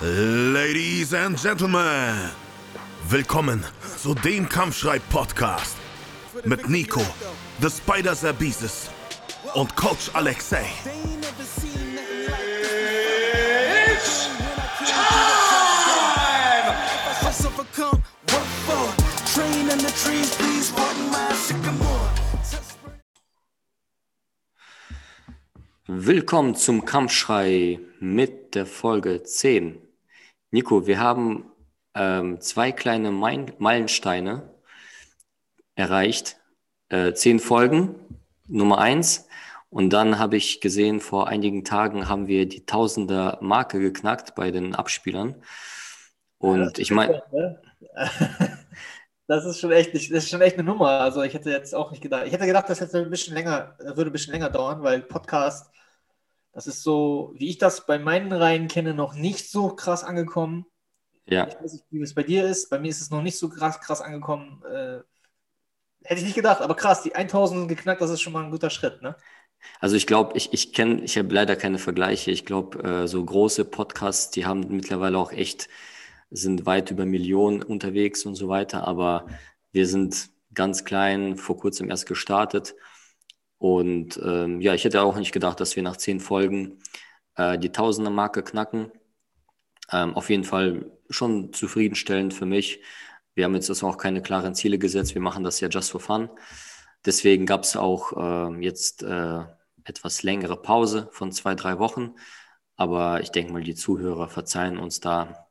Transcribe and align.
Ladies 0.00 1.14
and 1.14 1.40
Gentlemen, 1.40 2.30
willkommen 3.08 3.64
zu 3.96 4.14
dem 4.14 4.48
Kampfschrei-Podcast 4.48 5.76
mit 6.44 6.68
Nico, 6.68 7.02
The 7.60 7.70
Spider 7.70 8.14
Zerbeeses 8.14 8.90
und 9.54 9.74
Coach 9.76 10.10
Alexei. 10.12 10.66
Willkommen 25.86 26.54
zum 26.54 26.86
Kampfschrei 26.86 27.78
mit 28.00 28.54
der 28.54 28.64
Folge 28.64 29.22
10. 29.22 29.86
Nico, 30.50 30.86
wir 30.86 30.98
haben 30.98 31.52
ähm, 31.94 32.40
zwei 32.40 32.72
kleine 32.72 33.10
Meilensteine 33.10 34.48
erreicht. 35.74 36.38
Äh, 36.88 37.12
zehn 37.12 37.38
Folgen, 37.38 37.96
Nummer 38.46 38.78
eins. 38.78 39.28
Und 39.68 39.90
dann 39.90 40.18
habe 40.18 40.38
ich 40.38 40.62
gesehen, 40.62 41.00
vor 41.00 41.28
einigen 41.28 41.64
Tagen 41.64 42.08
haben 42.08 42.28
wir 42.28 42.48
die 42.48 42.64
Tausender 42.64 43.36
Marke 43.42 43.78
geknackt 43.78 44.34
bei 44.34 44.50
den 44.50 44.74
Abspielern. 44.74 45.42
Und 46.38 46.78
ja, 46.78 46.82
ich 46.82 46.92
meine. 46.92 47.22
Ne? 47.30 47.60
Das 49.26 49.44
ist 49.44 49.58
schon 49.58 49.72
echt, 49.72 49.94
das 49.94 50.02
ist 50.10 50.28
schon 50.28 50.42
echt 50.42 50.58
eine 50.58 50.64
Nummer. 50.64 51.00
Also 51.00 51.22
ich 51.22 51.32
hätte 51.34 51.50
jetzt 51.50 51.74
auch 51.74 51.90
nicht 51.90 52.02
gedacht. 52.02 52.26
Ich 52.26 52.32
hätte 52.32 52.46
gedacht, 52.46 52.68
das 52.68 52.80
hätte 52.80 52.98
ein 52.98 53.10
bisschen 53.10 53.34
länger, 53.34 53.76
würde 53.78 54.10
ein 54.10 54.12
bisschen 54.12 54.32
länger 54.32 54.50
dauern, 54.50 54.82
weil 54.82 55.00
Podcast 55.00 55.70
das 56.54 56.68
ist 56.68 56.84
so, 56.84 57.34
wie 57.36 57.50
ich 57.50 57.58
das 57.58 57.84
bei 57.84 57.98
meinen 57.98 58.32
Reihen 58.32 58.68
kenne, 58.68 58.94
noch 58.94 59.14
nicht 59.14 59.50
so 59.50 59.70
krass 59.70 60.04
angekommen. 60.04 60.66
Ja. 61.26 61.48
Ich 61.48 61.60
weiß 61.60 61.72
nicht, 61.72 61.84
wie 61.90 62.00
es 62.00 62.14
bei 62.14 62.22
dir 62.22 62.44
ist. 62.44 62.70
Bei 62.70 62.78
mir 62.78 62.88
ist 62.90 63.00
es 63.00 63.10
noch 63.10 63.22
nicht 63.22 63.38
so 63.38 63.48
krass, 63.48 63.80
krass 63.80 64.00
angekommen. 64.00 64.62
Äh, 64.64 65.00
hätte 66.04 66.20
ich 66.20 66.24
nicht 66.24 66.36
gedacht, 66.36 66.62
aber 66.62 66.76
krass, 66.76 67.02
die 67.02 67.14
1000 67.14 67.68
geknackt, 67.68 68.00
das 68.00 68.10
ist 68.10 68.20
schon 68.20 68.32
mal 68.32 68.44
ein 68.44 68.52
guter 68.52 68.70
Schritt, 68.70 69.02
ne? 69.02 69.16
Also 69.80 69.96
ich 69.96 70.06
glaube, 70.06 70.36
ich, 70.36 70.52
ich 70.52 70.72
kenne, 70.72 71.02
ich 71.02 71.18
habe 71.18 71.34
leider 71.34 71.56
keine 71.56 71.78
Vergleiche. 71.78 72.30
Ich 72.30 72.44
glaube, 72.44 72.78
äh, 72.84 73.08
so 73.08 73.24
große 73.24 73.64
Podcasts, 73.64 74.30
die 74.30 74.46
haben 74.46 74.64
mittlerweile 74.68 75.18
auch 75.18 75.32
echt, 75.32 75.68
sind 76.34 76.66
weit 76.66 76.90
über 76.90 77.06
Millionen 77.06 77.62
unterwegs 77.62 78.26
und 78.26 78.34
so 78.34 78.48
weiter, 78.48 78.86
aber 78.86 79.26
wir 79.72 79.86
sind 79.86 80.30
ganz 80.52 80.84
klein, 80.84 81.36
vor 81.36 81.56
kurzem 81.56 81.90
erst 81.90 82.06
gestartet 82.06 82.74
und 83.58 84.20
ähm, 84.22 84.60
ja, 84.60 84.74
ich 84.74 84.84
hätte 84.84 85.02
auch 85.02 85.16
nicht 85.16 85.32
gedacht, 85.32 85.60
dass 85.60 85.76
wir 85.76 85.82
nach 85.82 85.96
zehn 85.96 86.20
Folgen 86.20 86.82
äh, 87.36 87.58
die 87.58 87.72
Tausender-Marke 87.72 88.42
knacken. 88.42 88.92
Ähm, 89.90 90.14
auf 90.14 90.28
jeden 90.30 90.44
Fall 90.44 90.90
schon 91.08 91.52
zufriedenstellend 91.52 92.34
für 92.34 92.46
mich. 92.46 92.80
Wir 93.34 93.44
haben 93.44 93.54
jetzt 93.54 93.70
das 93.70 93.82
auch 93.82 93.96
keine 93.96 94.22
klaren 94.22 94.54
Ziele 94.54 94.78
gesetzt. 94.78 95.14
Wir 95.14 95.22
machen 95.22 95.44
das 95.44 95.60
ja 95.60 95.68
just 95.68 95.90
for 95.90 96.00
fun. 96.00 96.30
Deswegen 97.06 97.46
gab 97.46 97.62
es 97.64 97.76
auch 97.76 98.12
äh, 98.52 98.62
jetzt 98.62 99.02
äh, 99.02 99.44
etwas 99.84 100.22
längere 100.22 100.60
Pause 100.60 101.08
von 101.12 101.32
zwei, 101.32 101.54
drei 101.54 101.78
Wochen. 101.78 102.14
Aber 102.76 103.20
ich 103.20 103.30
denke 103.30 103.52
mal, 103.52 103.62
die 103.62 103.74
Zuhörer 103.74 104.28
verzeihen 104.28 104.78
uns 104.78 105.00
da 105.00 105.43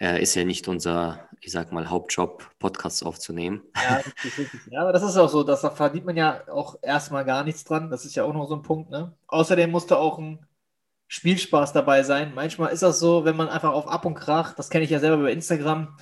äh, 0.00 0.22
ist 0.22 0.34
ja 0.34 0.44
nicht 0.44 0.68
unser, 0.68 1.28
ich 1.40 1.52
sag 1.52 1.72
mal, 1.72 1.90
Hauptjob, 1.90 2.48
Podcasts 2.58 3.02
aufzunehmen. 3.02 3.62
Ja, 3.74 4.00
ja, 4.70 4.80
aber 4.82 4.92
das 4.92 5.02
ist 5.02 5.16
auch 5.16 5.28
so, 5.28 5.42
das, 5.42 5.62
da 5.62 5.70
verdient 5.70 6.06
man 6.06 6.16
ja 6.16 6.42
auch 6.48 6.78
erstmal 6.82 7.24
gar 7.24 7.44
nichts 7.44 7.64
dran. 7.64 7.90
Das 7.90 8.04
ist 8.04 8.14
ja 8.14 8.24
auch 8.24 8.32
noch 8.32 8.48
so 8.48 8.54
ein 8.54 8.62
Punkt, 8.62 8.90
ne? 8.90 9.12
Außerdem 9.26 9.70
musste 9.70 9.98
auch 9.98 10.18
ein 10.18 10.46
Spielspaß 11.08 11.72
dabei 11.72 12.02
sein. 12.02 12.32
Manchmal 12.34 12.72
ist 12.72 12.82
das 12.82 13.00
so, 13.00 13.24
wenn 13.24 13.36
man 13.36 13.48
einfach 13.48 13.72
auf 13.72 13.88
Ab 13.88 14.04
und 14.04 14.14
Krach, 14.14 14.54
das 14.54 14.70
kenne 14.70 14.84
ich 14.84 14.90
ja 14.90 15.00
selber 15.00 15.22
bei 15.22 15.32
Instagram, 15.32 15.96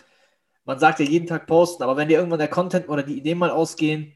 man 0.65 0.81
sagt 0.81 0.99
ja 0.99 1.07
jeden 1.07 1.29
Tag 1.29 1.47
posten, 1.47 1.85
aber 1.85 1.97
wenn 1.97 2.09
dir 2.09 2.19
irgendwann 2.19 2.41
der 2.41 2.49
Content 2.49 2.89
oder 2.89 3.05
die 3.05 3.17
Ideen 3.17 3.39
mal 3.39 3.51
ausgehen, 3.51 4.13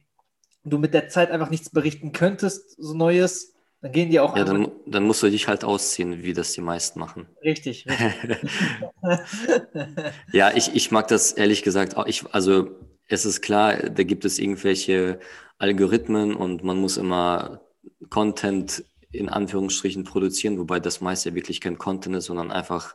du 0.65 0.79
mit 0.79 0.93
der 0.95 1.09
Zeit 1.09 1.31
einfach 1.31 1.49
nichts 1.49 1.71
berichten 1.71 2.13
könntest, 2.13 2.75
so 2.77 2.93
Neues, 2.93 3.55
dann 3.83 3.93
gehen 3.93 4.11
die 4.11 4.21
auch. 4.21 4.37
Ja, 4.37 4.45
dann, 4.45 4.71
dann, 4.87 5.05
musst 5.05 5.23
du 5.23 5.31
dich 5.31 5.49
halt 5.49 5.65
ausziehen, 5.65 6.23
wie 6.23 6.35
das 6.35 6.53
die 6.53 6.61
meisten 6.61 7.01
machen. 7.01 7.27
Richtig. 7.43 7.87
richtig. 7.87 8.51
ja, 10.33 10.53
ich, 10.55 10.75
ich 10.75 10.91
mag 10.91 11.09
das 11.09 11.33
ehrlich 11.33 11.63
gesagt 11.63 11.97
auch. 11.97 12.07
Ich, 12.07 12.25
also, 12.33 12.71
es 13.09 13.25
ist 13.25 13.41
klar, 13.41 13.77
da 13.77 14.03
gibt 14.03 14.25
es 14.25 14.39
irgendwelche 14.39 15.19
Algorithmen 15.59 16.35
und 16.37 16.63
man 16.63 16.79
muss 16.79 16.99
immer 16.99 17.63
Content 18.11 18.85
in 19.13 19.29
Anführungsstrichen 19.29 20.05
produzieren, 20.05 20.59
wobei 20.59 20.79
das 20.79 21.01
meist 21.01 21.25
ja 21.25 21.35
wirklich 21.35 21.61
kein 21.61 21.79
Content 21.79 22.17
ist, 22.17 22.27
sondern 22.27 22.51
einfach 22.51 22.95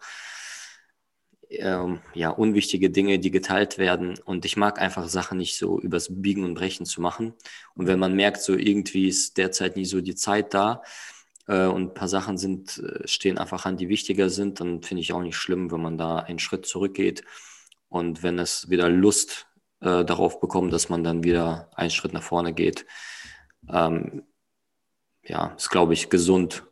ähm, 1.60 2.00
ja, 2.14 2.30
unwichtige 2.30 2.90
Dinge, 2.90 3.20
die 3.20 3.32
geteilt 3.32 3.78
werden. 3.78 4.18
Und 4.26 4.46
ich 4.46 4.58
mag 4.58 4.82
einfach 4.82 5.08
Sachen 5.08 5.38
nicht 5.38 5.58
so 5.58 5.80
übers 5.80 6.08
Biegen 6.10 6.44
und 6.44 6.56
Brechen 6.56 6.86
zu 6.86 7.02
machen. 7.02 7.34
Und 7.76 7.88
wenn 7.88 8.00
man 8.00 8.16
merkt, 8.16 8.42
so 8.42 8.56
irgendwie 8.56 9.08
ist 9.08 9.38
derzeit 9.38 9.76
nie 9.76 9.86
so 9.86 10.02
die 10.02 10.16
Zeit 10.16 10.54
da 10.54 10.82
äh, 11.48 11.66
und 11.66 11.82
ein 11.84 11.94
paar 11.94 12.08
Sachen 12.08 12.38
sind, 12.38 12.78
äh, 12.80 13.08
stehen 13.08 13.38
einfach 13.38 13.66
an, 13.66 13.78
die 13.78 13.90
wichtiger 13.90 14.30
sind, 14.30 14.60
dann 14.60 14.82
finde 14.82 15.02
ich 15.02 15.14
auch 15.14 15.22
nicht 15.22 15.38
schlimm, 15.38 15.72
wenn 15.72 15.82
man 15.82 15.98
da 15.98 16.18
einen 16.18 16.40
Schritt 16.40 16.66
zurückgeht. 16.66 17.24
Und 17.90 18.24
wenn 18.24 18.40
es 18.40 18.70
wieder 18.70 18.90
Lust 18.90 19.48
äh, 19.82 20.06
darauf 20.06 20.40
bekommt, 20.40 20.74
dass 20.74 20.90
man 20.90 21.04
dann 21.04 21.24
wieder 21.24 21.70
einen 21.76 21.92
Schritt 21.92 22.14
nach 22.14 22.24
vorne 22.24 22.54
geht, 22.54 22.86
ähm, 23.70 24.24
ja, 25.24 25.54
ist, 25.58 25.70
glaube 25.70 25.94
ich, 25.94 26.10
gesund 26.10 26.64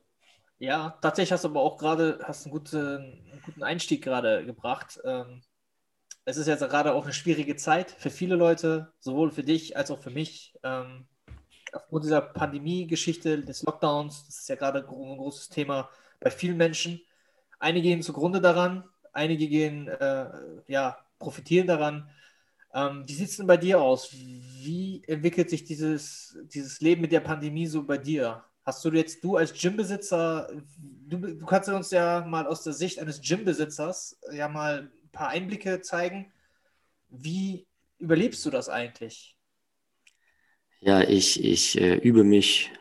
ja, 0.63 0.97
tatsächlich 1.01 1.33
hast 1.33 1.43
du 1.43 1.49
aber 1.49 1.61
auch 1.61 1.77
gerade 1.77 2.25
einen 2.25 2.51
guten, 2.51 2.77
einen 2.77 3.41
guten 3.45 3.63
Einstieg 3.63 4.01
gerade 4.01 4.45
gebracht. 4.45 4.97
Ähm, 5.03 5.41
es 6.23 6.37
ist 6.37 6.47
jetzt 6.47 6.61
gerade 6.61 6.93
auch 6.93 7.03
eine 7.03 7.11
schwierige 7.11 7.57
Zeit 7.57 7.91
für 7.91 8.09
viele 8.09 8.35
Leute, 8.35 8.93
sowohl 8.99 9.29
für 9.31 9.43
dich 9.43 9.75
als 9.75 9.91
auch 9.91 9.99
für 10.01 10.09
mich. 10.09 10.57
Ähm, 10.63 11.05
aufgrund 11.73 12.05
dieser 12.05 12.21
Pandemie-Geschichte, 12.21 13.41
des 13.41 13.63
Lockdowns, 13.63 14.25
das 14.25 14.39
ist 14.39 14.47
ja 14.47 14.55
gerade 14.55 14.79
ein 14.79 14.85
großes 14.85 15.49
Thema 15.49 15.89
bei 16.21 16.31
vielen 16.31 16.55
Menschen. 16.55 17.01
Einige 17.59 17.89
gehen 17.89 18.01
zugrunde 18.01 18.39
daran, 18.39 18.85
einige 19.11 19.49
gehen, 19.49 19.89
äh, 19.89 20.29
ja, 20.67 20.97
profitieren 21.19 21.67
daran. 21.67 22.09
Ähm, 22.73 23.03
wie 23.05 23.13
sieht 23.13 23.29
es 23.31 23.37
denn 23.37 23.47
bei 23.47 23.57
dir 23.57 23.81
aus? 23.81 24.13
Wie 24.13 25.03
entwickelt 25.07 25.49
sich 25.49 25.65
dieses, 25.65 26.37
dieses 26.45 26.79
Leben 26.79 27.01
mit 27.01 27.11
der 27.11 27.19
Pandemie 27.19 27.67
so 27.67 27.83
bei 27.83 27.97
dir? 27.97 28.45
Hast 28.63 28.83
du 28.85 28.91
jetzt, 28.91 29.23
du 29.23 29.35
als 29.35 29.53
Gymbesitzer, 29.53 30.49
du, 31.07 31.17
du 31.17 31.45
kannst 31.45 31.67
uns 31.69 31.91
ja 31.91 32.25
mal 32.25 32.47
aus 32.47 32.63
der 32.63 32.73
Sicht 32.73 32.99
eines 32.99 33.21
Gymbesitzers 33.21 34.17
ja 34.31 34.47
mal 34.47 34.89
ein 35.03 35.09
paar 35.11 35.29
Einblicke 35.29 35.81
zeigen. 35.81 36.31
Wie 37.09 37.67
überlebst 37.99 38.45
du 38.45 38.49
das 38.49 38.69
eigentlich? 38.69 39.37
Ja, 40.79 41.01
ich, 41.01 41.43
ich 41.43 41.79
äh, 41.79 41.95
übe 41.95 42.23
mich, 42.23 42.71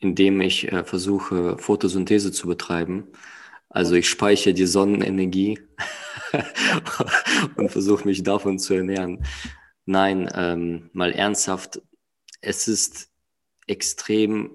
indem 0.00 0.40
ich 0.40 0.70
äh, 0.72 0.84
versuche, 0.84 1.58
Photosynthese 1.58 2.30
zu 2.32 2.46
betreiben. 2.46 3.08
Also 3.70 3.94
ich 3.94 4.08
speichere 4.08 4.54
die 4.54 4.66
Sonnenenergie 4.66 5.58
und 7.56 7.70
versuche 7.70 8.06
mich 8.06 8.22
davon 8.22 8.58
zu 8.58 8.74
ernähren. 8.74 9.24
Nein, 9.84 10.28
ähm, 10.34 10.90
mal 10.92 11.12
ernsthaft, 11.12 11.80
es 12.40 12.68
ist 12.68 13.10
extrem 13.66 14.50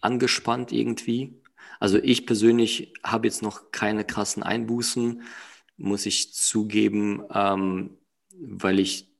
angespannt 0.00 0.72
irgendwie. 0.72 1.40
Also 1.80 1.98
ich 1.98 2.26
persönlich 2.26 2.94
habe 3.02 3.26
jetzt 3.26 3.42
noch 3.42 3.70
keine 3.72 4.04
krassen 4.04 4.42
Einbußen, 4.42 5.22
muss 5.76 6.06
ich 6.06 6.32
zugeben, 6.32 7.22
ähm, 7.32 7.98
weil 8.38 8.78
ich 8.78 9.12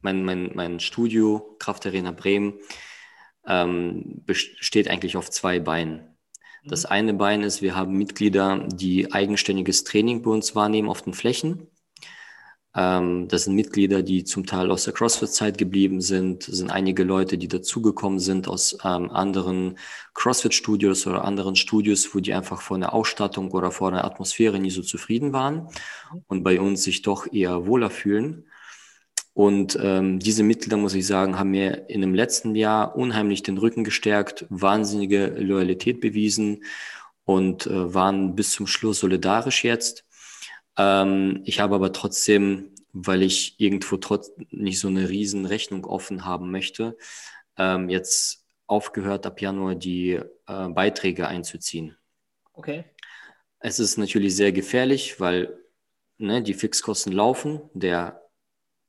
mein, 0.00 0.24
mein, 0.24 0.52
mein 0.54 0.80
Studio 0.80 1.56
Kraft 1.58 1.86
Arena 1.86 2.10
Bremen 2.10 2.54
ähm, 3.46 4.22
besteht 4.24 4.88
eigentlich 4.88 5.16
auf 5.16 5.30
zwei 5.30 5.60
Beinen. 5.60 6.12
Das 6.64 6.84
mhm. 6.84 6.90
eine 6.90 7.14
Bein 7.14 7.42
ist, 7.42 7.62
wir 7.62 7.74
haben 7.74 7.96
Mitglieder, 7.96 8.66
die 8.68 9.12
eigenständiges 9.12 9.84
Training 9.84 10.22
bei 10.22 10.30
uns 10.30 10.54
wahrnehmen 10.54 10.88
auf 10.88 11.02
den 11.02 11.14
Flächen. 11.14 11.68
Ähm, 12.74 13.28
das 13.28 13.44
sind 13.44 13.54
Mitglieder, 13.54 14.02
die 14.02 14.24
zum 14.24 14.46
Teil 14.46 14.70
aus 14.70 14.84
der 14.84 14.94
CrossFit-Zeit 14.94 15.58
geblieben 15.58 16.00
sind. 16.00 16.44
Sind 16.44 16.70
einige 16.70 17.04
Leute, 17.04 17.36
die 17.38 17.48
dazugekommen 17.48 18.18
sind 18.18 18.48
aus 18.48 18.78
ähm, 18.84 19.10
anderen 19.10 19.78
CrossFit-Studios 20.14 21.06
oder 21.06 21.24
anderen 21.24 21.56
Studios, 21.56 22.14
wo 22.14 22.20
die 22.20 22.32
einfach 22.32 22.62
vor 22.62 22.76
einer 22.76 22.94
Ausstattung 22.94 23.50
oder 23.50 23.70
vor 23.70 23.88
einer 23.88 24.04
Atmosphäre 24.04 24.58
nie 24.58 24.70
so 24.70 24.82
zufrieden 24.82 25.32
waren 25.32 25.68
und 26.28 26.42
bei 26.42 26.60
uns 26.60 26.82
sich 26.82 27.02
doch 27.02 27.30
eher 27.30 27.66
wohler 27.66 27.90
fühlen. 27.90 28.46
Und 29.34 29.78
ähm, 29.80 30.18
diese 30.18 30.42
Mitglieder, 30.42 30.76
muss 30.76 30.94
ich 30.94 31.06
sagen, 31.06 31.38
haben 31.38 31.50
mir 31.50 31.88
in 31.88 32.02
dem 32.02 32.14
letzten 32.14 32.54
Jahr 32.54 32.96
unheimlich 32.96 33.42
den 33.42 33.56
Rücken 33.56 33.82
gestärkt, 33.82 34.44
wahnsinnige 34.50 35.28
Loyalität 35.38 36.00
bewiesen 36.00 36.64
und 37.24 37.66
äh, 37.66 37.94
waren 37.94 38.34
bis 38.34 38.50
zum 38.50 38.66
Schluss 38.66 39.00
solidarisch 39.00 39.64
jetzt. 39.64 40.04
Ähm, 40.76 41.42
ich 41.44 41.60
habe 41.60 41.74
aber 41.74 41.92
trotzdem, 41.92 42.74
weil 42.92 43.22
ich 43.22 43.58
irgendwo 43.58 43.96
trotz 43.96 44.32
nicht 44.50 44.80
so 44.80 44.88
eine 44.88 45.08
riesen 45.08 45.46
Rechnung 45.46 45.84
offen 45.84 46.24
haben 46.24 46.50
möchte, 46.50 46.96
ähm, 47.56 47.88
jetzt 47.88 48.44
aufgehört, 48.66 49.26
ab 49.26 49.40
Januar 49.40 49.74
die 49.74 50.20
äh, 50.46 50.68
Beiträge 50.68 51.28
einzuziehen. 51.28 51.96
Okay. 52.54 52.84
Es 53.58 53.78
ist 53.78 53.96
natürlich 53.96 54.34
sehr 54.36 54.52
gefährlich, 54.52 55.20
weil 55.20 55.58
ne, 56.18 56.42
die 56.42 56.54
Fixkosten 56.54 57.12
laufen. 57.12 57.60
Der 57.74 58.22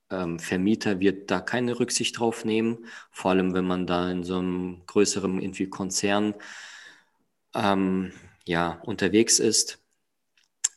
ähm, 0.10 0.40
Vermieter 0.40 1.00
wird 1.00 1.30
da 1.32 1.42
keine 1.42 1.80
Rücksicht 1.80 2.20
drauf 2.20 2.46
nehmen, 2.46 2.86
vor 3.12 3.32
allem 3.32 3.54
wenn 3.54 3.66
man 3.66 3.88
da 3.88 4.10
in 4.12 4.24
so 4.24 4.38
einem 4.38 4.86
größeren 4.86 5.42
irgendwie 5.42 5.70
Konzern 5.70 6.36
ähm, 7.56 8.14
ja, 8.46 8.82
unterwegs 8.84 9.40
ist. 9.40 9.83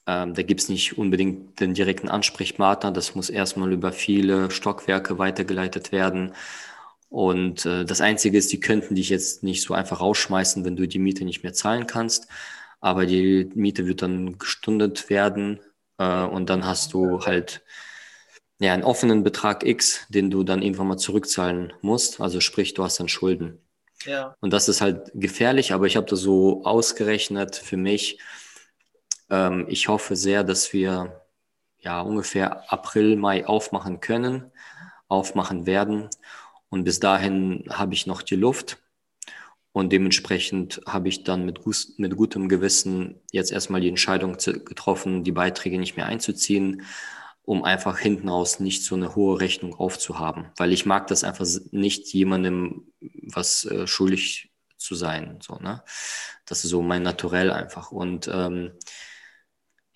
Ähm, 0.07 0.35
da 0.35 0.43
gibt 0.43 0.61
es 0.61 0.69
nicht 0.69 0.99
unbedingt 0.99 1.61
den 1.61 1.75
direkten 1.75 2.09
Ansprechpartner. 2.09 2.93
Das 2.93 3.15
muss 3.15 3.31
erstmal 3.31 3.73
über 3.73 3.93
viele 3.93 4.51
Stockwerke 4.51 5.19
weitergeleitet 5.19 5.93
werden. 5.93 6.33
Und 7.09 7.67
äh, 7.67 7.85
das 7.85 8.01
Einzige 8.01 8.39
ist, 8.39 8.53
die 8.53 8.61
könnten 8.61 8.95
dich 8.95 9.09
jetzt 9.11 9.43
nicht 9.43 9.63
so 9.63 9.75
einfach 9.75 10.01
rausschmeißen, 10.01 10.65
wenn 10.65 10.77
du 10.77 10.87
die 10.89 10.99
Miete 10.99 11.25
nicht 11.25 11.43
mehr 11.43 11.53
zahlen 11.53 11.87
kannst. 11.87 12.29
Aber 12.81 13.07
die 13.07 13.51
Miete 13.55 13.87
wird 13.87 14.03
dann 14.03 14.39
gestundet 14.39 15.11
werden 15.11 15.61
äh, 15.99 16.23
und 16.23 16.51
dann 16.51 16.65
hast 16.67 16.93
du 16.95 17.25
halt 17.25 17.63
ja, 18.59 18.73
einen 18.73 18.85
offenen 18.85 19.23
Betrag 19.23 19.65
X, 19.65 20.07
den 20.09 20.31
du 20.31 20.43
dann 20.43 20.63
irgendwann 20.63 20.89
mal 20.89 20.97
zurückzahlen 20.97 21.73
musst. 21.83 22.21
Also 22.21 22.41
sprich, 22.41 22.75
du 22.75 22.85
hast 22.85 23.01
dann 23.01 23.09
Schulden. 23.09 23.61
Ja. 24.05 24.35
Und 24.41 24.53
das 24.53 24.69
ist 24.69 24.81
halt 24.81 25.11
gefährlich, 25.15 25.73
aber 25.73 25.87
ich 25.87 25.97
habe 25.97 26.07
das 26.07 26.21
so 26.21 26.65
ausgerechnet 26.65 27.57
für 27.57 27.77
mich. 27.77 28.19
Ähm, 29.31 29.67
ich 29.69 29.89
hoffe 29.89 30.17
sehr, 30.17 30.45
dass 30.45 30.73
wir 30.73 31.23
ja 31.79 32.01
ungefähr 32.01 32.73
April, 32.73 33.17
Mai 33.17 33.47
aufmachen 33.47 34.01
können, 34.01 34.51
aufmachen 35.09 35.67
werden. 35.67 36.09
Und 36.69 36.85
bis 36.85 37.01
dahin 37.01 37.65
habe 37.71 37.95
ich 37.95 38.07
noch 38.07 38.23
die 38.23 38.37
Luft. 38.37 38.79
Und 39.73 39.93
dementsprechend 39.93 40.81
habe 40.87 41.09
ich 41.09 41.23
dann 41.23 41.45
mit, 41.45 41.61
mit 41.99 42.17
gutem 42.17 42.49
Gewissen 42.49 43.21
jetzt 43.31 43.53
erstmal 43.53 43.83
die 43.83 43.91
Entscheidung 43.91 44.33
getroffen, 44.39 45.23
die 45.23 45.33
Beiträge 45.33 45.79
nicht 45.79 45.97
mehr 45.97 46.07
einzuziehen, 46.07 46.83
um 47.43 47.63
einfach 47.63 47.99
hinten 47.99 48.29
raus 48.31 48.59
nicht 48.59 48.85
so 48.85 48.95
eine 48.95 49.15
hohe 49.15 49.39
Rechnung 49.39 49.75
aufzuhaben. 49.75 50.47
Weil 50.57 50.73
ich 50.73 50.87
mag 50.87 51.07
das 51.09 51.25
einfach 51.25 51.47
nicht, 51.73 52.13
jemandem 52.15 52.91
was 53.01 53.67
äh, 53.67 53.87
schuldig 53.87 54.51
zu 54.79 54.95
sein. 54.95 55.39
So, 55.43 55.57
ne? 55.57 55.83
Das 56.47 56.65
ist 56.65 56.71
so 56.71 56.81
mein 56.81 57.03
Naturell 57.03 57.53
einfach. 57.53 57.93
Und 57.93 58.31
ähm, 58.33 58.73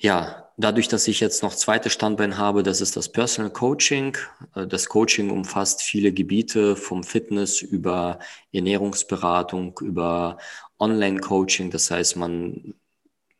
ja, 0.00 0.50
dadurch, 0.56 0.88
dass 0.88 1.08
ich 1.08 1.20
jetzt 1.20 1.42
noch 1.42 1.54
zweite 1.54 1.90
Standbein 1.90 2.38
habe, 2.38 2.62
das 2.62 2.80
ist 2.80 2.96
das 2.96 3.10
Personal 3.12 3.52
Coaching. 3.52 4.16
Äh, 4.54 4.66
das 4.66 4.88
Coaching 4.88 5.30
umfasst 5.30 5.82
viele 5.82 6.12
Gebiete 6.12 6.76
vom 6.76 7.04
Fitness 7.04 7.62
über 7.62 8.18
Ernährungsberatung, 8.52 9.78
über 9.82 10.38
Online-Coaching. 10.78 11.70
Das 11.70 11.90
heißt, 11.90 12.16
man, 12.16 12.74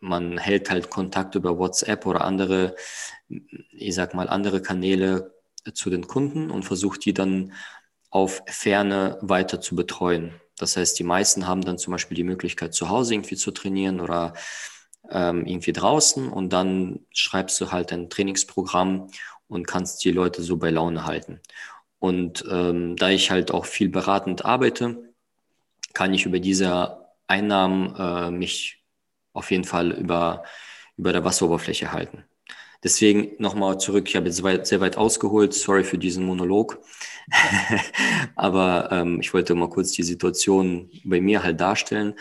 man 0.01 0.39
hält 0.39 0.71
halt 0.71 0.91
Kontakt 0.91 1.35
über 1.35 1.59
WhatsApp 1.59 2.07
oder 2.07 2.25
andere 2.25 2.77
ich 3.73 3.95
sag 3.95 4.15
mal, 4.15 4.29
andere 4.29 4.63
Kanäle 4.63 5.35
zu 5.75 5.91
den 5.91 6.07
Kunden 6.07 6.51
und 6.51 6.65
versucht 6.65 7.05
die 7.05 7.15
dann 7.15 7.53
auf 8.11 8.43
Ferne 8.47 9.19
weiter 9.21 9.61
zu 9.61 9.77
betreuen. 9.77 10.33
Das 10.57 10.77
heißt, 10.77 10.99
die 10.99 11.05
meisten 11.05 11.47
haben 11.47 11.63
dann 11.63 11.79
zum 11.79 11.93
Beispiel 11.93 12.17
die 12.17 12.25
Möglichkeit, 12.25 12.75
zu 12.75 12.89
Hause 12.89 13.15
irgendwie 13.15 13.37
zu 13.37 13.51
trainieren 13.51 14.01
oder 14.01 14.35
ähm, 15.11 15.47
irgendwie 15.47 15.73
draußen 15.73 16.29
und 16.29 16.53
dann 16.53 17.01
schreibst 17.13 17.61
du 17.61 17.73
halt 17.73 17.93
ein 17.93 18.11
Trainingsprogramm 18.11 19.09
und 19.49 19.67
kannst 19.67 20.05
die 20.05 20.13
Leute 20.13 20.43
so 20.43 20.57
bei 20.57 20.71
Laune 20.71 21.07
halten. 21.07 21.41
Und 21.99 22.45
ähm, 22.51 22.97
da 22.97 23.11
ich 23.11 23.31
halt 23.31 23.51
auch 23.53 23.67
viel 23.67 23.89
beratend 23.89 24.45
arbeite, 24.45 25.13
kann 25.93 26.15
ich 26.15 26.27
über 26.27 26.41
diese 26.41 26.99
Einnahmen 27.27 27.95
äh, 27.97 28.31
mich 28.31 28.83
auf 29.33 29.51
jeden 29.51 29.65
Fall 29.65 29.93
über, 29.93 30.45
über 30.97 31.13
der 31.13 31.25
Wasseroberfläche 31.25 31.93
halten. 31.93 32.25
Deswegen 32.83 33.33
nochmal 33.39 33.79
zurück, 33.79 34.09
ich 34.09 34.17
habe 34.17 34.27
jetzt 34.27 34.43
weit, 34.43 34.67
sehr 34.67 34.81
weit 34.81 34.97
ausgeholt, 34.97 35.53
sorry 35.53 35.85
für 35.85 35.99
diesen 35.99 36.25
Monolog, 36.25 36.79
aber 38.37 38.89
ähm, 38.91 39.21
ich 39.21 39.35
wollte 39.35 39.55
mal 39.55 39.69
kurz 39.69 39.93
die 39.93 40.03
Situation 40.03 40.91
bei 41.05 41.21
mir 41.21 41.43
halt 41.43 41.61
darstellen. 41.61 42.15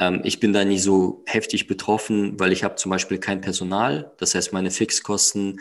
Ähm, 0.00 0.22
ich 0.24 0.40
bin 0.40 0.52
da 0.52 0.64
nicht 0.64 0.82
so 0.82 1.22
heftig 1.26 1.68
betroffen, 1.68 2.40
weil 2.40 2.52
ich 2.52 2.64
habe 2.64 2.74
zum 2.76 2.90
Beispiel 2.90 3.18
kein 3.18 3.40
Personal, 3.40 4.12
das 4.18 4.34
heißt 4.34 4.52
meine 4.52 4.72
Fixkosten 4.72 5.60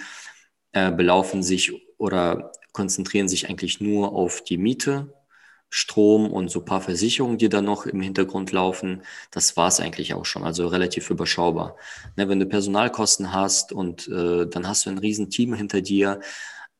äh, 0.71 0.91
belaufen 0.91 1.43
sich 1.43 1.73
oder 1.97 2.51
konzentrieren 2.73 3.27
sich 3.27 3.49
eigentlich 3.49 3.81
nur 3.81 4.13
auf 4.13 4.43
die 4.43 4.57
Miete 4.57 5.13
Strom 5.69 6.31
und 6.31 6.49
so 6.49 6.59
ein 6.59 6.65
paar 6.65 6.81
Versicherungen, 6.81 7.37
die 7.37 7.49
da 7.49 7.61
noch 7.61 7.85
im 7.85 8.01
Hintergrund 8.01 8.51
laufen. 8.51 9.03
Das 9.31 9.55
war 9.57 9.67
es 9.67 9.79
eigentlich 9.79 10.13
auch 10.15 10.25
schon, 10.25 10.43
also 10.43 10.67
relativ 10.67 11.09
überschaubar. 11.11 11.77
Ne, 12.15 12.27
wenn 12.27 12.39
du 12.39 12.47
Personalkosten 12.47 13.33
hast 13.33 13.71
und 13.71 14.07
äh, 14.07 14.47
dann 14.47 14.67
hast 14.67 14.85
du 14.85 14.89
ein 14.89 14.97
Riesenteam 14.97 15.53
hinter 15.53 15.81
dir, 15.81 16.21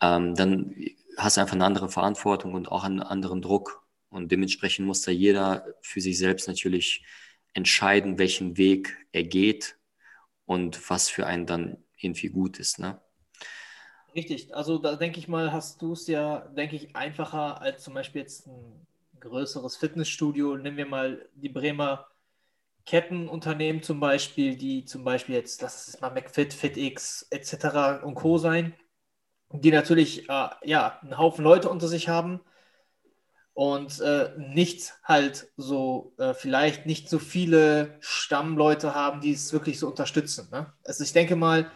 ähm, 0.02 0.36
dann 0.36 0.76
hast 1.18 1.38
du 1.38 1.42
einfach 1.42 1.56
eine 1.56 1.66
andere 1.66 1.90
Verantwortung 1.90 2.54
und 2.54 2.72
auch 2.72 2.84
einen 2.84 3.02
anderen 3.02 3.42
Druck. 3.42 3.84
Und 4.10 4.32
dementsprechend 4.32 4.88
muss 4.88 5.04
da 5.04 5.12
jeder 5.12 5.66
für 5.82 6.02
sich 6.02 6.18
selbst 6.18 6.48
natürlich 6.48 7.04
entscheiden, 7.60 8.18
welchen 8.18 8.58
Weg 8.58 8.96
er 9.12 9.24
geht 9.24 9.78
und 10.46 10.90
was 10.90 11.10
für 11.10 11.28
einen 11.28 11.46
dann 11.46 11.78
irgendwie 11.98 12.30
gut 12.30 12.58
ist. 12.58 12.80
Ne? 12.80 13.00
Richtig, 14.16 14.56
also 14.56 14.78
da 14.78 14.96
denke 14.96 15.20
ich 15.20 15.28
mal, 15.28 15.52
hast 15.52 15.82
du 15.82 15.94
es 15.94 16.08
ja, 16.08 16.40
denke 16.40 16.76
ich, 16.78 16.96
einfacher 16.96 17.62
als 17.62 17.84
zum 17.84 17.94
Beispiel 17.94 18.22
jetzt 18.22 18.48
ein 18.48 18.88
größeres 19.20 19.76
Fitnessstudio. 19.76 20.56
Nehmen 20.56 20.78
wir 20.78 20.86
mal 20.86 21.30
die 21.36 21.50
Bremer 21.50 22.08
Kettenunternehmen 22.86 23.84
zum 23.84 24.00
Beispiel, 24.00 24.56
die 24.56 24.86
zum 24.86 25.04
Beispiel 25.04 25.36
jetzt, 25.36 25.62
lass 25.62 25.88
es 25.90 26.02
mal 26.02 26.10
McFit, 26.12 26.54
FitX 26.54 27.28
etc. 27.30 28.04
und 28.04 28.16
Co. 28.16 28.38
sein, 28.38 28.74
die 29.52 29.72
natürlich 29.72 30.30
äh, 30.30 30.50
ja, 30.64 31.00
einen 31.02 31.18
Haufen 31.18 31.44
Leute 31.44 31.70
unter 31.70 31.88
sich 31.88 32.08
haben 32.08 32.40
und 33.60 34.00
äh, 34.00 34.30
nicht 34.38 34.94
halt 35.04 35.50
so, 35.58 36.14
äh, 36.18 36.34
vielleicht 36.34 36.86
nicht 36.86 37.10
so 37.10 37.20
viele 37.20 37.98
Stammleute 38.00 38.96
haben, 38.96 39.20
die 39.20 39.34
es 39.34 39.52
wirklich 39.52 39.80
so 39.80 39.90
unterstützen. 39.90 40.48
Ne? 40.50 40.72
Also 40.86 41.04
ich 41.04 41.12
denke 41.12 41.36
mal, 41.36 41.70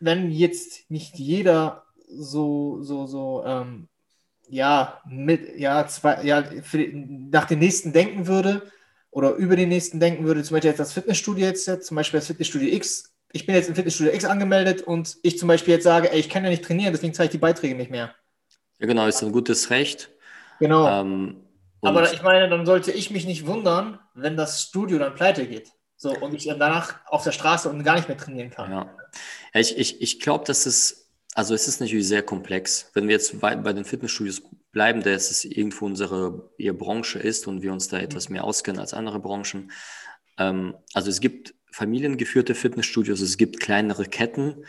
wenn 0.00 0.30
jetzt 0.30 0.90
nicht 0.90 1.18
jeder 1.18 1.84
so, 2.08 2.82
so, 2.82 3.06
so, 3.06 3.44
ähm, 3.44 3.88
ja, 4.48 5.02
mit, 5.06 5.58
ja, 5.58 5.86
zwei, 5.88 6.24
ja, 6.24 6.42
für, 6.62 6.88
nach 6.94 7.44
den 7.44 7.58
nächsten 7.58 7.92
denken 7.92 8.26
würde 8.26 8.62
oder 9.10 9.34
über 9.34 9.56
den 9.56 9.68
nächsten 9.68 10.00
denken 10.00 10.24
würde, 10.24 10.42
zum 10.42 10.54
Beispiel 10.54 10.70
jetzt 10.70 10.80
das 10.80 10.94
Fitnessstudio 10.94 11.44
jetzt, 11.44 11.66
zum 11.84 11.96
Beispiel 11.96 12.20
das 12.20 12.28
Fitnessstudio 12.28 12.74
X, 12.74 13.12
ich 13.30 13.44
bin 13.44 13.56
jetzt 13.56 13.68
im 13.68 13.74
Fitnessstudio 13.74 14.14
X 14.14 14.24
angemeldet 14.24 14.80
und 14.80 15.18
ich 15.22 15.38
zum 15.38 15.48
Beispiel 15.48 15.74
jetzt 15.74 15.84
sage, 15.84 16.10
ey, 16.10 16.18
ich 16.18 16.30
kann 16.30 16.44
ja 16.44 16.48
nicht 16.48 16.64
trainieren, 16.64 16.94
deswegen 16.94 17.12
zahle 17.12 17.26
ich 17.26 17.32
die 17.32 17.36
Beiträge 17.36 17.74
nicht 17.74 17.90
mehr. 17.90 18.14
Ja, 18.78 18.86
genau, 18.86 19.06
ist 19.06 19.22
ein 19.22 19.30
gutes 19.30 19.68
Recht. 19.68 20.13
Genau. 20.58 20.88
Ähm, 20.88 21.44
Aber 21.82 22.12
ich 22.12 22.22
meine, 22.22 22.48
dann 22.48 22.66
sollte 22.66 22.92
ich 22.92 23.10
mich 23.10 23.26
nicht 23.26 23.46
wundern, 23.46 23.98
wenn 24.14 24.36
das 24.36 24.62
Studio 24.62 24.98
dann 24.98 25.14
pleite 25.14 25.46
geht. 25.46 25.70
So, 25.96 26.14
und 26.16 26.34
ich 26.34 26.46
dann 26.46 26.58
danach 26.58 26.96
auf 27.06 27.24
der 27.24 27.32
Straße 27.32 27.68
und 27.68 27.82
gar 27.84 27.96
nicht 27.96 28.08
mehr 28.08 28.16
trainieren 28.16 28.50
kann. 28.50 28.70
Ja. 28.70 28.96
Ich 29.54 29.78
ich, 29.78 30.02
ich 30.02 30.20
glaube, 30.20 30.44
dass 30.44 30.66
es, 30.66 31.10
also 31.34 31.54
es 31.54 31.68
ist 31.68 31.80
natürlich 31.80 32.08
sehr 32.08 32.22
komplex. 32.22 32.90
Wenn 32.94 33.08
wir 33.08 33.14
jetzt 33.14 33.40
bei, 33.40 33.56
bei 33.56 33.72
den 33.72 33.84
Fitnessstudios 33.84 34.42
bleiben, 34.72 35.02
da 35.02 35.10
es 35.10 35.44
irgendwo 35.44 35.86
unsere 35.86 36.50
ihr 36.58 36.76
Branche 36.76 37.18
ist 37.18 37.46
und 37.46 37.62
wir 37.62 37.72
uns 37.72 37.88
da 37.88 37.98
etwas 37.98 38.28
mehr 38.28 38.44
auskennen 38.44 38.80
als 38.80 38.92
andere 38.92 39.20
Branchen. 39.20 39.70
Ähm, 40.36 40.74
also 40.92 41.10
es 41.10 41.20
gibt 41.20 41.54
familiengeführte 41.70 42.54
Fitnessstudios, 42.54 43.20
es 43.20 43.36
gibt 43.36 43.60
kleinere 43.60 44.04
Ketten, 44.04 44.64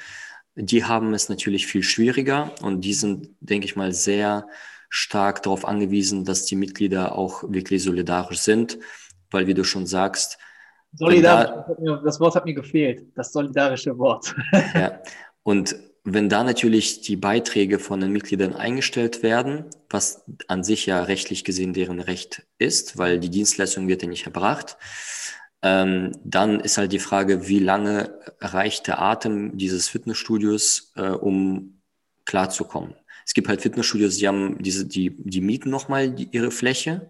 die 0.55 0.85
haben 0.85 1.13
es 1.13 1.27
natürlich 1.27 1.67
viel 1.67 1.83
schwieriger 1.83 2.51
und 2.61 2.81
die 2.81 2.93
sind, 2.93 3.29
denke 3.41 3.65
ich 3.65 3.75
mal, 3.75 3.91
sehr 3.91 4.47
stark 4.95 5.43
darauf 5.43 5.65
angewiesen, 5.65 6.23
dass 6.23 6.45
die 6.45 6.55
Mitglieder 6.55 7.17
auch 7.17 7.43
wirklich 7.43 7.83
solidarisch 7.83 8.39
sind, 8.39 8.79
weil, 9.29 9.45
wie 9.47 9.53
du 9.53 9.63
schon 9.63 9.85
sagst, 9.85 10.37
Solidarisch, 10.97 11.75
da, 11.77 12.01
das 12.05 12.21
Wort 12.21 12.35
hat 12.35 12.45
mir 12.45 12.53
gefehlt, 12.53 13.05
das 13.15 13.33
solidarische 13.33 13.97
Wort. 13.97 14.33
Ja, 14.73 15.01
und 15.43 15.75
wenn 16.05 16.29
da 16.29 16.43
natürlich 16.43 17.01
die 17.01 17.17
Beiträge 17.17 17.79
von 17.79 17.99
den 17.99 18.11
Mitgliedern 18.11 18.53
eingestellt 18.53 19.21
werden, 19.21 19.65
was 19.89 20.23
an 20.47 20.63
sich 20.63 20.85
ja 20.85 21.03
rechtlich 21.03 21.43
gesehen 21.43 21.73
deren 21.73 21.99
Recht 21.99 22.47
ist, 22.57 22.97
weil 22.97 23.19
die 23.19 23.29
Dienstleistung 23.29 23.89
wird 23.89 24.03
ja 24.03 24.07
nicht 24.07 24.25
erbracht, 24.25 24.77
ähm, 25.61 26.13
dann 26.23 26.61
ist 26.61 26.77
halt 26.77 26.93
die 26.93 26.99
Frage, 26.99 27.49
wie 27.49 27.59
lange 27.59 28.17
reicht 28.39 28.87
der 28.87 29.01
Atem 29.01 29.57
dieses 29.57 29.89
Fitnessstudios, 29.89 30.93
äh, 30.95 31.09
um 31.09 31.81
klarzukommen. 32.23 32.95
Es 33.25 33.33
gibt 33.33 33.47
halt 33.47 33.61
Fitnessstudios, 33.61 34.17
die 34.17 34.27
haben 34.27 34.61
diese, 34.61 34.85
die, 34.85 35.15
die 35.17 35.41
mieten 35.41 35.69
nochmal 35.69 36.11
die, 36.11 36.29
ihre 36.31 36.51
Fläche 36.51 37.09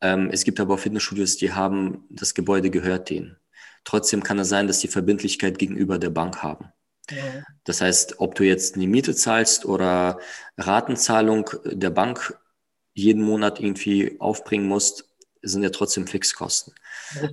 ähm, 0.00 0.30
es 0.32 0.44
gibt 0.44 0.60
aber 0.60 0.74
auch 0.74 0.78
Fitnessstudios, 0.78 1.36
die 1.36 1.52
haben, 1.52 2.04
das 2.10 2.34
Gebäude 2.34 2.70
gehört 2.70 3.10
denen. 3.10 3.36
Trotzdem 3.84 4.22
kann 4.22 4.38
es 4.38 4.48
sein, 4.48 4.66
dass 4.66 4.80
die 4.80 4.88
Verbindlichkeit 4.88 5.58
gegenüber 5.58 5.98
der 5.98 6.10
Bank 6.10 6.42
haben. 6.42 6.72
Ja. 7.10 7.42
Das 7.64 7.80
heißt, 7.80 8.20
ob 8.20 8.34
du 8.34 8.44
jetzt 8.44 8.76
eine 8.76 8.86
Miete 8.86 9.14
zahlst 9.14 9.64
oder 9.64 10.18
Ratenzahlung 10.58 11.50
der 11.64 11.90
Bank 11.90 12.38
jeden 12.92 13.22
Monat 13.22 13.60
irgendwie 13.60 14.16
aufbringen 14.20 14.66
musst, 14.66 15.08
sind 15.40 15.62
ja 15.62 15.70
trotzdem 15.70 16.06
Fixkosten. 16.06 16.74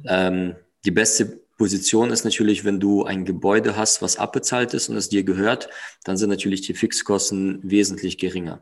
Ähm, 0.07 0.55
die 0.85 0.91
beste 0.91 1.44
Position 1.57 2.11
ist 2.11 2.25
natürlich, 2.25 2.65
wenn 2.65 2.79
du 2.79 3.05
ein 3.05 3.25
Gebäude 3.25 3.77
hast, 3.77 4.01
was 4.01 4.17
abbezahlt 4.17 4.73
ist 4.73 4.89
und 4.89 4.97
es 4.97 5.09
dir 5.09 5.23
gehört, 5.23 5.69
dann 6.03 6.17
sind 6.17 6.29
natürlich 6.29 6.61
die 6.61 6.73
Fixkosten 6.73 7.59
wesentlich 7.63 8.17
geringer. 8.17 8.61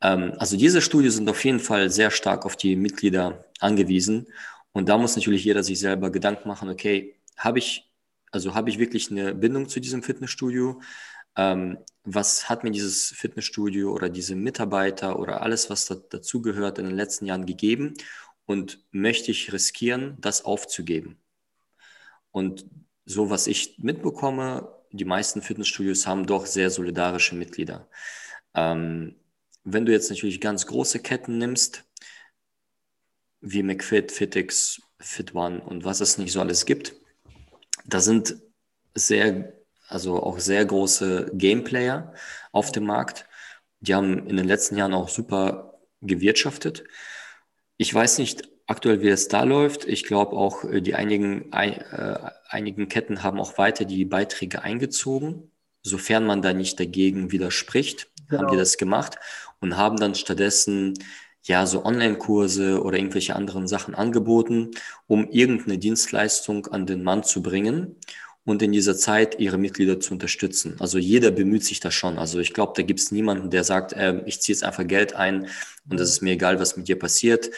Ähm, 0.00 0.34
also 0.38 0.56
diese 0.56 0.82
Studien 0.82 1.12
sind 1.12 1.30
auf 1.30 1.44
jeden 1.44 1.60
Fall 1.60 1.90
sehr 1.90 2.10
stark 2.10 2.44
auf 2.44 2.56
die 2.56 2.76
Mitglieder 2.76 3.46
angewiesen. 3.60 4.28
Und 4.72 4.88
da 4.88 4.98
muss 4.98 5.16
natürlich 5.16 5.44
jeder 5.44 5.62
sich 5.62 5.78
selber 5.78 6.10
Gedanken 6.10 6.48
machen, 6.48 6.68
okay, 6.68 7.16
habe 7.36 7.58
ich, 7.58 7.90
also 8.32 8.54
habe 8.54 8.70
ich 8.70 8.78
wirklich 8.78 9.10
eine 9.10 9.34
Bindung 9.34 9.68
zu 9.68 9.80
diesem 9.80 10.02
Fitnessstudio? 10.02 10.80
Ähm, 11.36 11.78
was 12.04 12.48
hat 12.48 12.64
mir 12.64 12.72
dieses 12.72 13.08
Fitnessstudio 13.10 13.92
oder 13.92 14.08
diese 14.08 14.34
Mitarbeiter 14.34 15.18
oder 15.18 15.42
alles, 15.42 15.70
was 15.70 15.86
da, 15.86 15.94
dazugehört, 15.94 16.78
in 16.78 16.86
den 16.86 16.96
letzten 16.96 17.26
Jahren 17.26 17.46
gegeben? 17.46 17.94
Und 18.44 18.84
möchte 18.90 19.30
ich 19.30 19.52
riskieren, 19.52 20.16
das 20.20 20.44
aufzugeben? 20.44 21.21
Und 22.32 22.66
so, 23.04 23.30
was 23.30 23.46
ich 23.46 23.78
mitbekomme, 23.78 24.68
die 24.90 25.04
meisten 25.04 25.42
Fitnessstudios 25.42 26.06
haben 26.06 26.26
doch 26.26 26.46
sehr 26.46 26.70
solidarische 26.70 27.34
Mitglieder. 27.34 27.88
Ähm, 28.54 29.16
wenn 29.64 29.86
du 29.86 29.92
jetzt 29.92 30.10
natürlich 30.10 30.40
ganz 30.40 30.66
große 30.66 30.98
Ketten 31.00 31.38
nimmst, 31.38 31.84
wie 33.40 33.62
McFit, 33.62 34.12
FitX, 34.12 34.80
FitOne 34.98 35.60
und 35.60 35.84
was 35.84 36.00
es 36.00 36.18
nicht 36.18 36.32
so 36.32 36.40
alles 36.40 36.66
gibt, 36.66 36.94
da 37.84 38.00
sind 38.00 38.36
sehr, 38.94 39.52
also 39.88 40.22
auch 40.22 40.38
sehr 40.38 40.64
große 40.64 41.32
Gameplayer 41.34 42.14
auf 42.52 42.72
dem 42.72 42.84
Markt. 42.84 43.26
Die 43.80 43.94
haben 43.94 44.28
in 44.28 44.36
den 44.36 44.46
letzten 44.46 44.76
Jahren 44.76 44.94
auch 44.94 45.08
super 45.08 45.80
gewirtschaftet. 46.00 46.84
Ich 47.78 47.92
weiß 47.92 48.18
nicht 48.18 48.51
aktuell, 48.66 49.02
wie 49.02 49.08
es 49.08 49.28
da 49.28 49.44
läuft. 49.44 49.86
Ich 49.86 50.04
glaube 50.04 50.36
auch, 50.36 50.64
äh, 50.64 50.80
die 50.80 50.94
einigen, 50.94 51.52
äh, 51.52 52.18
einigen 52.48 52.88
Ketten 52.88 53.22
haben 53.22 53.40
auch 53.40 53.58
weiter 53.58 53.84
die 53.84 54.04
Beiträge 54.04 54.62
eingezogen, 54.62 55.50
sofern 55.82 56.26
man 56.26 56.42
da 56.42 56.52
nicht 56.52 56.78
dagegen 56.78 57.32
widerspricht, 57.32 58.08
genau. 58.28 58.42
haben 58.42 58.52
die 58.52 58.58
das 58.58 58.76
gemacht 58.76 59.16
und 59.60 59.76
haben 59.76 59.96
dann 59.96 60.14
stattdessen 60.14 60.94
ja 61.44 61.66
so 61.66 61.84
Online-Kurse 61.84 62.82
oder 62.82 62.98
irgendwelche 62.98 63.34
anderen 63.34 63.66
Sachen 63.66 63.94
angeboten, 63.94 64.70
um 65.06 65.28
irgendeine 65.28 65.78
Dienstleistung 65.78 66.68
an 66.68 66.86
den 66.86 67.02
Mann 67.02 67.24
zu 67.24 67.42
bringen 67.42 67.96
und 68.44 68.62
in 68.62 68.72
dieser 68.72 68.96
Zeit 68.96 69.38
ihre 69.38 69.58
Mitglieder 69.58 70.00
zu 70.00 70.14
unterstützen. 70.14 70.76
Also 70.80 70.98
jeder 70.98 71.30
bemüht 71.30 71.64
sich 71.64 71.80
da 71.80 71.90
schon. 71.90 72.18
Also 72.18 72.40
ich 72.40 72.54
glaube, 72.54 72.72
da 72.76 72.82
gibt 72.82 73.00
es 73.00 73.12
niemanden, 73.12 73.50
der 73.50 73.64
sagt, 73.64 73.92
äh, 73.92 74.20
ich 74.26 74.40
ziehe 74.40 74.54
jetzt 74.54 74.64
einfach 74.64 74.86
Geld 74.86 75.14
ein 75.14 75.48
und 75.88 76.00
es 76.00 76.10
ist 76.10 76.22
mir 76.22 76.32
egal, 76.32 76.58
was 76.58 76.76
mit 76.76 76.88
dir 76.88 76.98
passiert. 76.98 77.50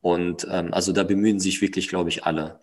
Und 0.00 0.46
ähm, 0.50 0.72
also 0.72 0.92
da 0.92 1.02
bemühen 1.02 1.40
sich 1.40 1.60
wirklich, 1.60 1.88
glaube 1.88 2.08
ich, 2.08 2.24
alle. 2.24 2.60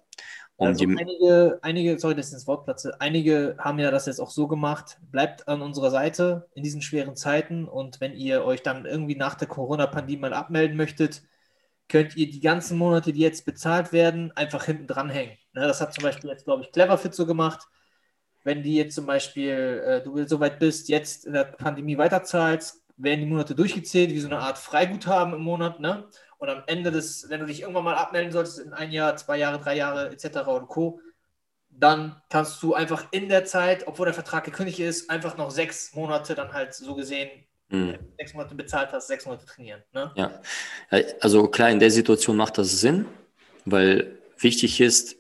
Um 0.58 0.68
also 0.68 0.86
einige, 0.86 1.60
einige, 1.63 2.00
sorry, 2.00 2.15
dass 2.15 2.30
ich 2.30 2.34
ins 2.34 2.48
Wort 2.48 2.63
platze, 2.63 3.01
einige 3.01 3.58
haben 3.60 3.77
ja 3.77 3.92
das 3.92 4.06
jetzt 4.06 4.22
auch 4.22 4.30
so 4.30 4.48
gemacht, 4.48 4.98
bleibt 5.12 5.50
an 5.50 5.62
unserer 5.62 5.92
Seite 5.92 6.48
in 6.56 6.63
diesen 6.63 6.82
schweren 6.82 7.18
Zeiten 7.18 7.68
und 7.68 8.00
wenn 8.00 8.13
ihr 8.13 8.46
euch 8.46 8.63
dann 8.63 8.86
irgendwie 8.86 9.18
nach 9.18 9.36
der 9.36 9.50
Corona-Pandemie 9.50 10.18
mal 10.18 10.34
abmelden 10.34 10.77
möchtet, 10.77 11.24
könnt 11.89 12.15
ihr 12.15 12.30
die 12.30 12.39
ganzen 12.39 12.77
Monate, 12.77 13.12
die 13.12 13.20
jetzt 13.20 13.46
bezahlt 13.46 13.92
werden, 13.92 14.32
einfach 14.32 14.63
hinten 14.63 14.88
dranhängen. 14.88 15.38
Ne, 15.54 15.62
das 15.68 15.82
hat 15.82 15.94
zum 15.94 16.04
Beispiel 16.04 16.30
jetzt, 16.30 16.46
glaube 16.46 16.63
ich, 16.63 16.72
Cleverfit 16.72 17.13
so 17.13 17.25
gemacht. 17.25 17.68
Wenn 18.44 18.63
die 18.63 18.75
jetzt 18.75 18.96
zum 18.96 19.06
Beispiel, 19.08 19.84
äh, 19.86 20.04
du 20.04 20.25
so 20.25 20.39
weit 20.39 20.60
bist, 20.60 20.88
jetzt 20.88 21.25
in 21.25 21.34
der 21.34 21.46
Pandemie 21.46 21.98
weiterzahlst, 21.98 22.82
werden 22.98 23.20
die 23.22 23.25
Monate 23.25 23.56
durchgezählt, 23.56 24.12
wie 24.12 24.20
so 24.20 24.27
eine 24.27 24.39
Art 24.39 24.58
Freiguthaben 24.58 25.34
im 25.34 25.42
Monat, 25.42 25.80
ne? 25.80 26.08
Und 26.38 26.50
am 26.50 26.63
Ende 26.68 26.92
des, 26.92 27.30
wenn 27.30 27.39
du 27.39 27.46
dich 27.46 27.62
irgendwann 27.62 27.84
mal 27.84 27.96
abmelden 27.96 28.32
solltest, 28.32 28.60
in 28.60 28.74
ein 28.74 28.92
Jahr, 28.92 29.15
zwei 29.18 29.38
Jahre, 29.38 29.60
drei 29.60 29.75
Jahre 29.75 30.10
etc. 30.10 30.48
und 30.48 30.68
Co., 30.68 31.00
dann 31.70 32.22
kannst 32.30 32.62
du 32.63 32.74
einfach 32.74 33.08
in 33.12 33.27
der 33.27 33.46
Zeit, 33.46 33.86
obwohl 33.88 34.06
der 34.06 34.13
Vertrag 34.13 34.46
gekündigt 34.46 34.80
ist, 34.80 35.10
einfach 35.10 35.38
noch 35.38 35.51
sechs 35.51 35.94
Monate 35.94 36.34
dann 36.36 36.54
halt 36.54 36.74
so 36.74 36.96
gesehen, 36.96 37.30
mhm. 37.70 37.98
sechs 38.18 38.34
Monate 38.34 38.56
bezahlt 38.56 38.92
hast, 38.92 39.08
sechs 39.08 39.25
Monate 39.25 39.46
trainieren. 39.46 39.84
Ne? 39.94 40.12
Ja, 40.15 40.42
also 41.20 41.48
klar, 41.48 41.70
in 41.70 41.80
der 41.80 41.92
Situation 41.92 42.38
macht 42.38 42.58
das 42.58 42.80
Sinn, 42.80 43.06
weil 43.65 44.18
wichtig 44.38 44.80
ist, 44.80 45.18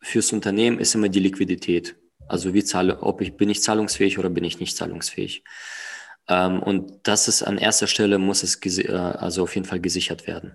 fürs 0.00 0.32
Unternehmen 0.32 0.78
ist 0.78 0.94
immer 0.94 1.08
die 1.08 1.20
Liquidität. 1.20 1.96
Also 2.26 2.54
wie 2.54 2.64
zahle, 2.64 3.02
ob 3.02 3.20
ich 3.20 3.36
bin 3.36 3.50
ich 3.50 3.62
zahlungsfähig 3.62 4.18
oder 4.18 4.30
bin 4.30 4.44
ich 4.44 4.60
nicht 4.60 4.76
zahlungsfähig. 4.76 5.44
Ähm, 6.30 6.62
und 6.62 7.00
das 7.02 7.28
ist 7.28 7.42
an 7.42 7.58
erster 7.58 7.88
Stelle, 7.88 8.18
muss 8.18 8.42
es 8.42 8.64
äh, 8.78 8.88
also 8.92 9.42
auf 9.42 9.54
jeden 9.54 9.66
Fall 9.66 9.80
gesichert 9.80 10.26
werden. 10.26 10.54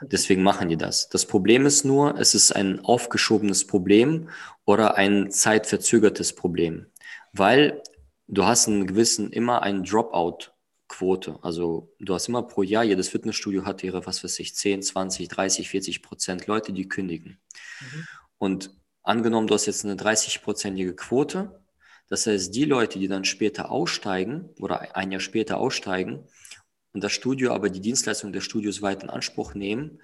Deswegen 0.00 0.44
machen 0.44 0.68
die 0.68 0.76
das. 0.76 1.08
Das 1.08 1.26
Problem 1.26 1.66
ist 1.66 1.84
nur, 1.84 2.16
es 2.18 2.34
ist 2.34 2.52
ein 2.52 2.84
aufgeschobenes 2.84 3.66
Problem 3.66 4.30
oder 4.64 4.94
ein 4.94 5.32
zeitverzögertes 5.32 6.34
Problem, 6.34 6.86
weil 7.32 7.82
du 8.28 8.44
hast 8.44 8.68
einen 8.68 8.86
gewissen, 8.86 9.32
immer 9.32 9.62
einen 9.62 9.82
Dropout 9.82 10.52
Quote. 10.86 11.38
Also 11.42 11.92
du 11.98 12.14
hast 12.14 12.28
immer 12.28 12.42
pro 12.44 12.62
Jahr, 12.62 12.84
jedes 12.84 13.08
Fitnessstudio 13.08 13.66
hat 13.66 13.82
ihre, 13.82 14.06
was 14.06 14.22
weiß 14.22 14.38
ich, 14.38 14.54
10, 14.54 14.82
20, 14.82 15.28
30, 15.28 15.68
40 15.68 16.02
Prozent 16.02 16.46
Leute, 16.46 16.72
die 16.72 16.88
kündigen. 16.88 17.40
Mhm. 17.80 18.06
Und 18.38 18.70
angenommen, 19.02 19.48
du 19.48 19.54
hast 19.54 19.66
jetzt 19.66 19.84
eine 19.84 19.96
30-prozentige 19.96 20.94
Quote, 20.94 21.60
das 22.08 22.26
heißt, 22.26 22.54
die 22.54 22.64
Leute, 22.64 22.98
die 22.98 23.08
dann 23.08 23.24
später 23.24 23.70
aussteigen 23.70 24.50
oder 24.60 24.96
ein 24.96 25.12
Jahr 25.12 25.20
später 25.20 25.58
aussteigen 25.58 26.26
und 26.92 27.04
das 27.04 27.12
Studio 27.12 27.52
aber 27.52 27.70
die 27.70 27.80
Dienstleistung 27.80 28.32
des 28.32 28.44
Studios 28.44 28.82
weit 28.82 29.02
in 29.02 29.10
Anspruch 29.10 29.54
nehmen, 29.54 30.00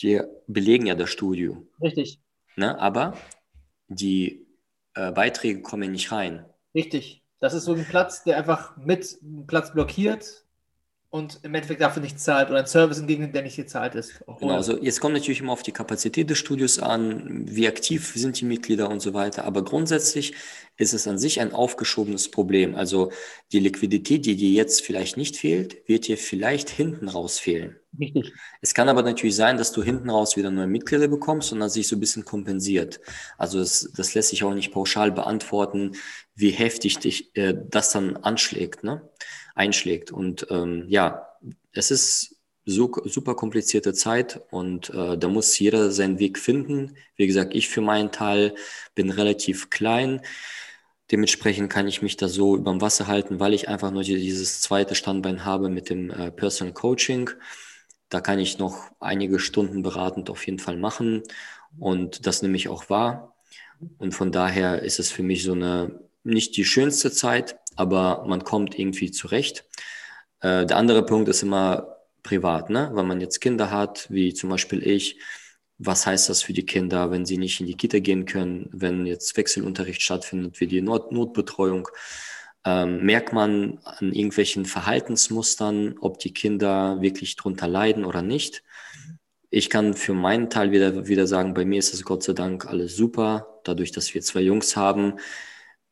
die 0.00 0.20
belegen 0.46 0.86
ja 0.86 0.94
das 0.94 1.10
Studio. 1.10 1.66
Richtig. 1.80 2.20
Ne? 2.56 2.78
Aber 2.78 3.16
die 3.88 4.46
äh, 4.94 5.12
Beiträge 5.12 5.62
kommen 5.62 5.92
nicht 5.92 6.12
rein. 6.12 6.46
Richtig. 6.74 7.22
Das 7.40 7.52
ist 7.52 7.64
so 7.64 7.74
ein 7.74 7.84
Platz, 7.84 8.24
der 8.24 8.38
einfach 8.38 8.76
mit 8.76 9.18
Platz 9.46 9.72
blockiert 9.72 10.43
und 11.14 11.38
im 11.44 11.54
Endeffekt 11.54 11.80
dafür 11.80 12.02
nicht 12.02 12.18
zahlt 12.18 12.50
oder 12.50 12.58
ein 12.58 12.66
Service 12.66 12.98
entgegnet, 12.98 13.36
der 13.36 13.42
nicht 13.42 13.54
gezahlt 13.54 13.94
ist. 13.94 14.20
Genau, 14.40 14.54
also 14.54 14.76
jetzt 14.82 15.00
kommt 15.00 15.14
natürlich 15.14 15.38
immer 15.38 15.52
auf 15.52 15.62
die 15.62 15.70
Kapazität 15.70 16.28
des 16.28 16.38
Studios 16.38 16.80
an, 16.80 17.44
wie 17.46 17.68
aktiv 17.68 18.14
sind 18.16 18.40
die 18.40 18.44
Mitglieder 18.44 18.90
und 18.90 18.98
so 18.98 19.14
weiter. 19.14 19.44
Aber 19.44 19.62
grundsätzlich 19.62 20.34
ist 20.76 20.92
es 20.92 21.06
an 21.06 21.16
sich 21.16 21.40
ein 21.40 21.52
aufgeschobenes 21.52 22.32
Problem. 22.32 22.74
Also 22.74 23.12
die 23.52 23.60
Liquidität, 23.60 24.26
die 24.26 24.34
dir 24.34 24.50
jetzt 24.50 24.82
vielleicht 24.82 25.16
nicht 25.16 25.36
fehlt, 25.36 25.88
wird 25.88 26.08
dir 26.08 26.18
vielleicht 26.18 26.68
hinten 26.68 27.08
raus 27.08 27.38
fehlen. 27.38 27.76
Richtig. 27.96 28.32
Es 28.60 28.74
kann 28.74 28.88
aber 28.88 29.04
natürlich 29.04 29.36
sein, 29.36 29.56
dass 29.56 29.70
du 29.70 29.84
hinten 29.84 30.10
raus 30.10 30.36
wieder 30.36 30.50
neue 30.50 30.66
Mitglieder 30.66 31.06
bekommst 31.06 31.52
und 31.52 31.60
das 31.60 31.74
sich 31.74 31.86
so 31.86 31.94
ein 31.94 32.00
bisschen 32.00 32.24
kompensiert. 32.24 32.98
Also 33.38 33.60
es, 33.60 33.92
das 33.96 34.14
lässt 34.14 34.30
sich 34.30 34.42
auch 34.42 34.52
nicht 34.52 34.72
pauschal 34.72 35.12
beantworten, 35.12 35.92
wie 36.34 36.50
heftig 36.50 36.98
dich 36.98 37.36
äh, 37.36 37.54
das 37.68 37.92
dann 37.92 38.16
anschlägt. 38.16 38.82
Ne? 38.82 39.08
Einschlägt. 39.54 40.10
Und 40.10 40.46
ähm, 40.50 40.84
ja, 40.88 41.28
es 41.72 41.90
ist 41.90 42.36
so, 42.66 42.90
super 43.04 43.34
komplizierte 43.34 43.92
Zeit 43.92 44.40
und 44.50 44.90
äh, 44.90 45.18
da 45.18 45.28
muss 45.28 45.58
jeder 45.58 45.90
seinen 45.90 46.18
Weg 46.18 46.38
finden. 46.38 46.96
Wie 47.16 47.26
gesagt, 47.26 47.54
ich 47.54 47.68
für 47.68 47.80
meinen 47.80 48.10
Teil 48.10 48.54
bin 48.94 49.10
relativ 49.10 49.70
klein. 49.70 50.22
Dementsprechend 51.10 51.70
kann 51.70 51.86
ich 51.86 52.00
mich 52.00 52.16
da 52.16 52.28
so 52.28 52.56
überm 52.56 52.80
Wasser 52.80 53.06
halten, 53.06 53.38
weil 53.38 53.52
ich 53.52 53.68
einfach 53.68 53.90
nur 53.90 54.02
dieses 54.02 54.62
zweite 54.62 54.94
Standbein 54.94 55.44
habe 55.44 55.68
mit 55.68 55.90
dem 55.90 56.10
äh, 56.10 56.30
Personal 56.30 56.72
Coaching. 56.72 57.30
Da 58.08 58.20
kann 58.20 58.38
ich 58.38 58.58
noch 58.58 58.90
einige 59.00 59.38
Stunden 59.38 59.82
beratend 59.82 60.30
auf 60.30 60.46
jeden 60.46 60.58
Fall 60.58 60.76
machen 60.76 61.22
und 61.78 62.26
das 62.26 62.42
nehme 62.42 62.56
ich 62.56 62.68
auch 62.68 62.88
wahr. 62.88 63.34
Und 63.98 64.12
von 64.12 64.32
daher 64.32 64.82
ist 64.82 64.98
es 64.98 65.10
für 65.10 65.22
mich 65.22 65.42
so 65.42 65.52
eine 65.52 66.00
nicht 66.24 66.56
die 66.56 66.64
schönste 66.64 67.12
Zeit, 67.12 67.56
aber 67.76 68.24
man 68.26 68.44
kommt 68.44 68.78
irgendwie 68.78 69.10
zurecht. 69.10 69.64
Äh, 70.40 70.66
der 70.66 70.76
andere 70.76 71.04
Punkt 71.06 71.28
ist 71.28 71.42
immer 71.42 71.94
privat, 72.22 72.70
ne? 72.70 72.90
wenn 72.94 73.06
man 73.06 73.20
jetzt 73.20 73.40
Kinder 73.40 73.70
hat, 73.70 74.10
wie 74.10 74.34
zum 74.34 74.50
Beispiel 74.50 74.84
ich. 74.86 75.20
Was 75.78 76.06
heißt 76.06 76.28
das 76.28 76.42
für 76.42 76.52
die 76.52 76.66
Kinder, 76.66 77.10
wenn 77.10 77.26
sie 77.26 77.36
nicht 77.36 77.60
in 77.60 77.66
die 77.66 77.76
Kita 77.76 77.98
gehen 77.98 78.26
können, 78.26 78.68
wenn 78.72 79.06
jetzt 79.06 79.36
Wechselunterricht 79.36 80.02
stattfindet, 80.02 80.60
wie 80.60 80.66
die 80.66 80.80
Not 80.80 81.12
Notbetreuung? 81.12 81.88
Ähm, 82.64 83.04
merkt 83.04 83.32
man 83.32 83.78
an 83.84 84.12
irgendwelchen 84.12 84.64
Verhaltensmustern, 84.64 85.96
ob 86.00 86.18
die 86.20 86.32
Kinder 86.32 87.00
wirklich 87.02 87.36
drunter 87.36 87.68
leiden 87.68 88.04
oder 88.04 88.22
nicht. 88.22 88.62
Ich 89.50 89.68
kann 89.68 89.94
für 89.94 90.14
meinen 90.14 90.48
Teil 90.48 90.70
wieder, 90.70 91.06
wieder 91.06 91.26
sagen, 91.26 91.54
bei 91.54 91.64
mir 91.64 91.78
ist 91.78 91.92
es 91.92 92.04
Gott 92.04 92.22
sei 92.22 92.32
Dank 92.32 92.66
alles 92.66 92.96
super. 92.96 93.60
Dadurch, 93.64 93.92
dass 93.92 94.14
wir 94.14 94.22
zwei 94.22 94.40
Jungs 94.40 94.76
haben, 94.76 95.18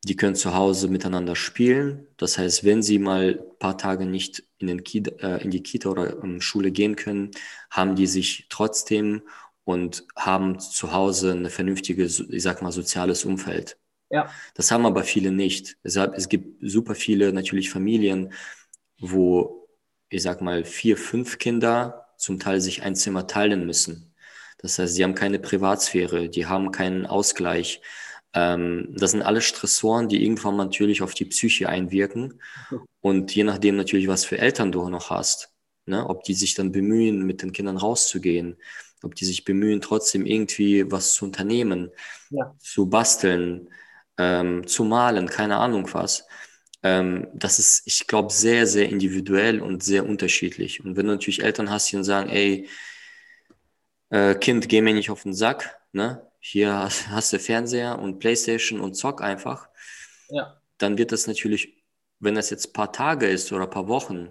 die 0.04 0.16
können 0.16 0.35
zu 0.35 0.54
Hause 0.54 0.88
miteinander 0.88 1.37
spielen. 1.37 2.09
Das 2.16 2.37
heißt, 2.38 2.64
wenn 2.64 2.82
sie 2.82 2.99
mal 2.99 3.38
ein 3.40 3.59
paar 3.59 3.78
Tage 3.78 4.04
nicht 4.06 4.42
in, 4.59 4.66
den 4.66 4.82
Kita, 4.85 5.12
äh, 5.21 5.42
in 5.42 5.50
die 5.50 5.62
Kita 5.62 5.90
oder 5.90 6.23
in 6.23 6.40
Schule 6.40 6.73
gehen 6.73 6.97
können, 6.97 7.30
haben 7.71 7.94
die 7.94 8.06
sich 8.06 8.47
trotzdem 8.49 9.23
und 9.64 10.04
haben 10.16 10.59
zu 10.59 10.92
Hause 10.92 11.32
eine 11.32 11.50
vernünftige, 11.50 12.04
ich 12.04 12.42
sag 12.42 12.62
mal, 12.62 12.73
soziales 12.73 13.25
Umfeld. 13.25 13.78
Ja. 14.11 14.30
Das 14.54 14.71
haben 14.71 14.87
aber 14.87 15.04
viele 15.04 15.30
nicht. 15.32 15.76
Deshalb, 15.85 16.14
es 16.16 16.28
gibt 16.28 16.59
super 16.61 16.94
viele 16.94 17.32
natürlich 17.32 17.71
Familien, 17.71 18.32
wo, 18.99 19.68
ich 20.09 20.23
sag 20.23 20.40
mal, 20.42 20.64
vier, 20.64 20.97
fünf 20.97 21.38
Kinder 21.38 22.09
zum 22.18 22.38
Teil 22.38 22.61
sich 22.61 22.82
ein 22.82 22.97
Zimmer 22.97 23.26
teilen 23.26 23.66
müssen. 23.66 24.14
Das 24.59 24.78
heißt, 24.78 24.94
sie 24.94 25.04
haben 25.04 25.14
keine 25.14 25.38
Privatsphäre, 25.38 26.28
die 26.28 26.47
haben 26.47 26.73
keinen 26.73 27.06
Ausgleich. 27.06 27.80
Ähm, 28.34 28.88
das 28.96 29.12
sind 29.12 29.22
alle 29.22 29.40
Stressoren, 29.40 30.08
die 30.08 30.24
irgendwann 30.24 30.56
natürlich 30.56 31.02
auf 31.02 31.14
die 31.14 31.24
Psyche 31.26 31.68
einwirken. 31.68 32.40
Und 33.00 33.34
je 33.34 33.44
nachdem 33.44 33.76
natürlich, 33.76 34.08
was 34.08 34.24
für 34.24 34.38
Eltern 34.38 34.72
du 34.72 34.88
noch 34.88 35.10
hast, 35.10 35.50
ne, 35.86 36.08
ob 36.08 36.24
die 36.24 36.34
sich 36.34 36.54
dann 36.54 36.72
bemühen, 36.72 37.24
mit 37.24 37.42
den 37.42 37.52
Kindern 37.52 37.76
rauszugehen, 37.76 38.56
ob 39.02 39.14
die 39.16 39.24
sich 39.24 39.44
bemühen, 39.44 39.80
trotzdem 39.80 40.26
irgendwie 40.26 40.90
was 40.90 41.14
zu 41.14 41.24
unternehmen, 41.24 41.90
ja. 42.30 42.54
zu 42.60 42.86
basteln, 42.88 43.68
ähm, 44.18 44.66
zu 44.66 44.84
malen, 44.84 45.28
keine 45.28 45.56
Ahnung 45.56 45.88
was. 45.92 46.26
Ähm, 46.82 47.28
das 47.34 47.58
ist, 47.58 47.82
ich 47.86 48.06
glaube, 48.06 48.32
sehr, 48.32 48.66
sehr 48.66 48.88
individuell 48.88 49.60
und 49.60 49.82
sehr 49.82 50.06
unterschiedlich. 50.06 50.84
Und 50.84 50.96
wenn 50.96 51.06
du 51.06 51.12
natürlich 51.12 51.42
Eltern 51.42 51.70
hast, 51.70 51.90
die 51.90 51.96
dann 51.96 52.04
sagen, 52.04 52.30
ey, 52.30 52.68
äh, 54.10 54.34
Kind, 54.34 54.68
geh 54.68 54.80
mir 54.82 54.94
nicht 54.94 55.10
auf 55.10 55.22
den 55.22 55.34
Sack, 55.34 55.80
ne? 55.92 56.26
Hier 56.44 56.76
hast, 56.76 57.08
hast 57.08 57.32
du 57.32 57.38
Fernseher 57.38 58.00
und 58.00 58.18
Playstation 58.18 58.80
und 58.80 58.94
zock 58.94 59.22
einfach. 59.22 59.68
Ja. 60.28 60.61
Dann 60.76 60.99
wird 60.99 61.12
das 61.12 61.28
natürlich, 61.28 61.84
wenn 62.18 62.34
das 62.34 62.50
jetzt 62.50 62.66
ein 62.66 62.72
paar 62.72 62.92
Tage 62.92 63.28
ist 63.28 63.52
oder 63.52 63.62
ein 63.62 63.70
paar 63.70 63.87
Wochen, 63.87 64.28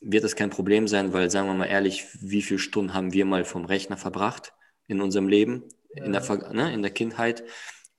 wird 0.00 0.24
das 0.24 0.34
kein 0.34 0.50
Problem 0.50 0.88
sein, 0.88 1.12
weil, 1.12 1.30
sagen 1.30 1.46
wir 1.46 1.54
mal 1.54 1.66
ehrlich, 1.66 2.06
wie 2.20 2.42
viele 2.42 2.58
Stunden 2.58 2.94
haben 2.94 3.12
wir 3.12 3.24
mal 3.24 3.44
vom 3.44 3.64
Rechner 3.64 3.96
verbracht 3.96 4.54
in 4.88 5.00
unserem 5.00 5.28
Leben, 5.28 5.68
ja. 5.94 6.02
in, 6.02 6.12
der, 6.12 6.52
ne, 6.52 6.74
in 6.74 6.82
der 6.82 6.90
Kindheit? 6.90 7.44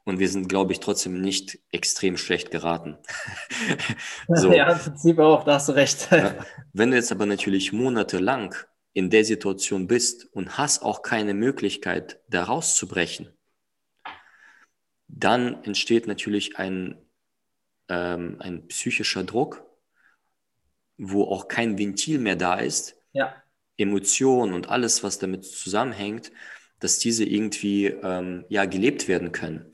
Und 0.04 0.20
wir 0.20 0.28
sind, 0.28 0.50
glaube 0.50 0.74
ich, 0.74 0.82
trotzdem 0.82 1.22
nicht 1.22 1.60
extrem 1.72 2.18
schlecht 2.18 2.52
geraten. 2.52 2.98
so. 4.28 4.52
Ja, 4.54 4.74
im 4.74 4.80
Prinzip 4.80 5.20
auch, 5.20 5.46
da 5.46 5.54
hast 5.54 5.70
du 5.70 5.72
recht. 5.72 6.10
Wenn 6.74 6.92
du 6.92 6.98
jetzt 6.98 7.14
aber 7.14 7.26
natürlich 7.26 7.72
monatelang 7.72 8.54
in 8.94 9.10
der 9.10 9.26
Situation 9.26 9.88
bist 9.88 10.26
und 10.34 10.58
hast 10.58 10.84
auch 10.84 11.02
keine 11.02 11.34
Möglichkeit, 11.34 12.22
da 12.30 12.44
rauszubrechen, 12.44 13.34
dann 15.08 15.64
entsteht 15.64 16.08
natürlich 16.08 16.58
ein, 16.58 16.96
ähm, 17.90 18.38
ein 18.40 18.68
psychischer 18.68 19.24
Druck, 19.24 19.64
wo 20.98 21.24
auch 21.24 21.48
kein 21.48 21.78
Ventil 21.78 22.20
mehr 22.20 22.36
da 22.36 22.56
ist. 22.56 22.96
Ja. 23.14 23.36
Emotionen 23.78 24.54
und 24.54 24.70
alles, 24.70 25.04
was 25.04 25.18
damit 25.18 25.46
zusammenhängt, 25.46 26.32
dass 26.80 27.00
diese 27.00 27.26
irgendwie 27.26 27.88
ähm, 27.88 28.46
ja, 28.50 28.66
gelebt 28.66 29.08
werden 29.08 29.32
können. 29.32 29.74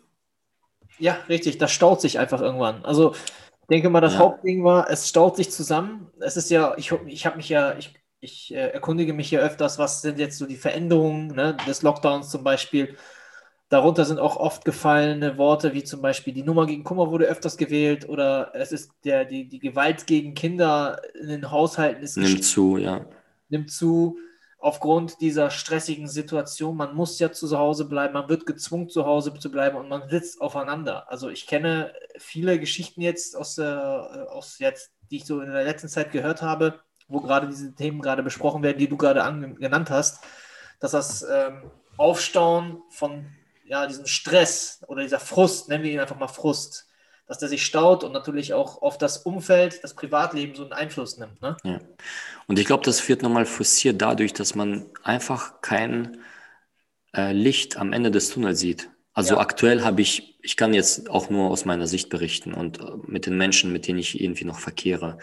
Ja, 0.98 1.14
richtig, 1.28 1.58
das 1.58 1.72
staut 1.72 2.02
sich 2.02 2.20
einfach 2.20 2.42
irgendwann. 2.42 2.86
Also 2.86 3.14
ich 3.14 3.68
denke 3.70 3.90
mal, 3.90 4.02
das 4.02 4.14
ja. 4.14 4.20
Hauptding 4.20 4.64
war, 4.64 4.90
es 4.90 5.08
staut 5.10 5.36
sich 5.36 5.52
zusammen. 5.52 6.12
Es 6.20 6.38
ist 6.38 6.50
ja, 6.50 6.76
ich, 6.78 6.92
ich 7.08 7.26
habe 7.26 7.38
mich 7.38 7.50
ja, 7.50 7.78
ich, 7.78 7.94
ich 8.22 8.54
äh, 8.54 8.70
erkundige 8.70 9.14
mich 9.14 9.32
ja 9.32 9.40
öfters, 9.40 9.80
was 9.80 10.02
sind 10.02 10.20
jetzt 10.20 10.38
so 10.38 10.46
die 10.46 10.58
Veränderungen 10.58 11.28
ne, 11.28 11.56
des 11.68 11.82
Lockdowns 11.82 12.30
zum 12.30 12.44
Beispiel. 12.44 12.96
Darunter 13.70 14.04
sind 14.04 14.20
auch 14.20 14.36
oft 14.36 14.66
gefallene 14.66 15.38
Worte, 15.38 15.74
wie 15.74 15.84
zum 15.84 16.02
Beispiel 16.02 16.34
die 16.34 16.44
Nummer 16.44 16.66
gegen 16.66 16.84
Kummer 16.84 17.12
wurde 17.12 17.26
öfters 17.26 17.56
gewählt 17.56 18.10
oder 18.10 18.52
es 18.56 18.72
ist 18.72 18.92
der, 19.04 19.26
die, 19.26 19.48
die 19.48 19.60
Gewalt 19.60 20.08
gegen 20.08 20.34
Kinder 20.34 21.00
in 21.20 21.28
den 21.28 21.52
Haushalten 21.52 22.02
ist 22.02 22.18
nimmt 22.18 22.44
zu, 22.44 22.78
ja. 22.78 23.06
Nimmt 23.50 23.72
zu 23.72 24.18
aufgrund 24.58 25.22
dieser 25.22 25.52
stressigen 25.52 26.08
Situation, 26.08 26.76
man 26.76 26.96
muss 26.96 27.20
ja 27.20 27.32
zu 27.32 27.58
Hause 27.58 27.86
bleiben, 27.86 28.14
man 28.14 28.28
wird 28.28 28.46
gezwungen, 28.46 28.90
zu 28.90 29.06
Hause 29.06 29.34
zu 29.36 29.52
bleiben 29.52 29.78
und 29.78 29.88
man 29.88 30.10
sitzt 30.10 30.42
aufeinander. 30.42 31.10
Also 31.10 31.30
ich 31.30 31.48
kenne 31.48 31.94
viele 32.18 32.60
Geschichten 32.60 33.02
jetzt 33.02 33.38
aus, 33.38 33.58
äh, 33.58 33.64
aus 33.64 34.58
jetzt, 34.60 34.92
die 35.12 35.18
ich 35.18 35.26
so 35.26 35.40
in 35.42 35.52
der 35.52 35.64
letzten 35.64 35.88
Zeit 35.88 36.12
gehört 36.12 36.42
habe, 36.42 36.82
wo 37.10 37.20
gerade 37.20 37.48
diese 37.48 37.76
Themen 37.76 38.02
gerade 38.02 38.24
besprochen 38.24 38.64
werden, 38.64 38.78
die 38.78 38.88
du 38.88 38.98
gerade 38.98 39.20
genannt 39.60 39.90
hast, 39.90 40.24
dass 40.80 40.92
das 40.92 41.24
ähm, 41.24 41.64
Aufstauen 41.98 42.82
von 42.90 43.26
ja, 43.66 43.86
diesem 43.86 44.08
Stress 44.08 44.84
oder 44.88 45.04
dieser 45.04 45.20
Frust, 45.20 45.70
nennen 45.70 45.84
wir 45.84 45.92
ihn 45.92 46.00
einfach 46.00 46.18
mal 46.18 46.28
Frust, 46.28 46.88
dass 47.28 47.38
der 47.38 47.50
sich 47.50 47.64
staut 47.64 48.04
und 48.04 48.12
natürlich 48.12 48.54
auch 48.54 48.82
auf 48.82 48.98
das 48.98 49.18
Umfeld, 49.18 49.84
das 49.84 49.94
Privatleben 49.94 50.56
so 50.56 50.64
einen 50.64 50.74
Einfluss 50.74 51.18
nimmt. 51.18 51.40
Ne? 51.42 51.56
Ja. 51.64 51.80
Und 52.48 52.58
ich 52.58 52.66
glaube, 52.66 52.84
das 52.84 53.08
wird 53.08 53.22
nochmal 53.22 53.46
forciert 53.46 54.02
dadurch, 54.02 54.34
dass 54.34 54.56
man 54.56 54.88
einfach 55.04 55.62
kein 55.62 56.18
äh, 57.16 57.32
Licht 57.32 57.78
am 57.78 57.94
Ende 57.94 58.10
des 58.10 58.32
Tunnels 58.32 58.60
sieht. 58.60 58.90
Also 59.14 59.36
ja. 59.36 59.42
aktuell 59.42 59.84
habe 59.84 60.02
ich, 60.02 60.40
ich 60.42 60.58
kann 60.58 60.74
jetzt 60.74 61.10
auch 61.10 61.30
nur 61.30 61.52
aus 61.52 61.66
meiner 61.66 61.86
Sicht 61.86 62.10
berichten 62.10 62.54
und 62.54 62.80
äh, 62.80 62.84
mit 63.06 63.28
den 63.28 63.38
Menschen, 63.38 63.72
mit 63.72 63.88
denen 63.88 64.00
ich 64.00 64.20
irgendwie 64.20 64.46
noch 64.46 64.58
verkehre. 64.58 65.20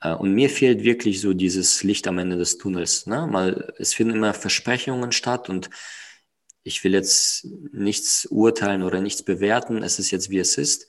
Äh, 0.00 0.14
und 0.14 0.32
mir 0.34 0.50
fehlt 0.50 0.84
wirklich 0.84 1.20
so 1.20 1.32
dieses 1.32 1.82
Licht 1.82 2.08
am 2.08 2.18
Ende 2.18 2.36
des 2.36 2.58
Tunnels. 2.58 3.06
Ne? 3.06 3.26
Weil 3.30 3.72
es 3.78 3.94
finden 3.94 4.16
immer 4.16 4.34
Versprechungen 4.34 5.12
statt 5.12 5.48
und 5.48 5.70
ich 6.62 6.82
will 6.82 6.92
jetzt 6.92 7.46
nichts 7.72 8.26
urteilen 8.26 8.82
oder 8.82 9.00
nichts 9.00 9.22
bewerten. 9.22 9.82
Es 9.82 9.98
ist 9.98 10.10
jetzt, 10.10 10.30
wie 10.30 10.38
es 10.38 10.58
ist. 10.58 10.88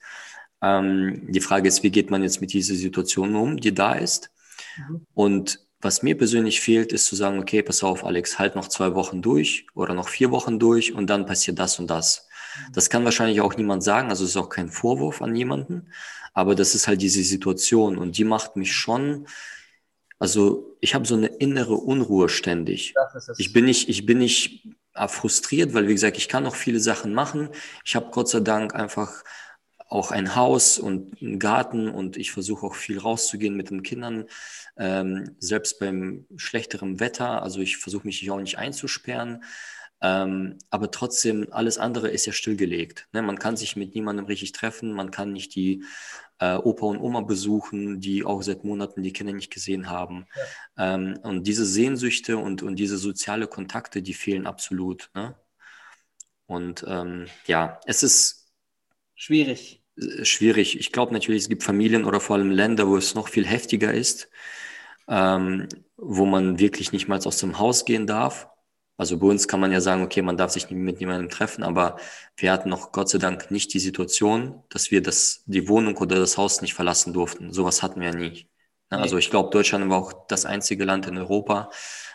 Ähm, 0.62 1.28
die 1.30 1.41
Frage 1.41 1.67
ist, 1.67 1.84
wie 1.84 1.91
geht 1.91 2.10
man 2.10 2.24
jetzt 2.24 2.41
mit 2.41 2.52
dieser 2.52 2.76
Situation 2.76 3.36
um, 3.36 3.58
die 3.58 3.74
da 3.74 3.93
ist? 3.93 4.32
Mhm. 4.78 5.06
Und 5.13 5.67
was 5.80 6.02
mir 6.02 6.17
persönlich 6.17 6.62
fehlt, 6.62 6.91
ist 6.91 7.06
zu 7.06 7.15
sagen, 7.15 7.39
okay, 7.39 7.62
pass 7.62 7.84
auf, 7.84 8.04
Alex, 8.04 8.39
halt 8.39 8.56
noch 8.56 8.67
zwei 8.67 8.96
Wochen 8.96 9.22
durch 9.22 9.67
oder 9.76 9.93
noch 9.93 10.10
vier 10.10 10.32
Wochen 10.32 10.58
durch 10.58 10.93
und 10.93 11.08
dann 11.08 11.28
passiert 11.28 11.60
das 11.60 11.78
und 11.78 11.88
das. 11.88 12.27
Das 12.74 12.89
kann 12.89 13.06
wahrscheinlich 13.06 13.41
auch 13.41 13.56
niemand 13.56 13.84
sagen, 13.84 14.10
also 14.10 14.26
ist 14.26 14.38
auch 14.38 14.50
kein 14.50 14.70
Vorwurf 14.70 15.22
an 15.22 15.36
jemanden, 15.36 15.91
aber 16.34 16.56
das 16.56 16.76
ist 16.76 16.88
halt 16.88 17.02
diese 17.02 17.24
Situation 17.24 17.98
und 17.98 18.17
die 18.17 18.24
macht 18.24 18.56
mich 18.56 18.74
schon, 18.74 19.28
also 20.20 20.78
ich 20.82 20.96
habe 20.96 21.06
so 21.06 21.15
eine 21.15 21.28
innere 21.28 21.76
Unruhe 21.76 22.30
ständig. 22.30 22.93
Ich 23.38 23.54
bin 23.54 23.65
nicht, 23.65 23.89
ich 23.89 24.06
bin 24.06 24.20
nicht 24.20 24.67
äh, 24.93 25.08
frustriert, 25.08 25.74
weil 25.74 25.88
wie 25.88 25.93
gesagt, 25.93 26.17
ich 26.17 26.28
kann 26.28 26.43
noch 26.43 26.56
viele 26.56 26.80
Sachen 26.80 27.13
machen. 27.13 27.50
Ich 27.86 27.96
habe 27.96 28.10
Gott 28.12 28.30
sei 28.30 28.39
Dank 28.39 28.74
einfach 28.74 29.24
auch 29.89 30.12
ein 30.12 30.36
Haus 30.36 30.80
und 30.80 31.22
einen 31.22 31.39
Garten 31.39 31.89
und 31.89 32.17
ich 32.17 32.32
versuche 32.32 32.65
auch 32.65 32.76
viel 32.76 33.00
rauszugehen 33.00 33.56
mit 33.56 33.70
den 33.70 33.84
Kindern, 33.84 34.26
ähm, 34.76 35.36
selbst 35.39 35.80
beim 35.80 36.26
schlechteren 36.36 37.00
Wetter. 37.00 37.41
Also 37.41 37.62
ich 37.62 37.78
versuche 37.78 38.06
mich 38.06 38.20
hier 38.20 38.34
auch 38.34 38.39
nicht 38.39 38.58
einzusperren. 38.58 39.43
Ähm, 40.01 40.57
aber 40.69 40.91
trotzdem, 40.91 41.47
alles 41.51 41.77
andere 41.77 42.10
ist 42.10 42.25
ja 42.25 42.33
stillgelegt. 42.33 43.07
Ne? 43.13 43.21
Man 43.21 43.39
kann 43.39 43.57
sich 43.57 43.75
mit 43.75 43.95
niemandem 43.95 44.25
richtig 44.25 44.51
treffen, 44.51 44.93
man 44.93 45.12
kann 45.12 45.33
nicht 45.33 45.55
die 45.55 45.83
äh, 46.39 46.55
Opa 46.55 46.86
und 46.86 46.99
Oma 46.99 47.21
besuchen, 47.21 47.99
die 47.99 48.23
auch 48.23 48.43
seit 48.43 48.63
Monaten 48.63 49.01
die 49.01 49.13
Kinder 49.13 49.33
nicht 49.33 49.51
gesehen 49.51 49.89
haben. 49.89 50.27
Ja. 50.77 50.95
Ähm, 50.95 51.19
und 51.23 51.47
diese 51.47 51.65
Sehnsüchte 51.65 52.38
und, 52.38 52.62
und 52.63 52.75
diese 52.77 52.97
soziale 52.97 53.47
Kontakte, 53.47 54.01
die 54.01 54.13
fehlen 54.13 54.45
absolut. 54.45 55.10
Ne? 55.15 55.36
Und 56.45 56.86
ähm, 56.88 57.25
ja, 57.47 57.79
es 57.86 58.03
ist 58.03 58.47
Schwierig. 59.17 59.81
Äh, 59.99 60.23
schwierig. 60.23 60.79
Ich 60.79 60.91
glaube 60.93 61.12
natürlich, 61.12 61.43
es 61.43 61.49
gibt 61.49 61.63
Familien 61.63 62.05
oder 62.05 62.21
vor 62.21 62.38
allem 62.38 62.51
Länder, 62.51 62.88
wo 62.88 62.95
es 62.95 63.15
noch 63.15 63.27
viel 63.27 63.45
heftiger 63.45 63.93
ist, 63.93 64.29
ähm, 65.10 65.67
wo 65.97 66.25
man 66.25 66.60
wirklich 66.60 66.91
nicht 66.91 67.07
mal 67.07 67.19
aus 67.19 67.39
dem 67.39 67.60
Haus 67.60 67.83
gehen 67.83 68.07
darf. 68.07 68.47
Also 68.97 69.17
bei 69.19 69.27
uns 69.27 69.47
kann 69.47 69.60
man 69.60 69.71
ja 69.71 69.79
sagen, 69.79 70.01
okay, 70.03 70.23
man 70.23 70.38
darf 70.38 70.51
sich 70.51 70.69
mit 70.71 70.99
niemandem 70.99 71.29
treffen, 71.29 71.63
aber 71.63 71.97
wir 72.36 72.51
hatten 72.51 72.69
noch 72.69 72.91
Gott 72.91 73.10
sei 73.10 73.19
Dank 73.19 73.51
nicht 73.51 73.73
die 73.73 73.79
Situation, 73.79 74.63
dass 74.69 74.89
wir 74.89 75.03
das, 75.03 75.43
die 75.45 75.67
Wohnung 75.69 75.95
oder 75.97 76.17
das 76.17 76.38
Haus 76.38 76.62
nicht 76.62 76.73
verlassen 76.73 77.13
durften. 77.13 77.53
Sowas 77.53 77.83
hatten 77.83 78.01
wir 78.01 78.10
ja 78.10 78.15
nie. 78.15 78.49
Ne, 78.89 78.97
also 78.97 79.17
ich 79.17 79.29
glaube, 79.29 79.51
Deutschland 79.51 79.88
war 79.89 79.99
auch 79.99 80.27
das 80.27 80.45
einzige 80.45 80.83
Land 80.83 81.07
in 81.07 81.17
Europa, 81.17 81.69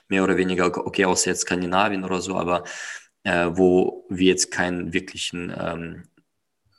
mehr 0.08 0.24
oder 0.24 0.36
weniger, 0.36 0.66
okay, 0.86 1.04
außer 1.04 1.30
jetzt 1.30 1.42
Skandinavien 1.42 2.04
oder 2.04 2.20
so, 2.20 2.36
aber 2.36 2.64
äh, 3.22 3.48
wo 3.52 4.04
wir 4.08 4.26
jetzt 4.26 4.50
keinen 4.50 4.92
wirklichen 4.92 5.54
ähm, 5.56 6.08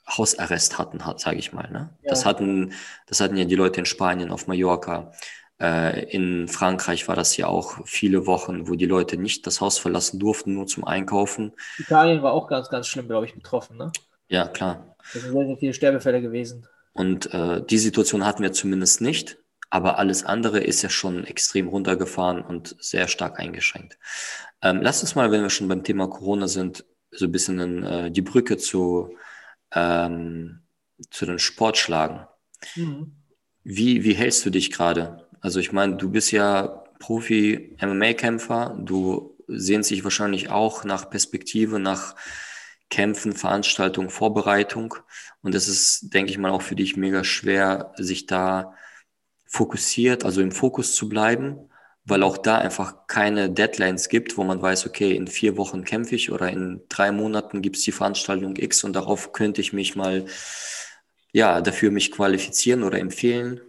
Hausarrest 0.06 0.78
hatten, 0.78 1.00
sage 1.16 1.38
ich 1.38 1.52
mal. 1.52 1.70
Ne? 1.70 1.96
Ja. 2.02 2.10
Das, 2.10 2.26
hatten, 2.26 2.74
das 3.06 3.20
hatten 3.20 3.36
ja 3.36 3.44
die 3.46 3.54
Leute 3.54 3.80
in 3.80 3.86
Spanien, 3.86 4.30
auf 4.30 4.46
Mallorca. 4.46 5.12
Äh, 5.60 6.04
in 6.10 6.48
Frankreich 6.48 7.06
war 7.08 7.16
das 7.16 7.36
ja 7.36 7.46
auch 7.46 7.86
viele 7.86 8.26
Wochen, 8.26 8.68
wo 8.68 8.74
die 8.74 8.86
Leute 8.86 9.16
nicht 9.16 9.46
das 9.46 9.60
Haus 9.60 9.78
verlassen 9.78 10.18
durften, 10.18 10.54
nur 10.54 10.66
zum 10.66 10.84
Einkaufen. 10.84 11.52
Italien 11.78 12.22
war 12.22 12.32
auch 12.32 12.48
ganz, 12.48 12.68
ganz 12.68 12.88
schlimm, 12.88 13.06
glaube 13.06 13.26
ich, 13.26 13.34
betroffen. 13.34 13.76
Ne? 13.76 13.92
Ja, 14.28 14.48
klar. 14.48 14.96
Das 15.12 15.22
sind 15.22 15.32
sehr, 15.32 15.46
sehr 15.46 15.56
viele 15.56 15.74
Sterbefälle 15.74 16.20
gewesen. 16.20 16.66
Und 16.92 17.32
äh, 17.32 17.62
die 17.64 17.78
Situation 17.78 18.24
hatten 18.24 18.42
wir 18.42 18.52
zumindest 18.52 19.00
nicht. 19.00 19.38
Aber 19.70 19.98
alles 19.98 20.24
andere 20.24 20.60
ist 20.60 20.82
ja 20.82 20.88
schon 20.88 21.24
extrem 21.24 21.66
runtergefahren 21.66 22.42
und 22.42 22.76
sehr 22.78 23.08
stark 23.08 23.40
eingeschränkt. 23.40 23.98
Ähm, 24.62 24.80
lass 24.82 25.00
uns 25.00 25.16
mal, 25.16 25.32
wenn 25.32 25.42
wir 25.42 25.50
schon 25.50 25.66
beim 25.66 25.82
Thema 25.82 26.08
Corona 26.08 26.46
sind, 26.46 26.84
so 27.10 27.24
ein 27.24 27.32
bisschen 27.32 27.58
in, 27.58 27.82
äh, 27.82 28.10
die 28.10 28.22
Brücke 28.22 28.56
zu 28.56 29.16
ähm, 29.72 30.64
zu 31.10 31.26
den 31.26 31.38
Sportschlagen. 31.38 32.26
Mhm. 32.76 33.16
Wie, 33.64 34.04
wie 34.04 34.14
hältst 34.14 34.44
du 34.44 34.50
dich 34.50 34.70
gerade? 34.70 35.26
Also 35.40 35.58
ich 35.60 35.72
meine, 35.72 35.96
du 35.96 36.10
bist 36.10 36.30
ja 36.32 36.84
Profi-MMA-Kämpfer, 36.98 38.78
du 38.80 39.36
sehnst 39.48 39.90
dich 39.90 40.04
wahrscheinlich 40.04 40.50
auch 40.50 40.84
nach 40.84 41.10
Perspektive, 41.10 41.78
nach 41.78 42.14
Kämpfen, 42.90 43.32
Veranstaltung, 43.32 44.10
Vorbereitung. 44.10 44.94
Und 45.42 45.54
es 45.54 45.68
ist, 45.68 46.14
denke 46.14 46.30
ich 46.30 46.38
mal, 46.38 46.50
auch 46.50 46.62
für 46.62 46.76
dich 46.76 46.96
mega 46.96 47.24
schwer, 47.24 47.92
sich 47.96 48.26
da 48.26 48.74
fokussiert, 49.46 50.24
also 50.24 50.40
im 50.40 50.52
Fokus 50.52 50.94
zu 50.94 51.08
bleiben. 51.08 51.68
weil 52.06 52.22
auch 52.22 52.36
da 52.38 52.58
einfach 52.58 53.06
keine 53.06 53.50
Deadlines 53.50 54.08
gibt, 54.10 54.36
wo 54.36 54.44
man 54.44 54.60
weiß, 54.60 54.86
okay, 54.86 55.16
in 55.16 55.26
vier 55.26 55.56
Wochen 55.56 55.84
kämpfe 55.84 56.14
ich 56.16 56.30
oder 56.30 56.50
in 56.50 56.82
drei 56.90 57.10
Monaten 57.12 57.62
gibt 57.62 57.76
es 57.76 57.82
die 57.84 57.92
Veranstaltung 57.92 58.56
X 58.56 58.84
und 58.84 58.92
darauf 58.94 59.32
könnte 59.32 59.62
ich 59.62 59.72
mich 59.72 59.96
mal, 59.96 60.26
ja, 61.34 61.60
dafür 61.60 61.90
mich 61.90 62.12
qualifizieren 62.12 62.84
oder 62.84 63.00
empfehlen. 63.00 63.60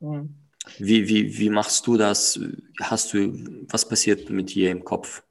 Mhm. 0.00 0.34
Wie, 0.78 1.08
wie, 1.08 1.38
wie 1.38 1.48
machst 1.48 1.86
du 1.86 1.96
das? 1.96 2.40
Hast 2.82 3.14
du, 3.14 3.32
was 3.68 3.88
passiert 3.88 4.28
mit 4.30 4.52
dir 4.52 4.70
im 4.72 4.84
Kopf? 4.84 5.22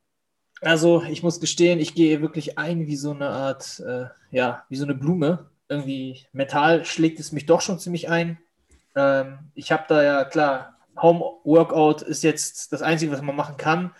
Also, 0.61 1.03
ich 1.03 1.21
muss 1.21 1.41
gestehen, 1.41 1.79
ich 1.79 1.93
gehe 1.93 2.21
wirklich 2.21 2.57
ein 2.57 2.87
wie 2.87 2.95
so 2.95 3.11
eine 3.11 3.29
Art, 3.29 3.83
äh, 3.85 4.05
ja, 4.31 4.63
wie 4.69 4.77
so 4.77 4.85
eine 4.85 4.95
Blume. 4.95 5.51
Irgendwie 5.67 6.25
mental 6.31 6.85
schlägt 6.85 7.19
es 7.19 7.33
mich 7.33 7.45
doch 7.45 7.59
schon 7.59 7.79
ziemlich 7.79 8.09
ein. 8.09 8.39
Ähm, 8.95 9.39
ich 9.53 9.73
habe 9.73 9.83
da 9.89 10.01
ja, 10.01 10.23
klar, 10.23 10.77
Home-Workout 10.99 12.01
ist 12.01 12.23
jetzt 12.23 12.71
das 12.71 12.81
Einzige, 12.81 13.11
was 13.11 13.21
man 13.21 13.35
machen 13.35 13.57
kann. 13.57 13.91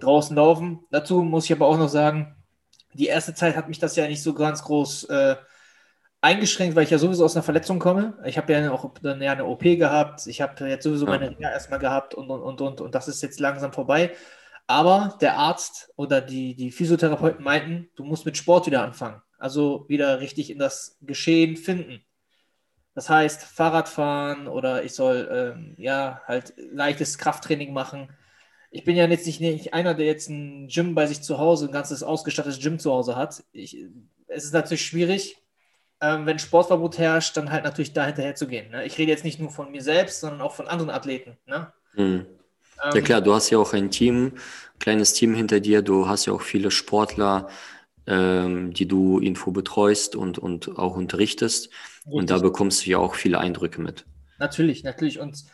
Draußen 0.00 0.34
laufen. 0.34 0.80
Dazu 0.90 1.22
muss 1.22 1.44
ich 1.44 1.52
aber 1.52 1.68
auch 1.68 1.78
noch 1.78 1.88
sagen, 1.88 2.34
die 2.94 3.06
erste 3.06 3.32
Zeit 3.32 3.56
hat 3.56 3.68
mich 3.68 3.78
das 3.78 3.94
ja 3.94 4.08
nicht 4.08 4.22
so 4.22 4.34
ganz 4.34 4.64
groß 4.64 5.04
äh, 5.04 5.36
eingeschränkt, 6.22 6.76
weil 6.76 6.84
ich 6.84 6.90
ja 6.90 6.98
sowieso 6.98 7.24
aus 7.24 7.36
einer 7.36 7.42
Verletzung 7.42 7.78
komme. 7.78 8.16
Ich 8.24 8.38
habe 8.38 8.52
ja 8.52 8.70
auch 8.70 8.94
dann 9.02 9.20
ja 9.20 9.32
eine 9.32 9.44
OP 9.44 9.62
gehabt. 9.62 10.26
Ich 10.26 10.40
habe 10.40 10.68
jetzt 10.68 10.84
sowieso 10.84 11.04
meine 11.04 11.30
Reha 11.30 11.50
erstmal 11.50 11.80
gehabt 11.80 12.14
und, 12.14 12.30
und, 12.30 12.40
und, 12.40 12.60
und, 12.60 12.80
und 12.80 12.94
das 12.94 13.08
ist 13.08 13.22
jetzt 13.22 13.40
langsam 13.40 13.72
vorbei. 13.72 14.12
Aber 14.68 15.18
der 15.20 15.36
Arzt 15.36 15.92
oder 15.96 16.20
die, 16.20 16.54
die 16.54 16.70
Physiotherapeuten 16.70 17.44
meinten, 17.44 17.90
du 17.96 18.04
musst 18.04 18.24
mit 18.24 18.36
Sport 18.36 18.66
wieder 18.66 18.82
anfangen. 18.82 19.20
Also 19.38 19.84
wieder 19.88 20.20
richtig 20.20 20.50
in 20.50 20.58
das 20.58 20.96
Geschehen 21.02 21.56
finden. 21.56 22.04
Das 22.94 23.10
heißt, 23.10 23.42
Fahrradfahren 23.42 24.46
oder 24.46 24.84
ich 24.84 24.94
soll 24.94 25.28
ähm, 25.32 25.74
ja 25.76 26.20
halt 26.28 26.54
leichtes 26.56 27.18
Krafttraining 27.18 27.72
machen. 27.72 28.10
Ich 28.70 28.84
bin 28.84 28.96
ja 28.96 29.06
jetzt 29.06 29.26
nicht, 29.26 29.40
nicht 29.40 29.74
einer, 29.74 29.94
der 29.94 30.06
jetzt 30.06 30.28
ein 30.28 30.68
Gym 30.68 30.94
bei 30.94 31.06
sich 31.06 31.22
zu 31.22 31.38
Hause, 31.38 31.66
ein 31.66 31.72
ganzes 31.72 32.04
ausgestattetes 32.04 32.60
Gym 32.60 32.78
zu 32.78 32.92
Hause 32.92 33.16
hat. 33.16 33.42
Ich, 33.52 33.76
es 34.28 34.44
ist 34.44 34.54
natürlich 34.54 34.84
schwierig, 34.84 35.41
ähm, 36.02 36.26
wenn 36.26 36.38
Sportverbot 36.38 36.98
herrscht, 36.98 37.36
dann 37.36 37.52
halt 37.52 37.64
natürlich 37.64 37.92
da 37.92 38.04
hinterher 38.04 38.34
zu 38.34 38.48
gehen. 38.48 38.70
Ne? 38.72 38.84
Ich 38.84 38.98
rede 38.98 39.12
jetzt 39.12 39.24
nicht 39.24 39.38
nur 39.38 39.50
von 39.50 39.70
mir 39.70 39.82
selbst, 39.82 40.20
sondern 40.20 40.40
auch 40.40 40.52
von 40.52 40.66
anderen 40.66 40.90
Athleten. 40.90 41.38
Ne? 41.46 41.72
Mhm. 41.94 42.26
Ja 42.82 42.94
ähm, 42.94 43.04
klar, 43.04 43.20
du 43.20 43.32
hast 43.32 43.50
ja 43.50 43.58
auch 43.58 43.72
ein 43.72 43.90
Team, 43.90 44.32
kleines 44.80 45.12
Team 45.12 45.34
hinter 45.34 45.60
dir. 45.60 45.80
Du 45.82 46.08
hast 46.08 46.26
ja 46.26 46.32
auch 46.32 46.42
viele 46.42 46.72
Sportler, 46.72 47.48
ähm, 48.08 48.72
die 48.72 48.88
du 48.88 49.20
Info 49.20 49.52
betreust 49.52 50.16
und, 50.16 50.38
und 50.38 50.76
auch 50.76 50.96
unterrichtest. 50.96 51.66
Richtig. 51.68 52.12
Und 52.12 52.30
da 52.30 52.38
bekommst 52.38 52.84
du 52.84 52.90
ja 52.90 52.98
auch 52.98 53.14
viele 53.14 53.38
Eindrücke 53.38 53.80
mit. 53.80 54.04
Natürlich, 54.40 54.82
natürlich. 54.82 55.20
Und 55.20 55.44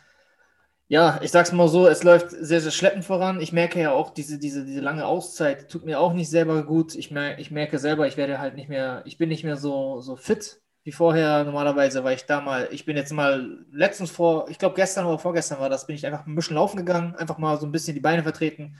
ja, 0.89 1.19
ich 1.21 1.29
sag's 1.29 1.51
mal 1.51 1.67
so, 1.67 1.87
es 1.87 2.03
läuft 2.03 2.31
sehr, 2.31 2.61
sehr 2.61 2.71
schleppend 2.71 3.05
voran. 3.05 3.39
Ich 3.41 3.53
merke 3.53 3.79
ja 3.79 3.91
auch, 3.91 4.09
diese, 4.09 4.39
diese, 4.39 4.65
diese 4.65 4.81
lange 4.81 5.05
Auszeit 5.05 5.69
tut 5.69 5.85
mir 5.85 5.99
auch 5.99 6.13
nicht 6.13 6.31
selber 6.31 6.63
gut. 6.63 6.95
Ich, 6.95 7.11
mer 7.11 7.37
ich 7.37 7.51
merke 7.51 7.77
selber, 7.77 8.07
ich 8.07 8.17
werde 8.17 8.39
halt 8.39 8.55
nicht 8.55 8.69
mehr, 8.69 9.03
ich 9.05 9.19
bin 9.19 9.29
nicht 9.29 9.43
mehr 9.43 9.55
so, 9.55 10.01
so 10.01 10.15
fit 10.15 10.61
wie 10.83 10.91
vorher. 10.91 11.43
Normalerweise 11.43 12.03
war 12.03 12.13
ich 12.13 12.25
da 12.25 12.41
mal, 12.41 12.69
ich 12.71 12.85
bin 12.85 12.97
jetzt 12.97 13.13
mal 13.13 13.63
letztens 13.71 14.09
vor, 14.09 14.49
ich 14.49 14.57
glaube 14.57 14.73
gestern 14.75 15.05
oder 15.05 15.19
vorgestern 15.19 15.59
war 15.59 15.69
das, 15.69 15.85
bin 15.85 15.95
ich 15.95 16.07
einfach 16.07 16.25
ein 16.25 16.33
bisschen 16.33 16.55
laufen 16.55 16.77
gegangen, 16.77 17.15
einfach 17.15 17.37
mal 17.37 17.59
so 17.59 17.67
ein 17.67 17.71
bisschen 17.71 17.93
die 17.93 18.01
Beine 18.01 18.23
vertreten. 18.23 18.75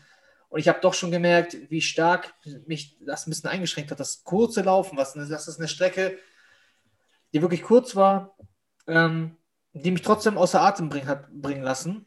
Und 0.49 0.59
ich 0.59 0.67
habe 0.67 0.79
doch 0.81 0.95
schon 0.95 1.11
gemerkt, 1.11 1.57
wie 1.69 1.81
stark 1.81 2.33
mich 2.65 2.97
das 3.05 3.27
ein 3.27 3.29
bisschen 3.29 3.51
eingeschränkt 3.51 3.91
hat. 3.91 3.99
Das 3.99 4.23
kurze 4.23 4.63
Laufen, 4.63 4.97
was, 4.97 5.13
das 5.13 5.47
ist 5.47 5.59
eine 5.59 5.67
Strecke, 5.67 6.17
die 7.33 7.43
wirklich 7.43 7.61
kurz 7.61 7.95
war, 7.95 8.35
ähm, 8.87 9.37
die 9.73 9.91
mich 9.91 10.01
trotzdem 10.01 10.37
außer 10.37 10.61
Atem 10.61 10.89
bring, 10.89 11.07
hat 11.07 11.31
bringen 11.31 11.63
lassen. 11.63 12.05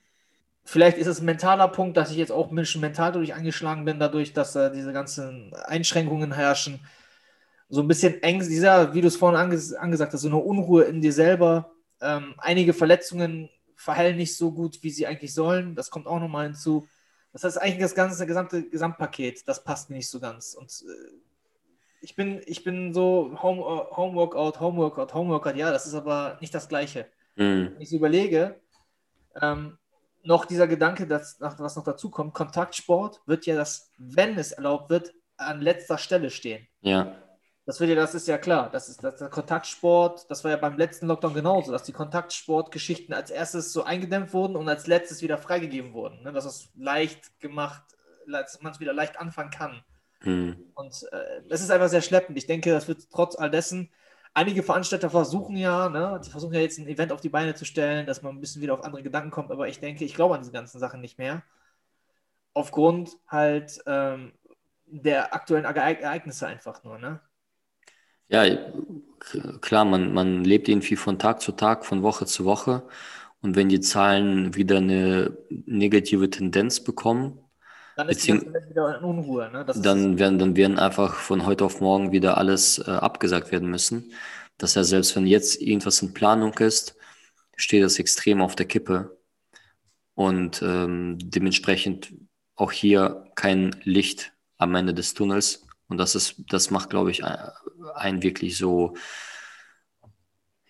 Vielleicht 0.64 0.96
ist 0.98 1.08
es 1.08 1.20
ein 1.20 1.26
mentaler 1.26 1.68
Punkt, 1.68 1.96
dass 1.96 2.10
ich 2.10 2.16
jetzt 2.16 2.32
auch 2.32 2.50
ein 2.50 2.56
bisschen 2.56 2.80
mental 2.80 3.12
dadurch 3.12 3.34
angeschlagen 3.34 3.84
bin, 3.84 3.98
dadurch, 3.98 4.32
dass 4.32 4.54
äh, 4.54 4.70
diese 4.70 4.92
ganzen 4.92 5.52
Einschränkungen 5.64 6.32
herrschen. 6.32 6.80
So 7.68 7.80
ein 7.80 7.88
bisschen 7.88 8.22
Ängste, 8.22 8.50
dieser, 8.50 8.94
wie 8.94 9.00
du 9.00 9.08
es 9.08 9.16
vorhin 9.16 9.40
anges 9.40 9.72
angesagt 9.74 10.12
hast, 10.12 10.20
so 10.20 10.28
eine 10.28 10.36
Unruhe 10.36 10.84
in 10.84 11.00
dir 11.00 11.12
selber. 11.12 11.72
Ähm, 12.00 12.34
einige 12.38 12.74
Verletzungen 12.74 13.48
verheilen 13.76 14.16
nicht 14.16 14.36
so 14.36 14.52
gut, 14.52 14.82
wie 14.82 14.90
sie 14.90 15.06
eigentlich 15.06 15.34
sollen. 15.34 15.74
Das 15.74 15.90
kommt 15.90 16.06
auch 16.06 16.20
nochmal 16.20 16.46
hinzu. 16.46 16.86
Das 17.32 17.44
heißt, 17.44 17.60
eigentlich 17.60 17.80
das 17.80 17.94
ganze 17.94 18.26
gesamte 18.26 18.68
Gesamtpaket, 18.68 19.48
das 19.48 19.64
passt 19.64 19.90
mir 19.90 19.96
nicht 19.96 20.10
so 20.10 20.20
ganz. 20.20 20.54
Und 20.54 20.70
äh, 20.86 21.12
ich 22.02 22.14
bin, 22.14 22.40
ich 22.46 22.62
bin 22.62 22.92
so 22.92 23.36
Home, 23.42 23.62
uh, 23.62 23.96
Home 23.96 24.14
Workout, 24.14 24.60
Home 24.60 24.78
Workout, 24.78 25.14
Home 25.14 25.30
Workout, 25.30 25.56
ja, 25.56 25.70
das 25.70 25.86
ist 25.86 25.94
aber 25.94 26.36
nicht 26.40 26.54
das 26.54 26.68
Gleiche. 26.68 27.06
Mhm. 27.36 27.72
Wenn 27.74 27.80
ich 27.80 27.92
überlege, 27.92 28.60
ähm, 29.40 29.78
noch 30.24 30.44
dieser 30.44 30.68
Gedanke, 30.68 31.06
dass, 31.06 31.36
was 31.40 31.76
noch 31.76 31.84
dazu 31.84 32.10
kommt, 32.10 32.34
Kontaktsport 32.34 33.20
wird 33.26 33.46
ja 33.46 33.56
das, 33.56 33.90
wenn 33.98 34.38
es 34.38 34.52
erlaubt 34.52 34.90
wird, 34.90 35.12
an 35.36 35.60
letzter 35.60 35.98
Stelle 35.98 36.30
stehen. 36.30 36.66
Ja. 36.80 37.16
Das 37.64 37.78
wird 37.78 37.90
ja, 37.90 37.96
das 37.96 38.14
ist 38.14 38.26
ja 38.26 38.38
klar. 38.38 38.70
Das 38.70 38.88
ist 38.88 39.04
das, 39.04 39.16
der 39.16 39.28
Kontaktsport, 39.28 40.28
das 40.28 40.42
war 40.42 40.50
ja 40.50 40.56
beim 40.56 40.76
letzten 40.76 41.06
Lockdown 41.06 41.34
genauso, 41.34 41.70
dass 41.70 41.84
die 41.84 41.92
Kontaktsportgeschichten 41.92 43.14
als 43.14 43.30
erstes 43.30 43.72
so 43.72 43.84
eingedämmt 43.84 44.32
wurden 44.32 44.56
und 44.56 44.68
als 44.68 44.86
letztes 44.86 45.22
wieder 45.22 45.38
freigegeben 45.38 45.92
wurden. 45.92 46.22
Ne? 46.22 46.32
Dass 46.32 46.44
es 46.44 46.70
leicht 46.76 47.38
gemacht, 47.40 47.82
dass 48.28 48.60
man 48.62 48.72
es 48.72 48.80
wieder 48.80 48.92
leicht 48.92 49.18
anfangen 49.18 49.50
kann. 49.50 49.84
Mhm. 50.22 50.72
Und 50.74 51.06
äh, 51.12 51.42
es 51.50 51.62
ist 51.62 51.70
einfach 51.70 51.88
sehr 51.88 52.02
schleppend. 52.02 52.36
Ich 52.36 52.46
denke, 52.46 52.70
das 52.72 52.88
wird 52.88 53.08
trotz 53.10 53.36
all 53.36 53.50
dessen, 53.50 53.90
einige 54.34 54.62
Veranstalter 54.62 55.10
versuchen 55.10 55.56
ja, 55.56 55.88
ne, 55.88 56.20
die 56.24 56.30
versuchen 56.30 56.54
ja 56.54 56.60
jetzt 56.60 56.78
ein 56.78 56.88
Event 56.88 57.12
auf 57.12 57.20
die 57.20 57.28
Beine 57.28 57.54
zu 57.54 57.64
stellen, 57.64 58.06
dass 58.06 58.22
man 58.22 58.34
ein 58.36 58.40
bisschen 58.40 58.62
wieder 58.62 58.74
auf 58.74 58.84
andere 58.84 59.02
Gedanken 59.02 59.30
kommt, 59.30 59.50
aber 59.50 59.68
ich 59.68 59.80
denke, 59.80 60.04
ich 60.04 60.14
glaube 60.14 60.34
an 60.34 60.40
diese 60.40 60.52
ganzen 60.52 60.78
Sachen 60.78 61.00
nicht 61.00 61.18
mehr. 61.18 61.42
Aufgrund 62.54 63.16
halt 63.28 63.80
ähm, 63.86 64.32
der 64.86 65.34
aktuellen 65.34 65.64
Ereignisse 65.64 66.46
einfach 66.46 66.84
nur, 66.84 66.98
ne? 66.98 67.20
Ja, 68.28 68.44
klar, 69.60 69.84
man, 69.84 70.14
man 70.14 70.44
lebt 70.44 70.68
irgendwie 70.68 70.96
von 70.96 71.18
Tag 71.18 71.42
zu 71.42 71.52
Tag, 71.52 71.84
von 71.84 72.02
Woche 72.02 72.24
zu 72.24 72.44
Woche. 72.46 72.86
Und 73.42 73.56
wenn 73.56 73.68
die 73.68 73.80
Zahlen 73.80 74.54
wieder 74.54 74.78
eine 74.78 75.36
negative 75.50 76.30
Tendenz 76.30 76.82
bekommen, 76.82 77.41
dann 77.96 78.08
ist 78.08 78.26
die 78.26 78.32
Welt 78.32 78.70
wieder 78.70 78.98
in 78.98 79.04
Unruhe. 79.04 79.50
Ne? 79.50 79.64
dann, 79.64 80.18
werden, 80.18 80.38
dann 80.38 80.56
werden 80.56 80.78
einfach 80.78 81.14
von 81.14 81.46
heute 81.46 81.64
auf 81.64 81.80
morgen 81.80 82.12
wieder 82.12 82.38
alles 82.38 82.78
äh, 82.78 82.90
abgesagt 82.90 83.52
werden 83.52 83.68
müssen. 83.70 84.12
Das 84.58 84.76
heißt, 84.76 84.90
selbst 84.90 85.16
wenn 85.16 85.26
jetzt 85.26 85.60
irgendwas 85.60 86.02
in 86.02 86.14
Planung 86.14 86.54
ist, 86.58 86.96
steht 87.56 87.82
das 87.82 87.98
extrem 87.98 88.40
auf 88.40 88.56
der 88.56 88.66
Kippe. 88.66 89.18
Und 90.14 90.62
ähm, 90.62 91.18
dementsprechend 91.20 92.14
auch 92.54 92.72
hier 92.72 93.24
kein 93.34 93.74
Licht 93.84 94.32
am 94.58 94.74
Ende 94.74 94.94
des 94.94 95.14
Tunnels. 95.14 95.66
Und 95.88 95.98
das 95.98 96.14
ist, 96.14 96.36
das 96.48 96.70
macht, 96.70 96.90
glaube 96.90 97.10
ich, 97.10 97.24
einen 97.24 98.22
wirklich 98.22 98.56
so 98.56 98.94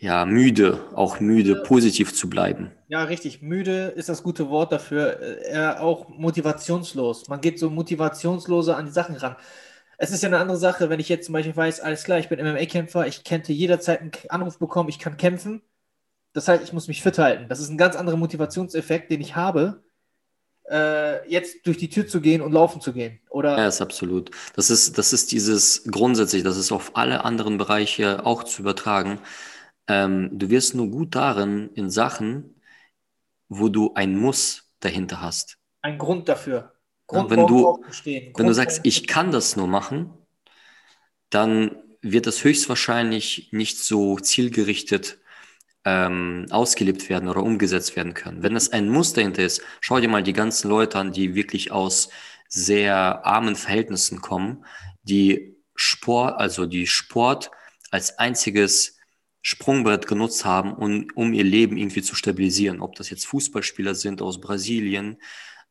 ja, 0.03 0.27
müde, 0.27 0.81
auch 0.97 1.21
müde, 1.21 1.63
positiv 1.63 2.13
zu 2.13 2.29
bleiben. 2.29 2.73
Ja, 2.89 3.05
richtig. 3.05 3.41
Müde 3.41 3.93
ist 3.95 4.09
das 4.09 4.25
gute 4.25 4.51
Wort 4.51 4.73
dafür. 4.73 5.21
Äh, 5.47 5.79
auch 5.79 6.09
motivationslos. 6.09 7.29
Man 7.29 7.41
geht 7.41 7.61
so 7.61 7.71
motivationsloser 7.71 8.77
an 8.77 8.87
die 8.87 8.91
Sachen 8.91 9.15
ran. 9.15 9.37
Es 9.99 10.11
ist 10.11 10.25
ja 10.25 10.29
eine 10.29 10.39
andere 10.39 10.59
Sache, 10.59 10.91
wenn 10.91 10.99
ich 10.99 11.09
jetzt 11.09 11.27
zum 11.27 11.35
Beispiel 11.35 11.55
weiß, 11.55 11.79
alles 11.79 12.03
klar, 12.03 12.19
ich 12.19 12.29
bin 12.29 12.41
MMA-Kämpfer, 12.41 13.07
ich 13.07 13.23
könnte 13.23 13.53
jederzeit 13.53 14.01
einen 14.01 14.11
Anruf 14.29 14.59
bekommen, 14.59 14.89
ich 14.89 14.99
kann 14.99 15.17
kämpfen. 15.17 15.63
Das 16.33 16.49
heißt, 16.49 16.65
ich 16.65 16.73
muss 16.73 16.89
mich 16.89 17.01
fit 17.01 17.19
halten. 17.19 17.47
Das 17.49 17.61
ist 17.61 17.69
ein 17.69 17.79
ganz 17.79 17.95
anderer 17.95 18.17
Motivationseffekt, 18.17 19.09
den 19.09 19.21
ich 19.21 19.37
habe, 19.37 19.85
äh, 20.69 21.31
jetzt 21.31 21.65
durch 21.65 21.79
die 21.79 21.91
Tür 21.91 22.09
zu 22.09 22.21
gehen 22.21 22.43
und 22.43 22.51
laufen 22.51 22.81
zu 22.81 22.93
gehen. 22.93 23.21
Oder 23.31 23.57
ja, 23.57 23.69
ist 23.69 23.81
absolut. 23.81 24.33
Das 24.57 24.69
ist, 24.69 24.99
das 24.99 25.13
ist 25.13 25.31
dieses 25.31 25.85
grundsätzlich, 25.85 26.43
das 26.43 26.57
ist 26.57 26.73
auf 26.73 26.97
alle 26.97 27.25
anderen 27.25 27.57
Bereiche 27.57 28.27
auch 28.27 28.43
zu 28.43 28.63
übertragen. 28.63 29.21
Ähm, 29.89 30.31
du 30.33 30.51
wirst 30.51 30.75
nur 30.75 30.89
gut 30.89 31.15
darin 31.15 31.71
in 31.75 31.91
Sachen, 31.91 32.61
wo 33.49 33.69
du 33.69 33.95
ein 33.95 34.17
Muss 34.17 34.71
dahinter 34.81 35.21
hast. 35.21 35.59
Ein 35.83 35.99
Grund 35.99 36.29
dafür. 36.29 36.73
Grund, 37.07 37.31
ja, 37.31 37.37
wenn 37.37 37.47
du, 37.47 37.63
Grund, 37.63 38.07
wenn 38.07 38.47
du 38.47 38.55
sagst, 38.55 38.81
ich 38.85 39.07
kann 39.07 39.33
das 39.33 39.57
nur 39.57 39.67
machen, 39.67 40.11
dann 41.31 41.77
wird 42.01 42.27
das 42.27 42.45
höchstwahrscheinlich 42.45 43.49
nicht 43.53 43.79
so 43.79 44.19
zielgerichtet 44.19 45.19
ähm, 45.85 46.47
ausgelebt 46.51 47.09
werden 47.09 47.29
oder 47.29 47.43
umgesetzt 47.43 47.97
werden 47.97 48.15
können. 48.15 48.43
Wenn 48.43 48.57
es 48.57 48.73
ein 48.73 48.89
Muss 48.89 49.13
dahinter 49.13 49.43
ist, 49.43 49.63
schau 49.81 50.01
dir 50.01 50.09
mal 50.09 50.23
die 50.23 50.33
ganzen 50.33 50.69
Leute 50.69 50.99
an, 50.99 51.13
die 51.13 51.35
wirklich 51.35 51.73
aus 51.73 52.11
sehr 52.49 53.25
armen 53.25 53.57
Verhältnissen 53.57 54.21
kommen, 54.21 54.65
die 55.03 55.57
Sport, 55.75 56.39
also 56.39 56.67
die 56.67 56.87
Sport 56.87 57.51
als 57.91 58.19
einziges 58.19 58.99
Sprungbrett 59.43 60.07
genutzt 60.07 60.45
haben, 60.45 60.73
um, 60.73 61.09
um 61.15 61.33
ihr 61.35 61.45
Leben 61.45 61.77
irgendwie 61.77 62.03
zu 62.03 62.15
stabilisieren. 62.15 62.81
Ob 62.81 62.95
das 62.95 63.11
jetzt 63.11 63.27
Fußballspieler 63.27 63.95
sind 63.95 64.23
aus 64.23 64.41
Brasilien 64.41 65.19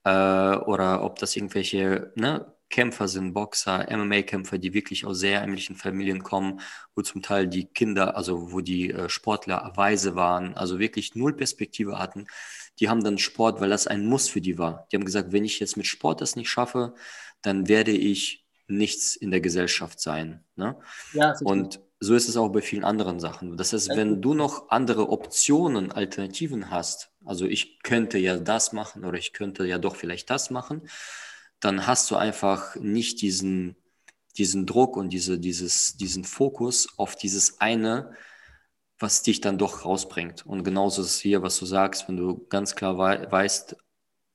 äh, 0.03 0.09
oder 0.09 1.03
ob 1.03 1.17
das 1.19 1.35
irgendwelche 1.35 2.11
ne, 2.15 2.53
Kämpfer 2.69 3.07
sind, 3.07 3.33
Boxer, 3.33 3.87
MMA-Kämpfer, 3.89 4.57
die 4.57 4.73
wirklich 4.73 5.05
aus 5.05 5.19
sehr 5.19 5.41
ärmlichen 5.41 5.75
Familien 5.75 6.23
kommen, 6.23 6.59
wo 6.95 7.01
zum 7.01 7.21
Teil 7.21 7.47
die 7.47 7.65
Kinder, 7.65 8.17
also 8.17 8.51
wo 8.51 8.61
die 8.61 8.91
äh, 8.91 9.09
Sportler 9.09 9.71
weise 9.75 10.15
waren, 10.15 10.55
also 10.55 10.79
wirklich 10.79 11.15
null 11.15 11.35
Perspektive 11.35 11.99
hatten. 11.99 12.27
die 12.79 12.89
haben 12.89 13.03
dann 13.03 13.17
Sport, 13.19 13.61
weil 13.61 13.69
das 13.69 13.87
ein 13.87 14.05
Muss 14.05 14.27
für 14.27 14.41
die 14.41 14.57
war. 14.57 14.87
Die 14.91 14.95
haben 14.97 15.05
gesagt, 15.05 15.31
wenn 15.31 15.45
ich 15.45 15.59
jetzt 15.59 15.77
mit 15.77 15.85
Sport 15.85 16.21
das 16.21 16.35
nicht 16.35 16.49
schaffe, 16.49 16.93
dann 17.41 17.67
werde 17.67 17.91
ich 17.91 18.45
nichts 18.67 19.15
in 19.15 19.31
der 19.31 19.41
Gesellschaft 19.41 19.99
sein. 19.99 20.43
Ne? 20.55 20.77
Ja, 21.13 21.35
und 21.43 21.81
so 22.03 22.15
ist 22.15 22.27
es 22.27 22.35
auch 22.35 22.49
bei 22.49 22.61
vielen 22.61 22.83
anderen 22.83 23.19
Sachen. 23.19 23.57
Das 23.57 23.73
heißt, 23.73 23.89
wenn 23.95 24.23
du 24.23 24.33
noch 24.33 24.69
andere 24.69 25.09
Optionen, 25.09 25.91
Alternativen 25.91 26.71
hast, 26.71 27.11
also 27.23 27.45
ich 27.45 27.79
könnte 27.83 28.17
ja 28.17 28.37
das 28.37 28.73
machen 28.73 29.05
oder 29.05 29.19
ich 29.19 29.33
könnte 29.33 29.65
ja 29.67 29.77
doch 29.77 29.95
vielleicht 29.95 30.31
das 30.31 30.49
machen, 30.49 30.81
dann 31.59 31.85
hast 31.85 32.09
du 32.09 32.15
einfach 32.15 32.75
nicht 32.75 33.21
diesen, 33.21 33.75
diesen 34.35 34.65
Druck 34.65 34.97
und 34.97 35.09
diese, 35.09 35.37
dieses, 35.37 35.95
diesen 35.95 36.23
Fokus 36.23 36.97
auf 36.97 37.15
dieses 37.15 37.61
eine, 37.61 38.15
was 38.97 39.21
dich 39.21 39.39
dann 39.39 39.59
doch 39.59 39.85
rausbringt. 39.85 40.43
Und 40.47 40.63
genauso 40.63 41.03
ist 41.03 41.07
es 41.09 41.19
hier, 41.19 41.43
was 41.43 41.59
du 41.59 41.67
sagst, 41.67 42.07
wenn 42.07 42.17
du 42.17 42.47
ganz 42.47 42.75
klar 42.75 42.97
wei 42.97 43.31
weißt, 43.31 43.75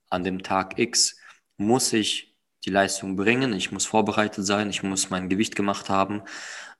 an 0.08 0.22
dem 0.22 0.44
Tag 0.44 0.78
X 0.78 1.16
muss 1.56 1.92
ich 1.92 2.35
die 2.66 2.70
Leistung 2.70 3.16
bringen, 3.16 3.52
ich 3.52 3.70
muss 3.70 3.86
vorbereitet 3.86 4.44
sein, 4.44 4.68
ich 4.70 4.82
muss 4.82 5.08
mein 5.10 5.28
Gewicht 5.28 5.54
gemacht 5.54 5.88
haben, 5.88 6.22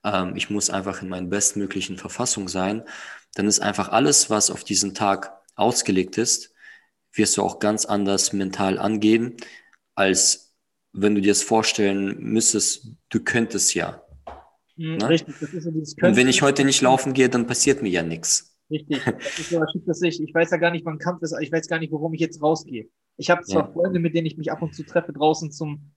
ähm, 0.03 0.35
ich 0.35 0.49
muss 0.49 0.69
einfach 0.69 1.01
in 1.01 1.09
meiner 1.09 1.27
bestmöglichen 1.27 1.97
Verfassung 1.97 2.49
sein, 2.49 2.83
dann 3.35 3.47
ist 3.47 3.61
einfach 3.61 3.89
alles, 3.89 4.29
was 4.29 4.51
auf 4.51 4.63
diesen 4.63 4.93
Tag 4.93 5.31
ausgelegt 5.55 6.17
ist, 6.17 6.53
wirst 7.13 7.37
du 7.37 7.43
auch 7.43 7.59
ganz 7.59 7.85
anders 7.85 8.33
mental 8.33 8.77
angehen, 8.77 9.37
als 9.95 10.53
wenn 10.91 11.15
du 11.15 11.21
dir 11.21 11.31
das 11.31 11.43
vorstellen 11.43 12.17
müsstest, 12.19 12.89
du 13.09 13.23
könntest 13.23 13.73
ja. 13.73 14.03
Mhm? 14.75 15.01
Richtig, 15.03 15.35
das 15.39 15.53
ist 15.53 15.63
so 15.63 15.71
dieses 15.71 15.95
Und 16.01 16.15
wenn 16.15 16.27
ich 16.27 16.41
heute 16.41 16.65
nicht 16.65 16.81
laufen 16.81 17.13
gehe, 17.13 17.29
dann 17.29 17.47
passiert 17.47 17.81
mir 17.81 17.89
ja 17.89 18.03
nichts. 18.03 18.55
Richtig, 18.69 19.03
das 19.05 19.39
ist 19.39 19.49
so 19.49 20.05
ich. 20.05 20.21
Ich 20.21 20.33
weiß 20.33 20.51
ja 20.51 20.57
gar 20.57 20.71
nicht, 20.71 20.85
wann 20.85 20.99
Kampf 20.99 21.21
ist, 21.21 21.33
ich 21.41 21.51
weiß 21.51 21.67
gar 21.67 21.79
nicht, 21.79 21.91
warum 21.93 22.13
ich 22.13 22.19
jetzt 22.19 22.41
rausgehe. 22.41 22.89
Ich 23.17 23.29
habe 23.29 23.43
zwar 23.43 23.65
ja. 23.65 23.71
Freunde, 23.71 23.99
mit 23.99 24.15
denen 24.15 24.27
ich 24.27 24.37
mich 24.37 24.51
ab 24.51 24.61
und 24.61 24.73
zu 24.73 24.83
treffe 24.83 25.13
draußen 25.13 25.51
zum 25.51 25.91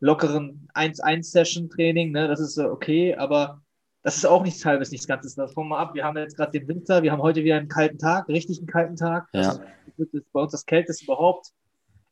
lockeren 0.00 0.68
1-1-Session-Training, 0.74 2.10
ne? 2.10 2.26
das 2.26 2.40
ist 2.40 2.58
okay, 2.58 3.14
aber 3.14 3.62
das 4.02 4.16
ist 4.16 4.24
auch 4.24 4.42
nichts 4.42 4.64
halbes, 4.64 4.90
nichts 4.90 5.06
Ganzes. 5.06 5.36
Das 5.36 5.54
wir 5.54 5.78
ab. 5.78 5.94
Wir 5.94 6.04
haben 6.04 6.16
jetzt 6.16 6.36
gerade 6.36 6.58
den 6.58 6.66
Winter, 6.66 7.02
wir 7.04 7.12
haben 7.12 7.22
heute 7.22 7.44
wieder 7.44 7.56
einen 7.56 7.68
kalten 7.68 7.98
Tag, 7.98 8.28
richtig 8.28 8.58
einen 8.58 8.66
kalten 8.66 8.96
Tag. 8.96 9.28
Ja. 9.32 9.60
Das 9.96 10.08
ist 10.12 10.32
bei 10.32 10.40
uns 10.40 10.50
das 10.50 10.66
Kälteste 10.66 11.04
überhaupt 11.04 11.52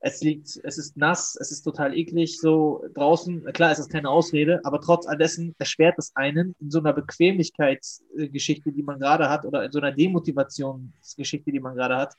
es 0.00 0.22
liegt, 0.22 0.58
es 0.64 0.78
ist 0.78 0.96
nass, 0.96 1.36
es 1.38 1.52
ist 1.52 1.62
total 1.62 1.94
eklig 1.94 2.40
so 2.40 2.82
draußen. 2.94 3.44
Klar, 3.52 3.70
es 3.70 3.78
ist 3.78 3.90
keine 3.90 4.08
Ausrede, 4.08 4.60
aber 4.64 4.80
trotz 4.80 5.06
all 5.06 5.18
dessen 5.18 5.54
erschwert 5.58 5.96
es 5.98 6.12
einen 6.16 6.54
in 6.58 6.70
so 6.70 6.78
einer 6.78 6.94
Bequemlichkeitsgeschichte, 6.94 8.72
die 8.72 8.82
man 8.82 8.98
gerade 8.98 9.28
hat, 9.28 9.44
oder 9.44 9.62
in 9.64 9.72
so 9.72 9.78
einer 9.78 9.92
Demotivationsgeschichte, 9.92 11.52
die 11.52 11.60
man 11.60 11.76
gerade 11.76 11.96
hat, 11.96 12.14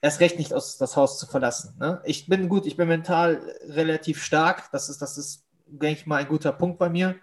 erst 0.00 0.20
recht 0.20 0.38
nicht 0.38 0.52
aus 0.52 0.78
das 0.78 0.96
Haus 0.96 1.18
zu 1.18 1.26
verlassen. 1.26 1.76
Ne? 1.78 2.00
Ich 2.04 2.26
bin 2.26 2.48
gut, 2.48 2.66
ich 2.66 2.76
bin 2.76 2.88
mental 2.88 3.40
relativ 3.68 4.22
stark. 4.22 4.70
Das 4.72 4.88
ist, 4.88 5.02
das 5.02 5.18
ist, 5.18 5.44
denke 5.66 6.00
ich 6.00 6.06
mal, 6.06 6.16
ein 6.16 6.28
guter 6.28 6.52
Punkt 6.52 6.78
bei 6.78 6.88
mir. 6.88 7.16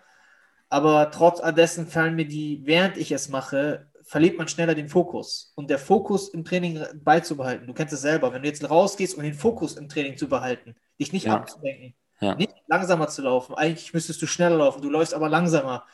Aber 0.69 1.11
trotz 1.11 1.41
dessen 1.55 1.87
fallen 1.87 2.15
mir 2.15 2.27
die, 2.27 2.61
während 2.65 2.97
ich 2.97 3.11
es 3.11 3.29
mache, 3.29 3.87
verliert 4.03 4.37
man 4.37 4.47
schneller 4.47 4.75
den 4.75 4.89
Fokus. 4.89 5.53
Und 5.55 5.69
der 5.69 5.79
Fokus 5.79 6.29
im 6.29 6.45
Training 6.45 6.83
beizubehalten, 6.95 7.67
du 7.67 7.73
kennst 7.73 7.93
es 7.93 8.01
selber, 8.01 8.33
wenn 8.33 8.41
du 8.41 8.47
jetzt 8.47 8.69
rausgehst 8.69 9.15
um 9.15 9.23
den 9.23 9.33
Fokus 9.33 9.75
im 9.75 9.89
Training 9.89 10.17
zu 10.17 10.27
behalten, 10.27 10.75
dich 10.99 11.13
nicht 11.13 11.25
ja. 11.25 11.35
abzudenken, 11.35 11.95
ja. 12.19 12.35
nicht 12.35 12.53
langsamer 12.67 13.07
zu 13.07 13.21
laufen. 13.21 13.55
Eigentlich 13.55 13.93
müsstest 13.93 14.21
du 14.21 14.27
schneller 14.27 14.57
laufen, 14.57 14.81
du 14.81 14.89
läufst 14.89 15.13
aber 15.13 15.29
langsamer, 15.29 15.85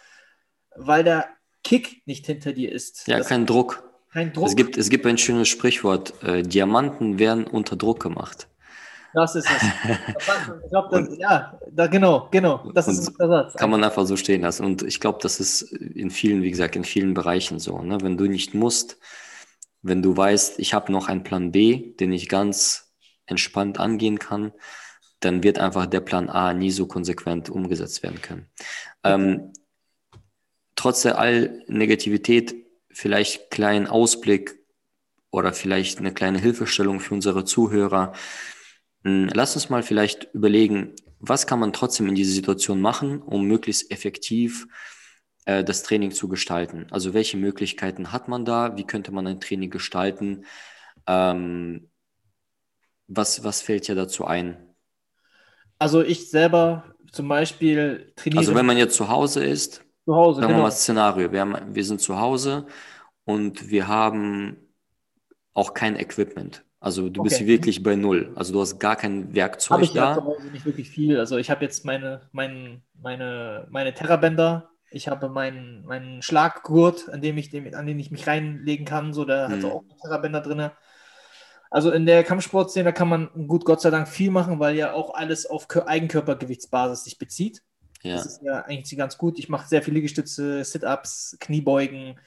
weil 0.76 1.04
der 1.04 1.28
Kick 1.64 2.06
nicht 2.06 2.26
hinter 2.26 2.52
dir 2.52 2.72
ist. 2.72 3.08
Ja, 3.08 3.18
das 3.18 3.28
kein 3.28 3.46
Druck. 3.46 3.93
Kein 4.14 4.32
Druck. 4.32 4.48
Es 4.48 4.56
gibt, 4.56 4.78
es 4.78 4.90
gibt 4.90 5.06
ein 5.06 5.18
schönes 5.18 5.50
Sprichwort, 5.50 6.14
äh, 6.24 6.44
Diamanten 6.44 7.20
werden 7.20 7.46
unter 7.46 7.76
Druck 7.76 8.02
gemacht. 8.02 8.48
Das 9.14 9.36
ist 9.36 9.48
es. 9.50 9.64
ich 10.64 10.70
glaube, 10.70 11.16
ja, 11.20 11.60
da, 11.72 11.88
genau, 11.88 12.30
genau. 12.32 12.72
Das 12.74 12.88
ist 12.88 13.12
der 13.20 13.28
Satz. 13.28 13.54
Kann 13.54 13.70
man 13.70 13.84
einfach 13.84 14.06
so 14.06 14.16
stehen 14.18 14.42
lassen. 14.42 14.66
Und 14.66 14.82
ich 14.84 15.00
glaube, 15.00 15.20
das 15.22 15.40
ist 15.40 15.62
in 15.62 16.10
vielen, 16.10 16.42
wie 16.42 16.50
gesagt, 16.50 16.76
in 16.76 16.84
vielen 16.84 17.14
Bereichen 17.14 17.60
so. 17.60 17.80
Ne? 17.80 18.00
Wenn 18.02 18.18
du 18.18 18.26
nicht 18.26 18.54
musst, 18.56 18.98
wenn 19.84 20.02
du 20.02 20.16
weißt, 20.18 20.60
ich 20.60 20.74
habe 20.74 20.92
noch 20.92 21.10
einen 21.10 21.24
Plan 21.24 21.52
B, 21.52 21.94
den 22.00 22.12
ich 22.12 22.28
ganz 22.28 22.94
entspannt 23.28 23.80
angehen 23.80 24.18
kann, 24.18 24.52
dann 25.20 25.44
wird 25.44 25.60
einfach 25.60 25.86
der 25.86 26.02
Plan 26.02 26.30
A 26.30 26.54
nie 26.54 26.72
so 26.72 26.88
konsequent 26.88 27.50
umgesetzt 27.50 28.04
werden 28.04 28.22
können. 28.22 28.48
Ähm, 29.04 29.54
trotz 30.76 31.04
der 31.04 31.20
all 31.20 31.64
Negativität, 31.68 32.56
vielleicht 32.94 33.52
kleinen 33.52 33.88
Ausblick 33.88 34.60
oder 35.32 35.54
vielleicht 35.54 36.00
eine 36.00 36.14
kleine 36.14 36.40
Hilfestellung 36.40 37.00
für 37.00 37.16
unsere 37.16 37.44
Zuhörer. 37.44 38.14
Hm, 39.04 39.30
lass 39.34 39.56
uns 39.56 39.70
mal 39.70 39.84
vielleicht 39.84 40.34
überlegen, 40.34 40.94
was 41.20 41.48
kann 41.48 41.60
man 41.60 41.74
trotzdem 41.74 42.08
in 42.08 42.16
dieser 42.16 42.34
Situation 42.34 42.82
machen, 42.82 43.22
um 43.22 43.46
möglichst 43.46 43.92
effektiv 43.92 44.68
äh, 45.46 45.64
das 45.64 45.84
Training 45.84 46.12
zu 46.12 46.28
gestalten? 46.28 46.88
Also 46.92 47.14
welche 47.14 47.38
Möglichkeiten 47.38 48.12
hat 48.12 48.28
man 48.28 48.46
da? 48.46 48.78
Wie 48.78 48.86
könnte 48.86 49.12
man 49.12 49.26
ein 49.28 49.40
Training 49.40 49.70
gestalten? 49.70 50.46
Ähm, 51.08 51.90
was, 53.08 53.44
was 53.44 53.62
fällt 53.62 53.88
dir 53.88 53.96
dazu 53.96 54.26
ein? 54.26 54.76
Also 55.80 56.02
ich 56.02 56.30
selber 56.30 56.94
zum 57.12 57.28
Beispiel 57.28 58.14
trainiere. 58.16 58.40
Also 58.40 58.56
wenn 58.56 58.66
man 58.66 58.78
jetzt 58.78 58.96
zu 58.96 59.10
Hause 59.10 59.44
ist, 59.44 59.83
zu 60.06 60.16
Hause, 60.16 60.42
sagen 60.42 60.50
genau. 60.50 60.60
wir 60.60 60.64
mal 60.64 60.72
Szenario, 60.72 61.32
wir, 61.32 61.42
haben, 61.42 61.76
wir 61.76 61.86
sind 61.86 62.02
zu 62.02 62.20
Hause 62.20 62.66
und 63.26 63.70
wir 63.70 63.88
haben 63.88 64.58
auch 65.54 65.74
kein 65.74 65.96
Equipment. 65.96 66.64
Also 66.80 67.08
du 67.08 67.22
okay. 67.22 67.30
bist 67.30 67.46
wirklich 67.48 67.82
bei 67.82 67.96
null. 67.96 68.34
Also 68.36 68.52
du 68.52 68.60
hast 68.60 68.78
gar 68.78 68.98
kein 68.98 69.34
Werkzeug 69.34 69.78
hab 69.78 69.84
ich 69.84 69.94
da. 69.94 70.16
Zu 70.16 70.26
Hause 70.26 70.48
nicht 70.48 70.66
wirklich 70.66 70.90
viel. 70.90 71.18
Also 71.18 71.38
ich 71.38 71.50
habe 71.50 71.64
jetzt 71.64 71.86
meine, 71.86 72.28
mein, 72.34 72.82
meine, 73.02 73.68
meine 73.70 73.94
Terrabänder. 73.94 74.70
Ich 74.92 75.08
habe 75.08 75.30
meinen, 75.30 75.86
meinen 75.86 76.22
Schlaggurt, 76.22 77.10
an 77.10 77.22
dem 77.22 77.38
ich, 77.38 77.56
an 77.74 77.88
den 77.88 78.00
ich 78.00 78.12
mich 78.12 78.28
reinlegen 78.28 78.86
kann. 78.86 79.14
So, 79.14 79.24
da 79.24 79.48
hm. 79.48 79.56
hat 79.56 79.64
auch 79.64 79.84
Terrabänder 80.02 80.42
drin. 80.42 80.72
Also 81.72 81.90
in 81.90 82.06
der 82.06 82.24
Kampfsportszene 82.26 82.92
kann 82.92 83.08
man 83.08 83.48
gut 83.48 83.64
Gott 83.64 83.80
sei 83.80 83.90
Dank 83.90 84.10
viel 84.10 84.30
machen, 84.30 84.60
weil 84.60 84.76
ja 84.76 84.92
auch 84.92 85.14
alles 85.14 85.46
auf 85.46 85.68
Eigenkörpergewichtsbasis 85.70 87.06
sich 87.06 87.18
bezieht. 87.18 87.64
Ja. 88.04 88.16
Das 88.16 88.26
ist 88.26 88.42
ja 88.44 88.62
eigentlich 88.66 88.98
ganz 88.98 89.18
gut. 89.18 89.40
Ich 89.40 89.50
mache 89.50 89.68
sehr 89.68 89.82
viele 89.82 89.96
Liegestütze, 89.96 90.64
Sit-Ups, 90.64 91.38
Kniebeugen, 91.40 92.20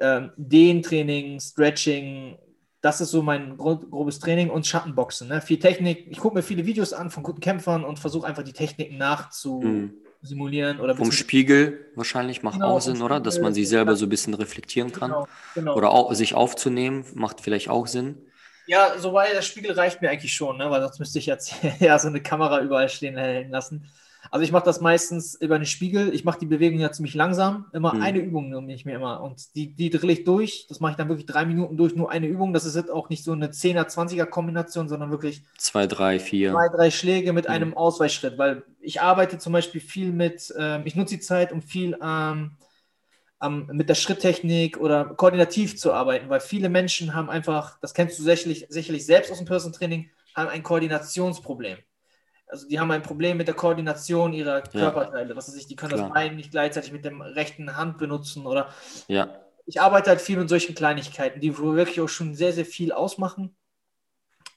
ähm, 0.00 0.32
Dehntraining, 0.36 1.40
Stretching, 1.40 2.38
das 2.86 3.00
ist 3.00 3.10
so 3.10 3.20
mein 3.20 3.56
grobes 3.56 4.20
Training 4.20 4.48
und 4.48 4.64
Schattenboxen. 4.64 5.28
Ne? 5.28 5.40
Viel 5.40 5.58
Technik. 5.58 6.06
Ich 6.08 6.18
gucke 6.18 6.36
mir 6.36 6.42
viele 6.42 6.66
Videos 6.66 6.92
an 6.92 7.10
von 7.10 7.24
guten 7.24 7.40
Kämpfern 7.40 7.84
und 7.84 7.98
versuche 7.98 8.26
einfach 8.26 8.44
die 8.44 8.52
Techniken 8.52 8.96
nachzusimulieren. 8.96 10.78
Oder 10.78 10.94
Vom 10.94 11.10
Spiegel 11.10 11.90
wahrscheinlich 11.96 12.44
macht 12.44 12.54
genau, 12.54 12.76
auch 12.76 12.80
Sinn, 12.80 13.02
oder? 13.02 13.18
Dass 13.18 13.40
man 13.40 13.54
sich 13.54 13.68
selber 13.68 13.96
so 13.96 14.06
ein 14.06 14.08
bisschen 14.08 14.34
reflektieren 14.34 14.92
kann. 14.92 15.10
Genau, 15.10 15.28
genau. 15.54 15.74
Oder 15.74 15.90
auch, 15.90 16.14
sich 16.14 16.34
aufzunehmen, 16.34 17.04
macht 17.14 17.40
vielleicht 17.40 17.70
auch 17.70 17.88
Sinn. 17.88 18.18
Ja, 18.68 18.94
soweit 18.98 19.32
der 19.32 19.42
Spiegel 19.42 19.72
reicht 19.72 20.00
mir 20.00 20.10
eigentlich 20.10 20.34
schon, 20.34 20.56
ne? 20.58 20.70
weil 20.70 20.80
sonst 20.80 21.00
müsste 21.00 21.18
ich 21.18 21.26
jetzt 21.26 21.54
ja 21.80 21.98
so 21.98 22.06
eine 22.06 22.22
Kamera 22.22 22.60
überall 22.60 22.88
stehen 22.88 23.50
lassen. 23.50 23.90
Also 24.30 24.44
ich 24.44 24.52
mache 24.52 24.64
das 24.64 24.80
meistens 24.80 25.34
über 25.34 25.58
den 25.58 25.66
Spiegel. 25.66 26.14
Ich 26.14 26.24
mache 26.24 26.38
die 26.38 26.46
Bewegung 26.46 26.78
ja 26.78 26.92
ziemlich 26.92 27.14
langsam. 27.14 27.66
Immer 27.72 27.94
mhm. 27.94 28.02
eine 28.02 28.18
Übung 28.18 28.48
nehme 28.50 28.74
ich 28.74 28.84
mir 28.84 28.94
immer. 28.94 29.22
Und 29.22 29.54
die, 29.54 29.74
die 29.74 29.90
drill 29.90 30.10
ich 30.10 30.24
durch. 30.24 30.66
Das 30.68 30.80
mache 30.80 30.92
ich 30.92 30.96
dann 30.96 31.08
wirklich 31.08 31.26
drei 31.26 31.44
Minuten 31.44 31.76
durch, 31.76 31.94
nur 31.94 32.10
eine 32.10 32.26
Übung. 32.26 32.52
Das 32.52 32.64
ist 32.64 32.76
jetzt 32.76 32.90
auch 32.90 33.08
nicht 33.08 33.24
so 33.24 33.32
eine 33.32 33.48
10er, 33.48 33.86
20er 33.88 34.26
Kombination, 34.26 34.88
sondern 34.88 35.10
wirklich 35.10 35.42
zwei, 35.58 35.86
drei, 35.86 36.18
vier. 36.18 36.52
Zwei, 36.52 36.68
drei 36.68 36.90
Schläge 36.90 37.32
mit 37.32 37.46
mhm. 37.46 37.50
einem 37.50 37.76
Ausweichschritt. 37.76 38.38
Weil 38.38 38.62
ich 38.80 39.00
arbeite 39.00 39.38
zum 39.38 39.52
Beispiel 39.52 39.80
viel 39.80 40.12
mit, 40.12 40.52
ähm, 40.58 40.82
ich 40.84 40.96
nutze 40.96 41.16
die 41.16 41.20
Zeit, 41.20 41.52
um 41.52 41.62
viel 41.62 41.96
ähm, 42.02 42.52
ähm, 43.42 43.68
mit 43.72 43.88
der 43.88 43.94
Schritttechnik 43.94 44.78
oder 44.78 45.04
koordinativ 45.04 45.76
zu 45.76 45.92
arbeiten, 45.92 46.28
weil 46.28 46.40
viele 46.40 46.68
Menschen 46.68 47.14
haben 47.14 47.28
einfach, 47.28 47.78
das 47.80 47.94
kennst 47.94 48.18
du 48.18 48.22
sicherlich, 48.22 48.66
sicherlich 48.68 49.04
selbst 49.04 49.30
aus 49.30 49.38
dem 49.38 49.46
Personal 49.46 49.76
Training, 49.78 50.10
haben 50.34 50.48
ein 50.48 50.62
Koordinationsproblem 50.62 51.78
also 52.46 52.68
die 52.68 52.78
haben 52.78 52.90
ein 52.90 53.02
Problem 53.02 53.36
mit 53.36 53.48
der 53.48 53.54
Koordination 53.54 54.32
ihrer 54.32 54.62
Körperteile. 54.62 55.30
Ja. 55.30 55.36
Was 55.36 55.48
weiß 55.48 55.56
ich, 55.56 55.66
die 55.66 55.76
können 55.76 55.94
Klar. 55.94 56.08
das 56.08 56.14
Bein 56.14 56.36
nicht 56.36 56.50
gleichzeitig 56.50 56.92
mit 56.92 57.04
der 57.04 57.12
rechten 57.34 57.76
Hand 57.76 57.98
benutzen 57.98 58.46
oder. 58.46 58.72
Ja. 59.08 59.40
Ich 59.66 59.80
arbeite 59.80 60.10
halt 60.10 60.20
viel 60.20 60.36
mit 60.36 60.48
solchen 60.48 60.76
Kleinigkeiten, 60.76 61.40
die 61.40 61.58
wirklich 61.58 62.00
auch 62.00 62.08
schon 62.08 62.34
sehr, 62.36 62.52
sehr 62.52 62.64
viel 62.64 62.92
ausmachen. 62.92 63.56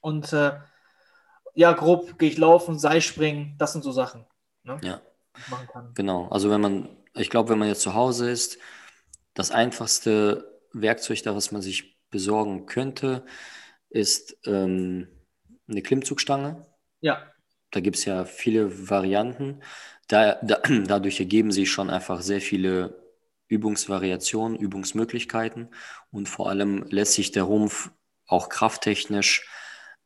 Und 0.02 0.32
äh, 0.34 0.52
ja, 1.56 1.72
grob 1.74 2.20
gehe 2.20 2.30
ich 2.30 2.38
laufen, 2.38 2.78
Seilspringen, 2.78 3.56
das 3.58 3.74
sind 3.74 3.84
so 3.84 3.92
Sachen. 3.92 4.26
Ne? 4.64 4.80
Ja. 4.84 5.02
Genau. 5.96 6.28
Also 6.30 6.50
wenn 6.52 6.62
man, 6.62 6.90
ich 7.16 7.30
glaube, 7.30 7.50
wenn 7.50 7.60
man 7.60 7.70
jetzt 7.70 7.82
zu 7.82 7.96
Hause 7.96 8.30
ist, 8.30 8.60
das 9.34 9.52
einfachste 9.52 10.62
Werkzeug 10.74 11.24
da, 11.24 11.36
was 11.36 11.52
man 11.52 11.62
sich 11.62 11.98
besorgen 12.12 12.66
könnte, 12.66 13.26
ist 13.90 14.38
ähm, 14.46 15.08
eine 15.68 15.82
Klimmzugstange. 15.82 16.66
Ja. 17.02 17.24
Da 17.72 17.80
gibt 17.80 17.98
es 17.98 18.06
ja 18.06 18.26
viele 18.26 18.90
Varianten. 18.90 19.62
Da, 20.08 20.36
da, 20.42 20.62
dadurch 20.88 21.20
ergeben 21.20 21.52
sich 21.52 21.72
schon 21.72 21.90
einfach 21.90 22.22
sehr 22.22 22.42
viele 22.42 23.04
Übungsvariationen, 23.48 24.58
Übungsmöglichkeiten 24.58 25.70
und 26.12 26.30
vor 26.30 26.50
allem 26.50 26.86
lässt 26.90 27.14
sich 27.14 27.32
der 27.32 27.44
Rumpf 27.44 27.92
auch 28.28 28.50
krafttechnisch 28.50 29.50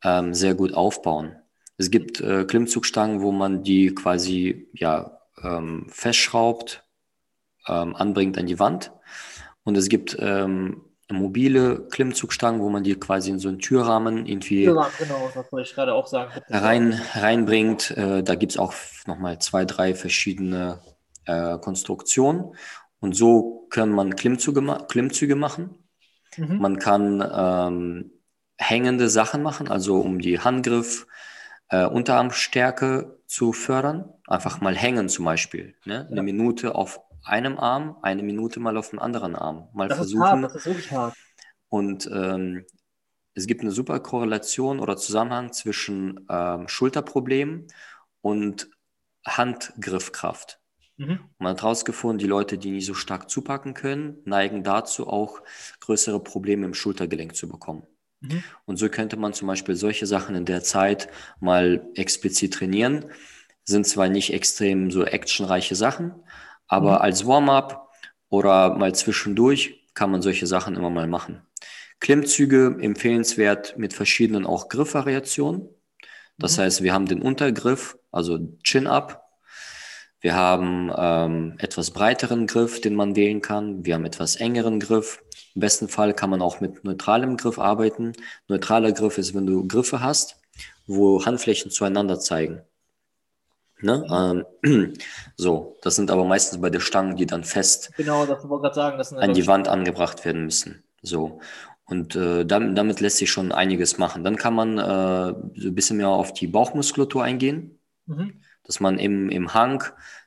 ähm, 0.02 0.34
sehr 0.34 0.54
gut 0.54 0.72
aufbauen. 0.74 1.36
Es 1.76 1.90
gibt 1.90 2.20
äh, 2.20 2.44
Klimmzugstangen, 2.44 3.20
wo 3.20 3.32
man 3.32 3.62
die 3.62 3.94
quasi 3.94 4.68
ja, 4.72 5.20
ähm, 5.42 5.86
festschraubt, 5.90 6.84
ähm, 7.66 7.94
anbringt 7.96 8.38
an 8.38 8.46
die 8.46 8.58
Wand. 8.58 8.92
Und 9.64 9.76
es 9.76 9.88
gibt 9.88 10.16
ähm, 10.20 10.82
mobile 11.10 11.86
Klimmzugstangen, 11.90 12.60
wo 12.60 12.70
man 12.70 12.82
die 12.84 12.94
quasi 12.94 13.30
in 13.30 13.38
so 13.38 13.48
einen 13.48 13.58
Türrahmen 13.58 14.26
irgendwie 14.26 14.64
Türrahmen, 14.64 14.92
genau, 14.98 15.30
das 15.34 15.50
wollte 15.52 15.68
ich 15.68 15.74
gerade 15.74 15.94
auch 15.94 16.06
sagen. 16.06 16.32
rein, 16.48 17.00
reinbringt. 17.14 17.90
Äh, 17.92 18.22
da 18.22 18.34
gibt 18.34 18.52
es 18.52 18.58
auch 18.58 18.74
nochmal 19.06 19.38
zwei, 19.40 19.64
drei 19.64 19.94
verschiedene 19.94 20.80
äh, 21.26 21.58
Konstruktionen. 21.58 22.54
Und 23.00 23.14
so 23.14 23.66
kann 23.70 23.90
man 23.90 24.16
Klimmzüge, 24.16 24.60
ma 24.60 24.78
Klimmzüge 24.88 25.36
machen. 25.36 25.78
Mhm. 26.36 26.58
Man 26.58 26.78
kann 26.78 27.22
ähm, 27.34 28.10
hängende 28.58 29.08
Sachen 29.08 29.42
machen, 29.42 29.68
also 29.68 30.00
um 30.00 30.20
die 30.20 30.40
Handgriff, 30.40 31.06
äh, 31.68 31.84
Unterarmstärke 31.86 33.18
zu 33.26 33.52
fördern. 33.52 34.12
Einfach 34.26 34.60
mal 34.60 34.76
hängen 34.76 35.08
zum 35.08 35.24
Beispiel. 35.24 35.74
Ne? 35.84 36.06
Eine 36.10 36.16
Ja. 36.16 36.22
Minute 36.22 36.74
auf 36.74 37.00
einem 37.24 37.58
Arm, 37.58 37.96
eine 38.02 38.22
Minute 38.22 38.60
mal 38.60 38.76
auf 38.76 38.90
dem 38.90 38.98
anderen 38.98 39.34
Arm. 39.36 39.68
Mal 39.72 39.88
Das 39.88 39.98
ist 39.98 40.12
versuchen. 40.12 40.22
hart, 40.24 40.44
das 40.44 40.54
ist 40.56 40.66
wirklich 40.66 40.90
hart. 40.90 41.14
Und 41.68 42.08
ähm, 42.12 42.64
es 43.34 43.46
gibt 43.46 43.62
eine 43.62 43.72
super 43.72 43.98
Korrelation 44.00 44.80
oder 44.80 44.96
Zusammenhang 44.96 45.52
zwischen 45.52 46.26
ähm, 46.28 46.68
Schulterproblemen 46.68 47.66
und 48.20 48.68
Handgriffkraft. 49.26 50.60
Mhm. 50.96 51.18
Man 51.38 51.52
hat 51.52 51.62
herausgefunden, 51.62 52.18
die 52.18 52.26
Leute, 52.26 52.58
die 52.58 52.70
nicht 52.70 52.86
so 52.86 52.94
stark 52.94 53.28
zupacken 53.28 53.74
können, 53.74 54.18
neigen 54.24 54.62
dazu 54.62 55.08
auch 55.08 55.42
größere 55.80 56.22
Probleme 56.22 56.66
im 56.66 56.74
Schultergelenk 56.74 57.34
zu 57.34 57.48
bekommen. 57.48 57.84
Mhm. 58.20 58.44
Und 58.64 58.76
so 58.76 58.88
könnte 58.88 59.16
man 59.16 59.32
zum 59.32 59.48
Beispiel 59.48 59.74
solche 59.74 60.06
Sachen 60.06 60.36
in 60.36 60.44
der 60.44 60.62
Zeit 60.62 61.08
mal 61.40 61.88
explizit 61.94 62.54
trainieren. 62.54 63.06
Sind 63.64 63.86
zwar 63.86 64.08
nicht 64.08 64.32
extrem 64.32 64.90
so 64.90 65.04
actionreiche 65.04 65.74
Sachen, 65.74 66.12
aber 66.68 67.00
Mhm. 67.00 67.02
als 67.02 67.26
Warm-up 67.26 67.90
oder 68.28 68.74
mal 68.76 68.94
zwischendurch 68.94 69.84
kann 69.94 70.10
man 70.10 70.22
solche 70.22 70.46
Sachen 70.46 70.76
immer 70.76 70.90
mal 70.90 71.06
machen. 71.06 71.42
Klimmzüge 72.00 72.76
empfehlenswert 72.80 73.76
mit 73.78 73.94
verschiedenen 73.94 74.46
auch 74.46 74.68
Griffvariationen. 74.68 75.68
Das 76.38 76.56
Mhm. 76.56 76.62
heißt, 76.62 76.82
wir 76.82 76.92
haben 76.94 77.06
den 77.06 77.22
Untergriff, 77.22 77.96
also 78.12 78.38
Chin-Up. 78.64 79.22
Wir 80.20 80.34
haben 80.34 80.90
ähm, 80.96 81.54
etwas 81.58 81.90
breiteren 81.90 82.46
Griff, 82.46 82.80
den 82.80 82.94
man 82.94 83.14
wählen 83.16 83.40
kann. 83.42 83.84
Wir 83.84 83.94
haben 83.94 84.04
etwas 84.06 84.36
engeren 84.36 84.80
Griff. 84.80 85.22
Im 85.54 85.60
besten 85.60 85.88
Fall 85.88 86.14
kann 86.14 86.30
man 86.30 86.42
auch 86.42 86.60
mit 86.60 86.84
neutralem 86.84 87.36
Griff 87.36 87.58
arbeiten. 87.58 88.12
Neutraler 88.48 88.92
Griff 88.92 89.18
ist, 89.18 89.34
wenn 89.34 89.46
du 89.46 89.66
Griffe 89.68 90.00
hast, 90.00 90.36
wo 90.86 91.24
Handflächen 91.24 91.70
zueinander 91.70 92.18
zeigen. 92.20 92.62
Ne? 93.84 94.44
Ähm, 94.62 94.94
so, 95.36 95.76
das 95.82 95.96
sind 95.96 96.10
aber 96.10 96.24
meistens 96.24 96.60
bei 96.60 96.70
der 96.70 96.80
Stangen, 96.80 97.16
die 97.16 97.26
dann 97.26 97.44
fest 97.44 97.90
Genau, 97.96 98.24
sagen. 99.06 99.22
An 99.22 99.34
die 99.34 99.46
Wand 99.46 99.68
angebracht 99.68 100.24
werden 100.24 100.44
müssen. 100.44 100.82
So. 101.02 101.40
Und 101.86 102.16
äh, 102.16 102.46
damit, 102.46 102.78
damit 102.78 103.00
lässt 103.00 103.18
sich 103.18 103.30
schon 103.30 103.52
einiges 103.52 103.98
machen. 103.98 104.24
Dann 104.24 104.36
kann 104.36 104.54
man 104.54 104.78
äh, 104.78 105.34
so 105.54 105.68
ein 105.68 105.74
bisschen 105.74 105.98
mehr 105.98 106.08
auf 106.08 106.32
die 106.32 106.46
Bauchmuskulatur 106.46 107.22
eingehen, 107.22 107.78
Mhm. 108.06 108.40
dass 108.64 108.80
man 108.80 108.98
im, 108.98 109.30
im 109.30 109.54
Hang 109.54 109.82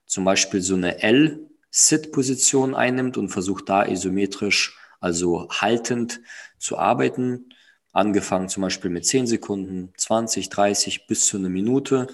zum 0.08 0.26
Beispiel 0.26 0.62
so 0.62 0.74
eine 0.76 1.02
L-Sit-Position 1.04 2.74
einnimmt 2.76 3.17
und 3.17 3.30
versucht 3.30 3.70
da 3.70 3.86
isometrisch, 3.86 4.78
also 5.00 5.48
haltend 5.50 6.22
zu 6.58 6.78
arbeiten. 6.78 7.50
Angefangen 7.93 8.50
zum 8.50 8.62
Beispiel 8.62 8.89
mit 8.91 9.06
10 9.06 9.28
Sekunden, 9.28 9.93
20, 9.98 10.50
30 10.50 11.08
bis 11.08 11.26
zu 11.26 11.38
einer 11.38 11.50
Minute. 11.50 12.08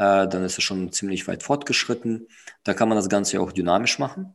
Äh, 0.00 0.28
dann 0.28 0.42
ist 0.44 0.56
es 0.56 0.64
schon 0.64 0.90
ziemlich 0.92 1.28
weit 1.28 1.42
fortgeschritten. 1.42 2.26
Da 2.64 2.72
kann 2.72 2.88
man 2.88 2.96
das 2.96 3.10
Ganze 3.10 3.38
auch 3.38 3.52
dynamisch 3.52 3.98
machen. 3.98 4.32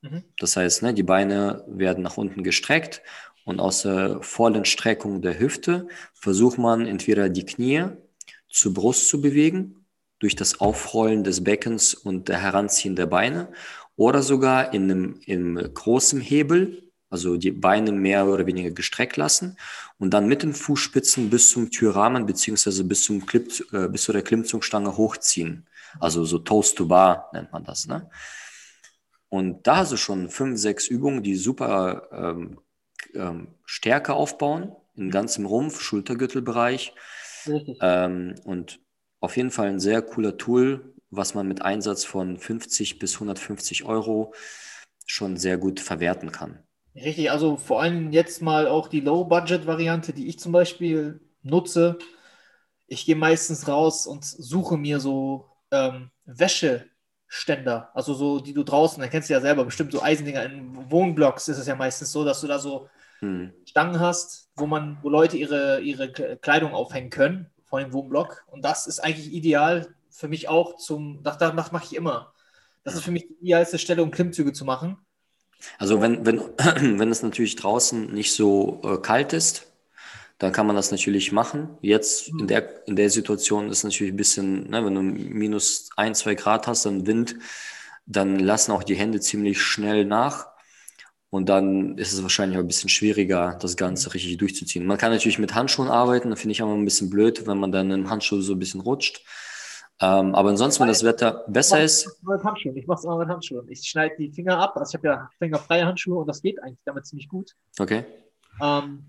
Mhm. 0.00 0.22
Das 0.38 0.56
heißt, 0.56 0.84
ne, 0.84 0.94
die 0.94 1.02
Beine 1.02 1.64
werden 1.66 2.04
nach 2.04 2.18
unten 2.18 2.44
gestreckt 2.44 3.02
und 3.44 3.58
aus 3.58 3.82
der 3.82 4.22
vollen 4.22 4.64
Streckung 4.64 5.20
der 5.20 5.40
Hüfte 5.40 5.88
versucht 6.14 6.56
man 6.56 6.86
entweder 6.86 7.28
die 7.28 7.44
Knie 7.44 7.86
zur 8.48 8.74
Brust 8.74 9.08
zu 9.08 9.20
bewegen, 9.20 9.86
durch 10.20 10.36
das 10.36 10.60
Aufrollen 10.60 11.24
des 11.24 11.42
Beckens 11.42 11.94
und 11.94 12.28
der 12.28 12.40
Heranziehen 12.40 12.94
der 12.94 13.06
Beine 13.06 13.50
oder 13.96 14.22
sogar 14.22 14.72
in 14.72 14.84
einem, 14.84 15.20
in 15.26 15.58
einem 15.58 15.74
großen 15.74 16.20
Hebel, 16.20 16.91
also 17.12 17.36
die 17.36 17.50
Beine 17.50 17.92
mehr 17.92 18.26
oder 18.26 18.46
weniger 18.46 18.70
gestreckt 18.70 19.18
lassen 19.18 19.58
und 19.98 20.14
dann 20.14 20.26
mit 20.26 20.42
den 20.42 20.54
Fußspitzen 20.54 21.28
bis 21.28 21.50
zum 21.50 21.70
Türrahmen 21.70 22.24
beziehungsweise 22.24 22.84
bis, 22.84 23.04
zum 23.04 23.26
Klipp, 23.26 23.50
äh, 23.72 23.88
bis 23.88 24.04
zu 24.04 24.12
der 24.12 24.22
Klimmzugstange 24.22 24.96
hochziehen. 24.96 25.66
Also 26.00 26.24
so 26.24 26.38
Toast 26.38 26.78
to 26.78 26.86
Bar 26.86 27.28
nennt 27.34 27.52
man 27.52 27.64
das. 27.64 27.86
Ne? 27.86 28.08
Und 29.28 29.66
da 29.66 29.76
hast 29.76 29.92
du 29.92 29.98
schon 29.98 30.30
fünf, 30.30 30.58
sechs 30.58 30.88
Übungen, 30.88 31.22
die 31.22 31.34
super 31.34 32.08
ähm, 32.12 32.58
ähm, 33.14 33.48
Stärke 33.66 34.14
aufbauen, 34.14 34.74
im 34.96 35.10
ganzen 35.10 35.44
Rumpf, 35.44 35.80
Schultergürtelbereich. 35.80 36.94
Ähm, 37.80 38.36
und 38.44 38.80
auf 39.20 39.36
jeden 39.36 39.50
Fall 39.50 39.68
ein 39.68 39.80
sehr 39.80 40.00
cooler 40.00 40.38
Tool, 40.38 40.94
was 41.10 41.34
man 41.34 41.46
mit 41.46 41.60
Einsatz 41.60 42.04
von 42.04 42.38
50 42.38 42.98
bis 42.98 43.14
150 43.14 43.84
Euro 43.84 44.32
schon 45.06 45.36
sehr 45.36 45.58
gut 45.58 45.80
verwerten 45.80 46.32
kann. 46.32 46.62
Richtig, 46.94 47.30
also 47.30 47.56
vor 47.56 47.80
allem 47.80 48.12
jetzt 48.12 48.42
mal 48.42 48.68
auch 48.68 48.88
die 48.88 49.00
Low-Budget-Variante, 49.00 50.12
die 50.12 50.28
ich 50.28 50.38
zum 50.38 50.52
Beispiel 50.52 51.20
nutze. 51.42 51.98
Ich 52.86 53.06
gehe 53.06 53.16
meistens 53.16 53.68
raus 53.68 54.06
und 54.06 54.24
suche 54.24 54.76
mir 54.76 55.00
so 55.00 55.48
ähm, 55.70 56.10
Wäscheständer, 56.26 57.90
also 57.94 58.14
so, 58.14 58.40
die 58.40 58.52
du 58.52 58.62
draußen, 58.62 59.00
da 59.00 59.08
kennst 59.08 59.30
du 59.30 59.34
ja 59.34 59.40
selber, 59.40 59.64
bestimmt 59.64 59.92
so 59.92 60.02
Eisendinger. 60.02 60.44
In 60.44 60.90
Wohnblocks 60.90 61.48
ist 61.48 61.58
es 61.58 61.66
ja 61.66 61.76
meistens 61.76 62.12
so, 62.12 62.24
dass 62.24 62.40
du 62.40 62.46
da 62.46 62.58
so 62.58 62.88
Hm. 63.20 63.52
Stangen 63.64 64.00
hast, 64.00 64.50
wo 64.56 64.66
man, 64.66 64.98
wo 65.02 65.08
Leute 65.08 65.36
ihre, 65.36 65.80
ihre 65.80 66.12
Kleidung 66.12 66.74
aufhängen 66.74 67.10
können 67.10 67.50
vor 67.64 67.80
dem 67.80 67.92
Wohnblock. 67.92 68.44
Und 68.50 68.64
das 68.64 68.86
ist 68.86 69.00
eigentlich 69.00 69.32
ideal 69.32 69.94
für 70.10 70.28
mich 70.28 70.48
auch 70.48 70.76
zum, 70.76 71.22
das, 71.22 71.38
das 71.38 71.72
mache 71.72 71.84
ich 71.84 71.94
immer. 71.96 72.34
Das 72.84 72.94
ist 72.94 73.04
für 73.04 73.12
mich 73.12 73.28
die 73.28 73.34
idealste 73.40 73.78
Stelle, 73.78 74.02
um 74.02 74.10
Klimmzüge 74.10 74.52
zu 74.52 74.64
machen. 74.64 74.98
Also 75.78 76.00
wenn, 76.00 76.24
wenn, 76.26 76.40
wenn 76.98 77.10
es 77.10 77.22
natürlich 77.22 77.56
draußen 77.56 78.12
nicht 78.12 78.32
so 78.32 78.80
äh, 78.84 78.98
kalt 78.98 79.32
ist, 79.32 79.66
dann 80.38 80.52
kann 80.52 80.66
man 80.66 80.74
das 80.74 80.90
natürlich 80.90 81.30
machen. 81.30 81.68
Jetzt 81.82 82.28
in 82.28 82.48
der, 82.48 82.86
in 82.88 82.96
der 82.96 83.10
Situation 83.10 83.70
ist 83.70 83.84
natürlich 83.84 84.12
ein 84.12 84.16
bisschen, 84.16 84.70
ne, 84.70 84.84
wenn 84.84 84.94
du 84.94 85.02
minus 85.02 85.90
ein, 85.96 86.16
zwei 86.16 86.34
Grad 86.34 86.66
hast, 86.66 86.84
dann 86.84 87.06
Wind, 87.06 87.36
dann 88.06 88.40
lassen 88.40 88.72
auch 88.72 88.82
die 88.82 88.96
Hände 88.96 89.20
ziemlich 89.20 89.62
schnell 89.62 90.04
nach. 90.04 90.48
Und 91.30 91.48
dann 91.48 91.96
ist 91.96 92.12
es 92.12 92.22
wahrscheinlich 92.22 92.58
auch 92.58 92.62
ein 92.62 92.66
bisschen 92.66 92.90
schwieriger, 92.90 93.56
das 93.60 93.76
Ganze 93.76 94.12
richtig 94.12 94.36
durchzuziehen. 94.36 94.84
Man 94.84 94.98
kann 94.98 95.12
natürlich 95.12 95.38
mit 95.38 95.54
Handschuhen 95.54 95.88
arbeiten, 95.88 96.28
da 96.28 96.36
finde 96.36 96.52
ich 96.52 96.60
immer 96.60 96.74
ein 96.74 96.84
bisschen 96.84 97.08
blöd, 97.08 97.46
wenn 97.46 97.58
man 97.58 97.72
dann 97.72 97.90
im 97.90 98.10
Handschuh 98.10 98.42
so 98.42 98.54
ein 98.54 98.58
bisschen 98.58 98.80
rutscht. 98.80 99.24
Ähm, 100.00 100.34
aber 100.34 100.48
ansonsten, 100.48 100.80
wenn 100.82 100.88
das 100.88 101.04
Wetter 101.04 101.44
besser 101.46 101.82
ist, 101.82 102.06
Ich 102.06 102.22
mache 102.22 102.36
mit 102.36 102.44
Handschuhen. 102.44 102.76
Ich 102.76 102.86
mache 102.86 102.98
es 102.98 103.04
immer 103.04 103.18
mit 103.18 103.28
Handschuhen. 103.28 103.68
Ich 103.68 103.88
schneide 103.88 104.16
die 104.16 104.30
Finger 104.30 104.58
ab. 104.58 104.76
Also 104.76 104.90
ich 104.90 104.94
habe 104.94 105.06
ja 105.06 105.30
fingerfreie 105.38 105.86
Handschuhe 105.86 106.18
und 106.18 106.26
das 106.26 106.42
geht 106.42 106.62
eigentlich 106.62 106.82
damit 106.84 107.06
ziemlich 107.06 107.28
gut. 107.28 107.54
okay. 107.78 108.04
Ähm, 108.60 109.04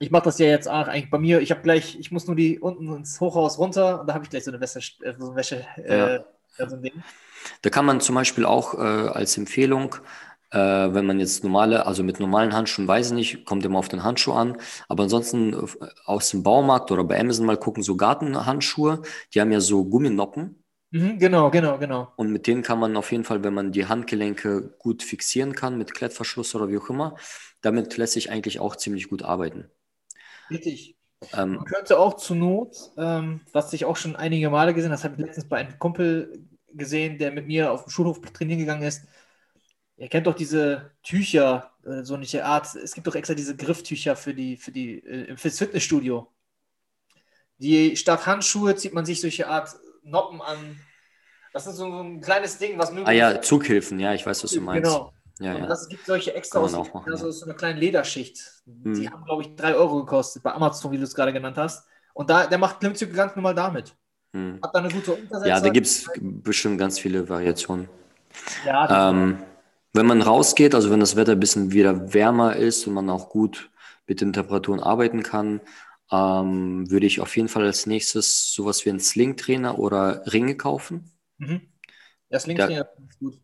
ich 0.00 0.10
mache 0.10 0.24
das 0.24 0.38
ja 0.38 0.46
jetzt 0.46 0.68
auch 0.68 0.88
eigentlich 0.88 1.10
bei 1.10 1.18
mir. 1.18 1.40
Ich 1.40 1.50
habe 1.50 1.62
gleich, 1.62 1.98
ich 1.98 2.10
muss 2.10 2.26
nur 2.26 2.36
die 2.36 2.58
unten 2.58 2.92
ins 2.94 3.20
Hochhaus 3.20 3.58
runter 3.58 4.00
und 4.00 4.06
da 4.08 4.14
habe 4.14 4.24
ich 4.24 4.30
gleich 4.30 4.44
so 4.44 4.50
eine 4.50 4.60
Wäsche, 4.60 4.80
äh, 5.02 5.14
so 5.16 5.26
eine 5.26 5.36
Wäsche, 5.36 5.64
äh, 5.76 6.16
ja, 6.58 6.68
so 6.68 6.76
ein 6.76 6.82
Ding. 6.82 7.02
Da 7.62 7.70
kann 7.70 7.84
man 7.84 8.00
zum 8.00 8.14
Beispiel 8.14 8.44
auch 8.44 8.74
äh, 8.74 8.78
als 8.78 9.38
Empfehlung, 9.38 9.96
äh, 10.54 10.94
wenn 10.94 11.06
man 11.06 11.20
jetzt 11.20 11.44
normale, 11.44 11.86
also 11.86 12.02
mit 12.04 12.20
normalen 12.20 12.54
Handschuhen, 12.54 12.88
weiß 12.88 13.08
ich 13.08 13.12
nicht, 13.14 13.44
kommt 13.46 13.64
immer 13.64 13.78
auf 13.80 13.88
den 13.88 14.04
Handschuh 14.04 14.32
an, 14.34 14.56
aber 14.88 15.04
ansonsten 15.04 15.54
äh, 15.54 15.66
aus 16.06 16.30
dem 16.30 16.42
Baumarkt 16.44 16.90
oder 16.92 17.04
bei 17.04 17.20
Amazon 17.20 17.46
mal 17.46 17.58
gucken, 17.58 17.82
so 17.82 17.96
Gartenhandschuhe, 17.96 19.02
die 19.34 19.40
haben 19.40 19.52
ja 19.52 19.60
so 19.60 19.84
Gumminoppen 19.84 20.64
Mhm, 20.92 21.18
genau, 21.18 21.50
genau, 21.50 21.78
genau. 21.78 22.12
und 22.16 22.30
mit 22.32 22.46
denen 22.46 22.62
kann 22.62 22.78
man 22.80 22.96
auf 22.96 23.12
jeden 23.12 23.24
Fall, 23.24 23.42
wenn 23.44 23.54
man 23.54 23.72
die 23.72 23.86
Handgelenke 23.86 24.74
gut 24.78 25.02
fixieren 25.02 25.54
kann, 25.54 25.78
mit 25.78 25.94
Klettverschluss 25.94 26.54
oder 26.54 26.68
wie 26.68 26.78
auch 26.78 26.88
immer, 26.90 27.16
damit 27.60 27.96
lässt 27.96 28.12
sich 28.14 28.30
eigentlich 28.30 28.60
auch 28.60 28.76
ziemlich 28.76 29.08
gut 29.08 29.22
arbeiten. 29.22 29.70
Richtig. 30.50 30.96
Ähm, 31.32 31.58
Man 31.58 31.66
könnte 31.66 31.98
auch 31.98 32.14
zur 32.16 32.36
Not, 32.36 32.76
ähm, 32.96 33.40
was 33.52 33.72
ich 33.72 33.84
auch 33.84 33.96
schon 33.96 34.16
einige 34.16 34.50
Male 34.50 34.74
gesehen 34.74 34.90
habe, 34.90 34.96
das 34.96 35.04
habe 35.04 35.14
ich 35.16 35.20
letztens 35.26 35.48
bei 35.48 35.58
einem 35.58 35.78
Kumpel 35.78 36.46
gesehen, 36.72 37.18
der 37.18 37.32
mit 37.32 37.46
mir 37.46 37.72
auf 37.72 37.84
dem 37.84 37.90
Schulhof 37.90 38.20
trainieren 38.20 38.60
gegangen 38.60 38.82
ist. 38.82 39.06
Ihr 39.96 40.08
kennt 40.08 40.26
doch 40.26 40.34
diese 40.34 40.90
Tücher, 41.02 41.70
äh, 41.84 42.02
so 42.02 42.14
eine 42.14 42.44
Art, 42.44 42.74
es 42.74 42.94
gibt 42.94 43.06
doch 43.06 43.14
extra 43.14 43.34
diese 43.34 43.56
Grifftücher 43.56 44.16
für 44.16 44.34
die, 44.34 44.56
für 44.56 44.72
die, 44.72 44.98
äh, 45.04 45.36
fürs 45.36 45.58
Fitnessstudio. 45.58 46.28
Die 47.58 47.96
statt 47.96 48.26
Handschuhe 48.26 48.74
zieht 48.74 48.92
man 48.92 49.04
sich 49.06 49.20
solche 49.20 49.46
Art 49.48 49.76
Noppen 50.02 50.42
an. 50.42 50.80
Das 51.52 51.66
ist 51.68 51.76
so, 51.76 51.86
ein 51.86 52.20
kleines 52.20 52.58
Ding, 52.58 52.76
was 52.78 52.92
ah 52.92 53.12
ja, 53.12 53.40
Zughilfen, 53.40 54.00
ja, 54.00 54.12
ich 54.12 54.26
weiß, 54.26 54.42
was 54.42 54.50
du 54.50 54.60
meinst. 54.60 54.90
Genau. 54.90 55.12
Ja, 55.40 55.56
ja. 55.58 55.66
das 55.66 55.88
gibt 55.88 56.06
solche 56.06 56.34
extra 56.34 56.60
aus, 56.60 56.72
machen, 56.72 57.02
also 57.10 57.26
ja. 57.26 57.32
so 57.32 57.44
eine 57.44 57.54
kleine 57.54 57.78
Lederschicht. 57.78 58.40
Die 58.66 58.88
Mhm. 58.88 59.10
haben, 59.12 59.24
glaube 59.24 59.42
ich, 59.42 59.54
3 59.56 59.74
Euro 59.74 60.04
gekostet 60.04 60.42
bei 60.42 60.52
Amazon, 60.52 60.92
wie 60.92 60.96
du 60.98 61.04
es 61.04 61.14
gerade 61.14 61.32
genannt 61.32 61.56
hast. 61.56 61.86
Und 62.12 62.30
da, 62.30 62.46
der 62.46 62.58
macht 62.58 62.78
Klimmzüge 62.80 63.12
ganz 63.12 63.34
normal 63.34 63.54
damit. 63.54 63.96
Hm. 64.32 64.60
Hat 64.62 64.74
da 64.74 64.78
eine 64.78 64.88
gute 64.88 65.12
Untersetzung. 65.12 65.48
Ja, 65.48 65.60
da 65.60 65.68
gibt 65.70 65.86
es 65.86 66.08
bestimmt 66.20 66.78
ganz 66.78 66.98
viele 67.00 67.28
Variationen. 67.28 67.88
Ja, 68.64 68.86
die- 68.86 69.16
Ähm, 69.16 69.42
wenn 69.94 70.06
man 70.06 70.22
rausgeht, 70.22 70.74
also 70.74 70.90
wenn 70.90 71.00
das 71.00 71.16
Wetter 71.16 71.32
ein 71.32 71.40
bisschen 71.40 71.72
wieder 71.72 72.14
wärmer 72.14 72.56
ist 72.56 72.86
und 72.86 72.94
man 72.94 73.10
auch 73.10 73.30
gut 73.30 73.70
mit 74.06 74.20
den 74.20 74.32
Temperaturen 74.34 74.80
arbeiten 74.80 75.22
kann, 75.22 75.60
ähm, 76.12 76.90
würde 76.90 77.06
ich 77.06 77.20
auf 77.20 77.36
jeden 77.36 77.48
Fall 77.48 77.64
als 77.64 77.86
nächstes 77.86 78.52
sowas 78.54 78.84
wie 78.84 78.90
einen 78.90 79.00
Sling-Trainer 79.00 79.78
oder 79.78 80.24
Ringe 80.32 80.56
kaufen. 80.56 81.12
mhm. 81.38 81.60
Das 82.30 82.46
Linkstrainer 82.46 82.88
ist 83.08 83.18
gut. 83.18 83.40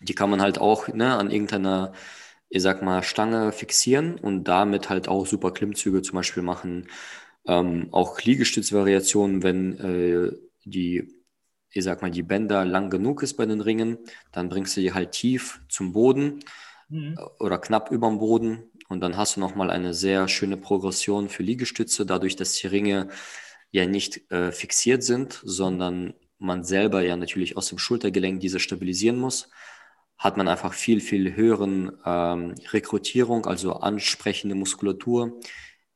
Die 0.00 0.14
kann 0.14 0.30
man 0.30 0.40
halt 0.42 0.58
auch 0.58 0.88
ne, 0.88 1.16
an 1.16 1.30
irgendeiner, 1.30 1.92
ich 2.48 2.62
sag 2.62 2.82
mal, 2.82 3.02
Stange 3.02 3.52
fixieren 3.52 4.16
und 4.18 4.44
damit 4.44 4.90
halt 4.90 5.08
auch 5.08 5.26
super 5.26 5.52
Klimmzüge 5.52 6.02
zum 6.02 6.16
Beispiel 6.16 6.42
machen. 6.42 6.88
Ähm, 7.46 7.88
auch 7.92 8.20
Liegestützvariationen, 8.20 9.42
wenn 9.42 9.78
äh, 9.80 10.32
die, 10.64 11.21
ich 11.72 11.84
sag 11.84 12.02
mal, 12.02 12.10
die 12.10 12.22
Bänder 12.22 12.64
lang 12.64 12.90
genug 12.90 13.22
ist 13.22 13.34
bei 13.36 13.46
den 13.46 13.60
Ringen, 13.60 13.98
dann 14.32 14.48
bringst 14.48 14.76
du 14.76 14.80
die 14.80 14.92
halt 14.94 15.12
tief 15.12 15.60
zum 15.68 15.92
Boden 15.92 16.40
Mhm. 16.90 17.22
oder 17.38 17.58
knapp 17.58 17.90
über 17.90 18.08
dem 18.08 18.18
Boden 18.18 18.64
und 18.88 19.00
dann 19.00 19.16
hast 19.16 19.36
du 19.36 19.40
nochmal 19.40 19.70
eine 19.70 19.94
sehr 19.94 20.28
schöne 20.28 20.56
Progression 20.56 21.28
für 21.28 21.42
Liegestütze, 21.42 22.06
dadurch, 22.06 22.36
dass 22.36 22.54
die 22.54 22.66
Ringe 22.66 23.08
ja 23.70 23.86
nicht 23.86 24.30
äh, 24.30 24.52
fixiert 24.52 25.02
sind, 25.02 25.40
sondern 25.44 26.14
man 26.38 26.64
selber 26.64 27.02
ja 27.02 27.16
natürlich 27.16 27.56
aus 27.56 27.68
dem 27.68 27.78
Schultergelenk 27.78 28.40
diese 28.40 28.60
stabilisieren 28.60 29.18
muss, 29.18 29.48
hat 30.18 30.36
man 30.36 30.48
einfach 30.48 30.72
viel, 30.74 31.00
viel 31.00 31.34
höheren 31.34 31.92
ähm, 32.04 32.54
Rekrutierung, 32.72 33.46
also 33.46 33.74
ansprechende 33.74 34.54
Muskulatur 34.54 35.40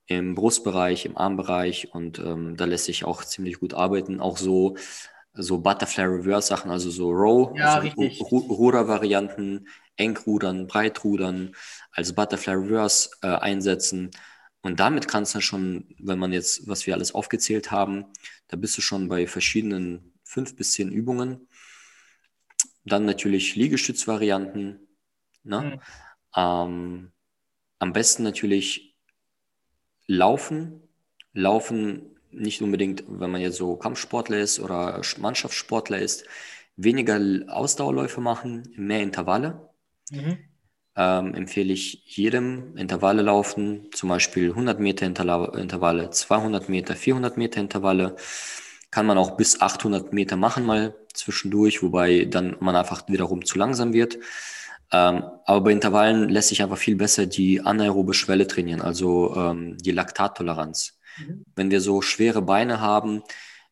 im 0.07 0.35
Brustbereich, 0.35 1.07
im 1.07 1.17
Armbereich 1.17 1.93
und 1.95 2.19
ähm, 2.21 2.57
da 2.57 2.65
lässt 2.65 2.87
sich 2.87 3.05
auch 3.05 3.25
ziemlich 3.25 3.61
gut 3.61 3.75
arbeiten. 3.75 4.21
Auch 4.21 4.37
so, 4.37 4.77
so 5.37 5.59
Butterfly 5.59 6.05
Reverse 6.05 6.49
Sachen, 6.49 6.71
also 6.71 6.91
so 6.91 7.11
Row, 7.11 7.57
Ja, 7.57 7.77
also 7.77 7.89
Rudervarianten, 8.25 9.69
Engrudern, 9.97 10.67
Breitrudern 10.67 11.55
als 11.93 12.15
Butterfly 12.15 12.55
Reverse 12.55 13.11
äh, 13.23 13.29
einsetzen. 13.29 14.11
Und 14.63 14.81
damit 14.81 15.09
kannst 15.09 15.35
du 15.35 15.41
schon, 15.41 15.95
wenn 15.99 16.19
man 16.19 16.33
jetzt, 16.33 16.67
was 16.67 16.87
wir 16.87 16.95
alles 16.95 17.15
aufgezählt 17.15 17.71
haben, 17.71 18.07
da 18.49 18.57
bist 18.57 18.77
du 18.77 18.83
schon 18.83 19.09
bei 19.09 19.27
verschiedenen 19.27 20.13
fünf 20.25 20.57
bis 20.57 20.73
zehn 20.73 20.91
Übungen. 20.91 21.49
Dann 22.85 23.05
natürlich 23.05 23.55
Liegestützvarianten. 23.55 24.89
Ne? 25.45 25.61
Mhm. 25.61 25.81
Ähm, 26.35 27.13
am 27.79 27.93
besten 27.93 28.23
natürlich 28.23 28.97
Laufen. 30.07 30.83
Laufen 31.33 32.16
nicht 32.37 32.63
unbedingt, 32.63 33.05
wenn 33.09 33.31
man 33.31 33.41
jetzt 33.41 33.57
so 33.57 33.77
Kampfsportler 33.77 34.39
ist 34.39 34.61
oder 34.61 35.01
Mannschaftssportler 35.19 35.99
ist, 35.99 36.25
weniger 36.77 37.21
Ausdauerläufe 37.49 38.21
machen, 38.21 38.73
mehr 38.77 39.03
Intervalle. 39.03 39.71
Mhm. 40.11 40.39
Ähm, 40.99 41.35
empfehle 41.35 41.73
ich 41.73 42.03
jedem 42.07 42.77
Intervalle 42.77 43.23
laufen, 43.23 43.89
zum 43.93 44.09
Beispiel 44.09 44.51
100 44.51 44.81
Meter 44.81 45.07
Intervalle, 45.07 46.11
200 46.11 46.69
Meter, 46.69 46.97
400 46.97 47.37
Meter 47.37 47.61
Intervalle. 47.61 48.17
Kann 48.91 49.07
man 49.07 49.19
auch 49.19 49.37
bis 49.37 49.61
800 49.61 50.13
Meter 50.13 50.37
machen 50.37 50.65
mal 50.65 50.95
zwischendurch, 51.13 51.83
wobei 51.83 52.25
dann 52.25 52.57
man 52.61 52.77
einfach 52.77 53.09
wiederum 53.09 53.45
zu 53.45 53.59
langsam 53.59 53.93
wird. 53.93 54.19
Ähm, 54.93 55.25
aber 55.45 55.63
bei 55.63 55.73
Intervallen 55.73 56.29
lässt 56.29 56.49
sich 56.49 56.63
einfach 56.63 56.79
viel 56.79 56.97
besser 56.97 57.27
die 57.27 57.61
anaerobe 57.61 58.15
Schwelle 58.15 58.47
trainieren, 58.47 58.81
also 58.81 59.35
ähm, 59.37 59.77
die 59.79 59.91
Laktattoleranz. 59.91 60.99
Mhm. 61.19 61.45
Wenn 61.55 61.71
wir 61.71 61.81
so 61.81 62.03
schwere 62.03 62.43
Beine 62.43 62.81
haben, 62.81 63.23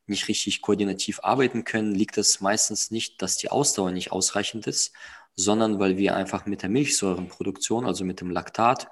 nicht 0.06 0.28
richtig 0.28 0.60
koordinativ 0.60 1.20
arbeiten 1.22 1.64
können, 1.64 1.94
liegt 1.94 2.18
es 2.18 2.40
meistens 2.40 2.90
nicht, 2.90 3.22
dass 3.22 3.36
die 3.36 3.50
Ausdauer 3.50 3.90
nicht 3.90 4.12
ausreichend 4.12 4.66
ist, 4.66 4.92
sondern 5.34 5.78
weil 5.78 5.96
wir 5.96 6.14
einfach 6.14 6.46
mit 6.46 6.62
der 6.62 6.68
Milchsäurenproduktion, 6.68 7.86
also 7.86 8.04
mit 8.04 8.20
dem 8.20 8.30
Laktat, 8.30 8.88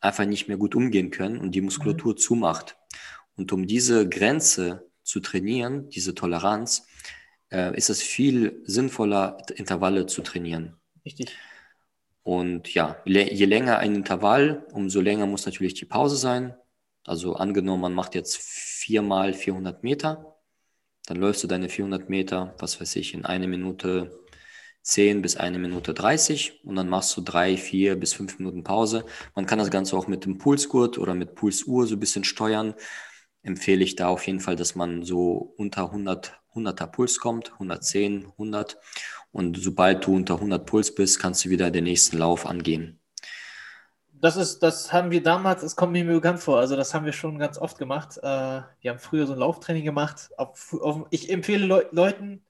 einfach 0.00 0.24
nicht 0.24 0.48
mehr 0.48 0.56
gut 0.56 0.74
umgehen 0.74 1.10
können 1.10 1.38
und 1.38 1.52
die 1.54 1.60
Muskulatur 1.60 2.16
zumacht. 2.16 2.76
Und 3.36 3.52
um 3.52 3.66
diese 3.66 4.08
Grenze 4.08 4.90
zu 5.02 5.20
trainieren, 5.20 5.88
diese 5.90 6.14
Toleranz, 6.14 6.86
äh, 7.50 7.76
ist 7.76 7.90
es 7.90 8.02
viel 8.02 8.62
sinnvoller, 8.64 9.38
Intervalle 9.54 10.06
zu 10.06 10.22
trainieren. 10.22 10.76
Richtig. 11.04 11.36
Und 12.22 12.74
ja, 12.74 12.96
je 13.06 13.46
länger 13.46 13.78
ein 13.78 13.94
Intervall, 13.94 14.66
umso 14.72 15.00
länger 15.00 15.26
muss 15.26 15.46
natürlich 15.46 15.74
die 15.74 15.86
Pause 15.86 16.16
sein. 16.16 16.54
Also 17.08 17.34
angenommen, 17.36 17.82
man 17.82 17.94
macht 17.94 18.14
jetzt 18.14 18.36
viermal 18.36 19.32
400 19.32 19.82
Meter, 19.82 20.36
dann 21.06 21.16
läufst 21.16 21.42
du 21.42 21.46
deine 21.46 21.68
400 21.70 22.10
Meter, 22.10 22.54
was 22.58 22.80
weiß 22.80 22.96
ich, 22.96 23.14
in 23.14 23.24
eine 23.24 23.48
Minute 23.48 24.20
10 24.82 25.22
bis 25.22 25.36
eine 25.36 25.58
Minute 25.58 25.94
30 25.94 26.64
und 26.64 26.76
dann 26.76 26.88
machst 26.88 27.16
du 27.16 27.20
drei, 27.22 27.56
vier 27.56 27.96
bis 27.96 28.14
fünf 28.14 28.38
Minuten 28.38 28.62
Pause. 28.64 29.04
Man 29.34 29.46
kann 29.46 29.58
das 29.58 29.70
Ganze 29.70 29.96
auch 29.96 30.06
mit 30.06 30.24
dem 30.24 30.38
Pulsgurt 30.38 30.98
oder 30.98 31.14
mit 31.14 31.34
Pulsuhr 31.34 31.86
so 31.86 31.96
ein 31.96 32.00
bisschen 32.00 32.24
steuern. 32.24 32.74
Empfehle 33.42 33.84
ich 33.84 33.96
da 33.96 34.08
auf 34.08 34.26
jeden 34.26 34.40
Fall, 34.40 34.56
dass 34.56 34.74
man 34.74 35.02
so 35.02 35.54
unter 35.56 35.84
100, 35.86 36.40
100er 36.54 36.86
Puls 36.86 37.18
kommt, 37.20 37.52
110, 37.54 38.26
100. 38.32 38.78
Und 39.32 39.58
sobald 39.58 40.06
du 40.06 40.14
unter 40.14 40.34
100 40.34 40.66
Puls 40.66 40.94
bist, 40.94 41.18
kannst 41.20 41.44
du 41.44 41.50
wieder 41.50 41.70
den 41.70 41.84
nächsten 41.84 42.18
Lauf 42.18 42.46
angehen. 42.46 42.97
Das 44.20 44.36
ist, 44.36 44.60
das 44.62 44.92
haben 44.92 45.10
wir 45.10 45.22
damals, 45.22 45.60
das 45.62 45.76
kommt 45.76 45.92
mir 45.92 46.04
bekannt 46.04 46.40
vor. 46.40 46.58
Also, 46.58 46.76
das 46.76 46.92
haben 46.94 47.04
wir 47.04 47.12
schon 47.12 47.38
ganz 47.38 47.58
oft 47.58 47.78
gemacht. 47.78 48.18
Äh, 48.18 48.22
wir 48.22 48.90
haben 48.90 48.98
früher 48.98 49.26
so 49.26 49.32
ein 49.34 49.38
Lauftraining 49.38 49.84
gemacht. 49.84 50.30
Auf, 50.36 50.74
auf, 50.80 51.06
ich 51.10 51.30
empfehle 51.30 51.66
Leu 51.66 51.84
Leuten, 51.92 52.42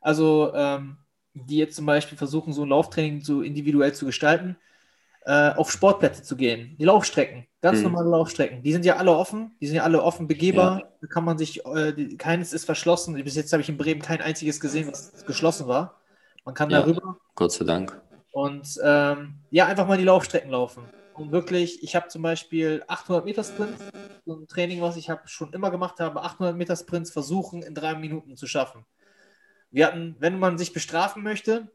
also 0.00 0.52
ähm, 0.54 0.98
die 1.34 1.58
jetzt 1.58 1.76
zum 1.76 1.86
Beispiel 1.86 2.18
versuchen, 2.18 2.52
so 2.52 2.64
ein 2.64 2.68
Lauftraining 2.70 3.22
so 3.22 3.42
individuell 3.42 3.94
zu 3.94 4.06
gestalten, 4.06 4.56
äh, 5.26 5.50
auf 5.54 5.70
Sportplätze 5.72 6.22
zu 6.22 6.36
gehen. 6.36 6.76
Die 6.78 6.84
Laufstrecken, 6.84 7.46
ganz 7.62 7.78
Mhm. 7.78 7.84
normale 7.84 8.10
Laufstrecken. 8.10 8.62
Die 8.62 8.72
sind 8.72 8.84
ja 8.84 8.96
alle 8.96 9.12
offen, 9.16 9.56
die 9.60 9.66
sind 9.68 9.76
ja 9.76 9.84
alle 9.84 10.02
offen 10.02 10.26
begehbar. 10.28 10.82
Da 11.00 11.06
kann 11.08 11.24
man 11.24 11.38
sich, 11.38 11.64
äh, 11.66 11.92
die, 11.92 12.16
keines 12.16 12.52
ist 12.52 12.64
verschlossen. 12.64 13.14
Bis 13.24 13.36
jetzt 13.36 13.52
habe 13.52 13.62
ich 13.62 13.68
in 13.68 13.76
Bremen 13.78 14.02
kein 14.02 14.20
einziges 14.22 14.60
gesehen, 14.60 14.88
was 14.88 15.24
geschlossen 15.26 15.68
war. 15.68 16.00
Man 16.44 16.54
kann 16.54 16.70
Ja. 16.70 16.80
darüber. 16.82 17.18
Gott 17.34 17.52
sei 17.52 17.64
Dank. 17.64 18.00
Und 18.32 18.78
ähm, 18.82 19.34
ja, 19.50 19.66
einfach 19.66 19.86
mal 19.86 19.98
die 19.98 20.04
Laufstrecken 20.04 20.50
laufen. 20.50 20.84
Und 21.18 21.32
wirklich, 21.32 21.82
ich 21.82 21.96
habe 21.96 22.08
zum 22.08 22.22
Beispiel 22.22 22.84
800 22.88 23.24
Meter 23.24 23.42
Sprint, 23.42 23.76
so 24.24 24.34
ein 24.34 24.46
Training, 24.48 24.82
was 24.82 24.96
ich 24.96 25.08
hab, 25.08 25.28
schon 25.28 25.52
immer 25.52 25.70
gemacht 25.70 25.98
habe, 25.98 26.22
800 26.22 26.56
Meter 26.56 26.76
Sprints 26.76 27.10
versuchen 27.10 27.62
in 27.62 27.74
drei 27.74 27.94
Minuten 27.94 28.36
zu 28.36 28.46
schaffen. 28.46 28.84
Wir 29.70 29.86
hatten, 29.86 30.16
wenn 30.18 30.38
man 30.38 30.58
sich 30.58 30.72
bestrafen 30.72 31.22
möchte, 31.22 31.70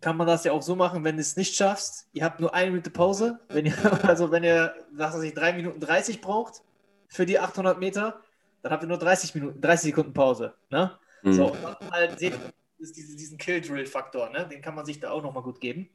kann 0.00 0.16
man 0.16 0.26
das 0.26 0.44
ja 0.44 0.52
auch 0.52 0.62
so 0.62 0.76
machen, 0.76 1.04
wenn 1.04 1.16
du 1.16 1.22
es 1.22 1.36
nicht 1.36 1.56
schaffst. 1.56 2.08
Ihr 2.12 2.24
habt 2.24 2.40
nur 2.40 2.54
eine 2.54 2.70
Minute 2.70 2.90
Pause. 2.90 3.40
Wenn 3.48 3.66
ihr, 3.66 3.74
also 4.08 4.30
wenn 4.30 4.44
ihr, 4.44 4.74
was 4.92 5.14
weiß 5.14 5.22
ich, 5.22 5.34
3 5.34 5.54
Minuten 5.54 5.80
30 5.80 6.20
braucht 6.20 6.62
für 7.08 7.26
die 7.26 7.38
800 7.38 7.78
Meter, 7.78 8.20
dann 8.62 8.72
habt 8.72 8.84
ihr 8.84 8.88
nur 8.88 8.98
30 8.98 9.34
Minuten, 9.34 9.60
30 9.60 9.90
Sekunden 9.90 10.12
Pause. 10.12 10.54
Ne? 10.70 10.98
Mhm. 11.22 11.32
So, 11.32 11.52
und 11.52 11.62
dann 11.62 11.90
halt 11.90 12.18
seht 12.18 12.34
diesen 12.78 13.38
Kill-Drill-Faktor, 13.38 14.30
ne? 14.30 14.48
den 14.48 14.60
kann 14.60 14.74
man 14.74 14.84
sich 14.84 14.98
da 14.98 15.10
auch 15.10 15.22
nochmal 15.22 15.42
gut 15.42 15.60
geben. 15.60 15.88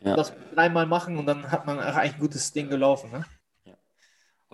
Ja. 0.00 0.16
Das 0.16 0.32
dreimal 0.54 0.86
machen 0.86 1.16
und 1.18 1.26
dann 1.26 1.50
hat 1.50 1.66
man 1.66 1.78
eigentlich 1.78 2.14
ein 2.14 2.20
gutes 2.20 2.52
Ding 2.52 2.68
gelaufen. 2.68 3.10
Ne? 3.10 3.24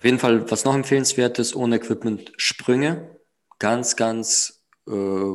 Auf 0.00 0.04
jeden 0.04 0.18
Fall, 0.18 0.50
was 0.50 0.64
noch 0.64 0.74
empfehlenswert 0.74 1.38
ist, 1.38 1.54
ohne 1.54 1.76
Equipment 1.76 2.32
Sprünge. 2.38 3.18
Ganz, 3.58 3.96
ganz, 3.96 4.64
äh, 4.88 5.32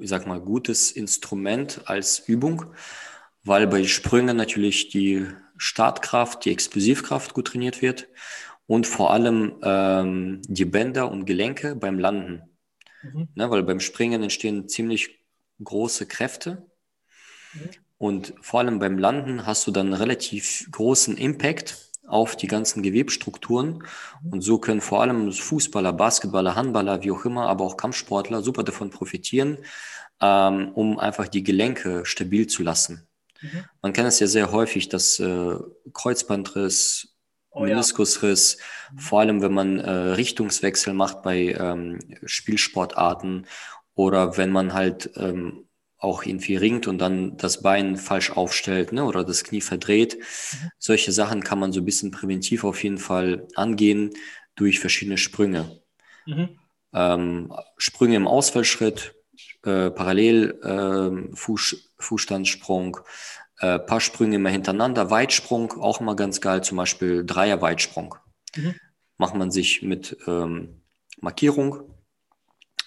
ich 0.00 0.08
sag 0.08 0.26
mal, 0.26 0.40
gutes 0.40 0.90
Instrument 0.90 1.82
als 1.84 2.18
Übung, 2.18 2.74
weil 3.44 3.68
bei 3.68 3.84
Sprüngen 3.84 4.36
natürlich 4.36 4.88
die 4.88 5.28
Startkraft, 5.56 6.44
die 6.44 6.50
Explosivkraft 6.50 7.34
gut 7.34 7.48
trainiert 7.48 7.80
wird 7.80 8.08
und 8.66 8.86
vor 8.86 9.12
allem 9.12 9.60
ähm, 9.62 10.42
die 10.48 10.64
Bänder 10.64 11.10
und 11.10 11.24
Gelenke 11.24 11.76
beim 11.76 12.00
Landen. 12.00 12.42
Mhm. 13.02 13.28
Ne, 13.36 13.48
weil 13.48 13.62
beim 13.62 13.78
Springen 13.78 14.22
entstehen 14.24 14.68
ziemlich 14.68 15.20
große 15.62 16.06
Kräfte. 16.06 16.66
Mhm. 17.52 17.70
Und 17.98 18.32
vor 18.40 18.60
allem 18.60 18.78
beim 18.78 18.96
Landen 18.96 19.44
hast 19.46 19.66
du 19.66 19.70
dann 19.72 19.92
relativ 19.92 20.68
großen 20.70 21.16
Impact 21.16 21.76
auf 22.06 22.36
die 22.36 22.46
ganzen 22.46 22.82
Gewebstrukturen. 22.82 23.84
Und 24.30 24.40
so 24.40 24.58
können 24.58 24.80
vor 24.80 25.02
allem 25.02 25.32
Fußballer, 25.32 25.92
Basketballer, 25.92 26.54
Handballer, 26.54 27.02
wie 27.02 27.10
auch 27.10 27.24
immer, 27.24 27.48
aber 27.48 27.64
auch 27.64 27.76
Kampfsportler 27.76 28.42
super 28.42 28.62
davon 28.62 28.90
profitieren, 28.90 29.58
ähm, 30.20 30.70
um 30.74 30.98
einfach 30.98 31.28
die 31.28 31.42
Gelenke 31.42 32.04
stabil 32.06 32.46
zu 32.46 32.62
lassen. 32.62 33.06
Mhm. 33.42 33.64
Man 33.82 33.92
kennt 33.92 34.08
es 34.08 34.20
ja 34.20 34.26
sehr 34.26 34.52
häufig, 34.52 34.88
dass 34.88 35.20
äh, 35.20 35.56
Kreuzbandriss, 35.92 37.14
Oh 37.50 37.64
ja. 37.64 37.70
Meniskusriss, 37.70 38.58
vor 38.96 39.20
allem 39.20 39.40
wenn 39.42 39.52
man 39.52 39.78
äh, 39.80 39.90
Richtungswechsel 39.90 40.92
macht 40.92 41.22
bei 41.22 41.56
ähm, 41.58 41.98
Spielsportarten 42.24 43.46
oder 43.94 44.36
wenn 44.36 44.50
man 44.50 44.74
halt 44.74 45.10
ähm, 45.16 45.67
auch 45.98 46.24
irgendwie 46.24 46.56
ringt 46.56 46.86
und 46.86 46.98
dann 46.98 47.36
das 47.36 47.62
Bein 47.62 47.96
falsch 47.96 48.30
aufstellt 48.30 48.92
ne, 48.92 49.04
oder 49.04 49.24
das 49.24 49.44
Knie 49.44 49.60
verdreht. 49.60 50.16
Mhm. 50.16 50.70
Solche 50.78 51.12
Sachen 51.12 51.42
kann 51.42 51.58
man 51.58 51.72
so 51.72 51.80
ein 51.80 51.84
bisschen 51.84 52.12
präventiv 52.12 52.64
auf 52.64 52.82
jeden 52.84 52.98
Fall 52.98 53.48
angehen 53.56 54.14
durch 54.54 54.78
verschiedene 54.78 55.18
Sprünge. 55.18 55.82
Mhm. 56.26 56.58
Ähm, 56.94 57.52
Sprünge 57.76 58.16
im 58.16 58.28
Ausfallschritt, 58.28 59.14
äh, 59.64 59.90
parallel 59.90 60.58
äh, 60.62 61.36
Fuß, 61.36 61.92
Fußstandssprung, 61.98 63.00
äh, 63.58 63.80
paar 63.80 64.00
Sprünge 64.00 64.36
immer 64.36 64.50
hintereinander, 64.50 65.10
Weitsprung, 65.10 65.72
auch 65.72 66.00
mal 66.00 66.14
ganz 66.16 66.40
geil, 66.40 66.62
zum 66.62 66.76
Beispiel 66.76 67.24
Dreier-Weitsprung. 67.26 68.14
Mhm. 68.54 68.74
Macht 69.16 69.34
man 69.34 69.50
sich 69.50 69.82
mit 69.82 70.16
ähm, 70.28 70.82
Markierung, 71.20 71.92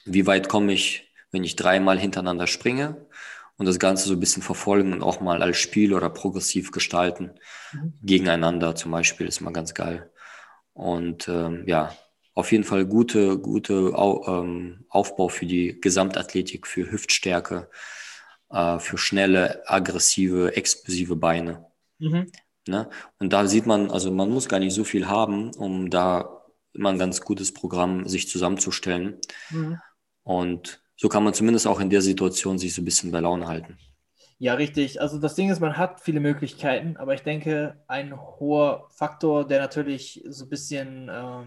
wie 0.06 0.26
weit 0.26 0.48
komme 0.48 0.72
ich 0.72 1.11
wenn 1.32 1.44
ich 1.44 1.56
dreimal 1.56 1.98
hintereinander 2.00 2.48
springe 2.48 3.08
und 3.58 3.66
das 3.66 3.80
Ganze 3.80 4.08
so 4.08 4.14
ein 4.14 4.20
bisschen 4.20 4.44
verfolgen 4.44 4.94
und 4.94 5.04
auch 5.04 5.22
mal 5.22 5.42
als 5.42 5.58
Spiel 5.58 5.94
oder 5.94 6.10
progressiv 6.10 6.72
gestalten. 6.72 7.32
Mhm. 7.74 7.94
Gegeneinander 8.02 8.76
zum 8.76 8.92
Beispiel 8.92 9.28
ist 9.28 9.42
mal 9.42 9.54
ganz 9.54 9.74
geil. 9.74 10.12
Und 10.74 11.28
ähm, 11.28 11.64
ja, 11.68 11.96
auf 12.34 12.52
jeden 12.52 12.64
Fall 12.64 12.86
gute, 12.86 13.38
gute 13.38 13.94
Au 13.96 14.26
ähm, 14.28 14.86
Aufbau 14.90 15.28
für 15.28 15.46
die 15.46 15.80
Gesamtathletik, 15.80 16.66
für 16.66 16.92
Hüftstärke, 16.92 17.70
äh, 18.50 18.80
für 18.80 18.98
schnelle, 18.98 19.62
aggressive, 19.70 20.56
explosive 20.56 21.16
Beine. 21.16 21.66
Mhm. 22.00 22.32
Ne? 22.68 22.90
Und 23.20 23.34
da 23.34 23.48
sieht 23.48 23.66
man, 23.66 23.92
also 23.92 24.12
man 24.12 24.30
muss 24.30 24.48
gar 24.48 24.60
nicht 24.60 24.74
so 24.74 24.84
viel 24.84 25.08
haben, 25.08 25.54
um 25.56 25.90
da 25.90 26.42
immer 26.74 26.90
ein 26.90 27.00
ganz 27.00 27.22
gutes 27.22 27.54
Programm 27.54 28.08
sich 28.08 28.30
zusammenzustellen. 28.30 29.18
Mhm. 29.50 29.80
Und 30.24 30.81
so 31.02 31.10
kann 31.10 31.24
man 31.24 31.34
zumindest 31.34 31.66
auch 31.66 31.80
in 31.80 31.90
der 31.90 32.04
Situation 32.04 32.60
sich 32.60 32.76
so 32.76 32.82
ein 32.84 32.86
bisschen 32.86 33.10
bei 33.10 33.22
Laune 33.22 33.48
halten. 33.48 33.80
Ja, 34.38 34.54
richtig. 34.54 35.02
Also 35.02 35.18
das 35.18 35.34
Ding 35.34 35.50
ist, 35.50 35.60
man 35.60 35.76
hat 35.76 36.00
viele 36.00 36.20
Möglichkeiten, 36.20 36.96
aber 36.96 37.16
ich 37.16 37.24
denke, 37.24 37.82
ein 37.88 38.16
hoher 38.16 38.88
Faktor, 38.92 39.48
der 39.48 39.62
natürlich 39.62 40.24
so 40.30 40.46
ein 40.46 40.50
bisschen 40.50 41.10
äh, 41.10 41.44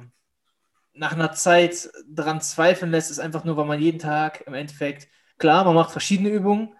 nach 0.94 1.12
einer 1.12 1.30
Zeit 1.30 1.88
daran 2.08 2.40
zweifeln 2.40 2.90
lässt, 2.90 3.12
ist 3.12 3.20
einfach 3.20 3.44
nur, 3.44 3.56
weil 3.56 3.66
man 3.66 3.80
jeden 3.80 4.00
Tag 4.00 4.42
im 4.48 4.54
Endeffekt, 4.54 5.06
klar, 5.38 5.64
man 5.64 5.76
macht 5.76 5.92
verschiedene 5.92 6.30
Übungen, 6.30 6.74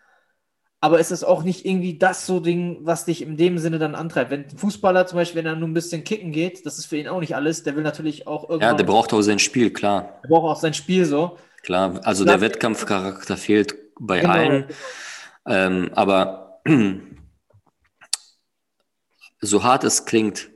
aber 0.80 0.98
es 0.98 1.12
ist 1.12 1.22
auch 1.22 1.44
nicht 1.44 1.64
irgendwie 1.64 1.96
das 1.96 2.26
so 2.26 2.40
Ding, 2.40 2.78
was 2.80 3.04
dich 3.04 3.22
in 3.22 3.36
dem 3.36 3.58
Sinne 3.58 3.78
dann 3.78 3.94
antreibt. 3.94 4.32
Wenn 4.32 4.46
ein 4.46 4.58
Fußballer 4.58 5.06
zum 5.06 5.18
Beispiel, 5.18 5.44
wenn 5.44 5.46
er 5.46 5.54
nur 5.54 5.68
ein 5.68 5.74
bisschen 5.74 6.02
kicken 6.02 6.32
geht, 6.32 6.66
das 6.66 6.78
ist 6.78 6.86
für 6.86 6.96
ihn 6.96 7.06
auch 7.06 7.20
nicht 7.20 7.36
alles, 7.36 7.62
der 7.62 7.76
will 7.76 7.84
natürlich 7.84 8.26
auch 8.26 8.48
irgendwann... 8.48 8.70
Ja, 8.70 8.74
der 8.76 8.84
braucht 8.84 9.12
auch 9.12 9.22
sein 9.22 9.38
Spiel, 9.38 9.72
klar. 9.72 10.18
Der 10.24 10.28
braucht 10.28 10.56
auch 10.56 10.60
sein 10.60 10.74
Spiel 10.74 11.04
so. 11.04 11.38
Klar, 11.64 12.00
also 12.04 12.26
der 12.26 12.42
Wettkampfcharakter 12.42 13.38
fehlt 13.38 13.74
bei 13.98 14.20
genau. 14.20 14.32
allen. 14.32 14.66
Ähm, 15.46 15.90
aber 15.94 16.60
so 19.40 19.64
hart 19.64 19.84
es 19.84 20.04
klingt, 20.04 20.50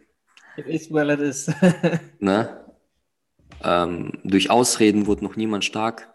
it 0.58 0.66
is 0.66 0.92
well 0.92 1.08
it 1.10 1.20
is. 1.20 1.50
ne? 2.18 2.62
Ähm, 3.64 4.20
durch 4.22 4.50
Ausreden 4.50 5.06
wurde 5.06 5.24
noch 5.24 5.36
niemand 5.36 5.64
stark. 5.64 6.14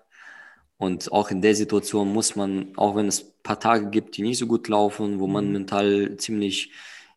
Und 0.78 1.12
auch 1.12 1.32
in 1.32 1.42
der 1.42 1.56
Situation 1.56 2.12
muss 2.12 2.36
man, 2.36 2.74
auch 2.78 2.96
wenn 2.96 3.08
es 3.08 3.24
ein 3.24 3.32
paar 3.42 3.60
Tage 3.60 3.90
gibt, 3.90 4.18
die 4.18 4.22
nicht 4.22 4.38
so 4.38 4.48
gut 4.48 4.68
laufen, 4.68 5.20
wo 5.20 5.28
man 5.28 5.48
mhm. 5.48 5.54
mental 5.54 6.18
ziemlich 6.18 6.72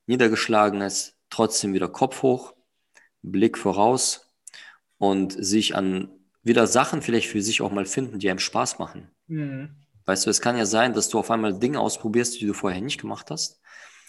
niedergeschlagen 0.06 0.80
ist, 0.80 1.16
trotzdem 1.28 1.74
wieder 1.74 1.88
Kopf 1.88 2.22
hoch, 2.22 2.54
Blick 3.22 3.58
voraus 3.58 4.32
und 4.98 5.32
sich 5.32 5.74
an 5.74 6.15
wieder 6.46 6.66
Sachen 6.66 7.02
vielleicht 7.02 7.28
für 7.28 7.42
sich 7.42 7.60
auch 7.60 7.72
mal 7.72 7.86
finden, 7.86 8.18
die 8.18 8.30
einem 8.30 8.38
Spaß 8.38 8.78
machen. 8.78 9.10
Mhm. 9.26 9.70
Weißt 10.04 10.24
du, 10.24 10.30
es 10.30 10.40
kann 10.40 10.56
ja 10.56 10.64
sein, 10.64 10.94
dass 10.94 11.08
du 11.08 11.18
auf 11.18 11.30
einmal 11.30 11.58
Dinge 11.58 11.80
ausprobierst, 11.80 12.40
die 12.40 12.46
du 12.46 12.52
vorher 12.52 12.80
nicht 12.80 13.00
gemacht 13.00 13.30
hast 13.30 13.60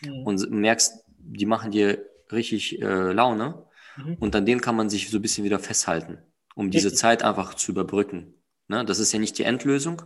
mhm. 0.05 0.23
und 0.23 0.51
merkst, 0.51 1.03
die 1.17 1.47
machen 1.47 1.71
dir 1.71 2.05
richtig 2.31 2.79
äh, 2.81 3.11
Laune 3.11 3.65
mhm. 3.97 4.15
und 4.19 4.35
an 4.35 4.45
denen 4.45 4.61
kann 4.61 4.75
man 4.75 4.89
sich 4.89 5.09
so 5.09 5.17
ein 5.17 5.21
bisschen 5.21 5.43
wieder 5.43 5.59
festhalten, 5.59 6.19
um 6.53 6.69
diese 6.69 6.93
Zeit 6.93 7.23
einfach 7.23 7.55
zu 7.55 7.71
überbrücken. 7.71 8.35
Ne? 8.67 8.85
Das 8.85 8.99
ist 8.99 9.11
ja 9.11 9.19
nicht 9.19 9.37
die 9.39 9.43
Endlösung, 9.43 10.03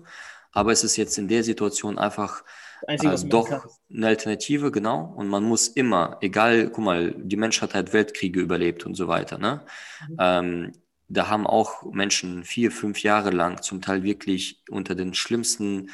aber 0.54 0.72
es 0.72 0.86
ist 0.86 0.96
jetzt 0.96 1.18
in 1.18 1.28
der 1.28 1.44
Situation 1.44 1.98
einfach 1.98 2.44
Einzige, 2.88 3.14
äh, 3.14 3.30
doch 3.30 3.68
eine 3.94 4.08
Alternative, 4.08 4.72
genau. 4.72 5.14
Und 5.16 5.28
man 5.28 5.44
muss 5.44 5.68
immer, 5.68 6.18
egal, 6.22 6.70
guck 6.70 6.84
mal, 6.84 7.14
die 7.18 7.38
Menschheit 7.38 7.74
hat 7.74 7.94
Weltkriege 7.94 8.40
überlebt 8.40 8.86
und 8.86 8.96
so 8.96 9.08
weiter. 9.08 9.38
Ne? 9.38 9.62
Mhm. 10.08 10.16
Ähm, 10.20 10.72
da 11.14 11.28
haben 11.28 11.46
auch 11.46 11.84
Menschen 11.92 12.44
vier, 12.44 12.72
fünf 12.72 13.04
Jahre 13.04 13.32
lang 13.32 13.62
zum 13.62 13.82
Teil 13.82 14.04
wirklich 14.04 14.64
unter 14.70 14.96
den 14.96 15.14
schlimmsten 15.14 15.92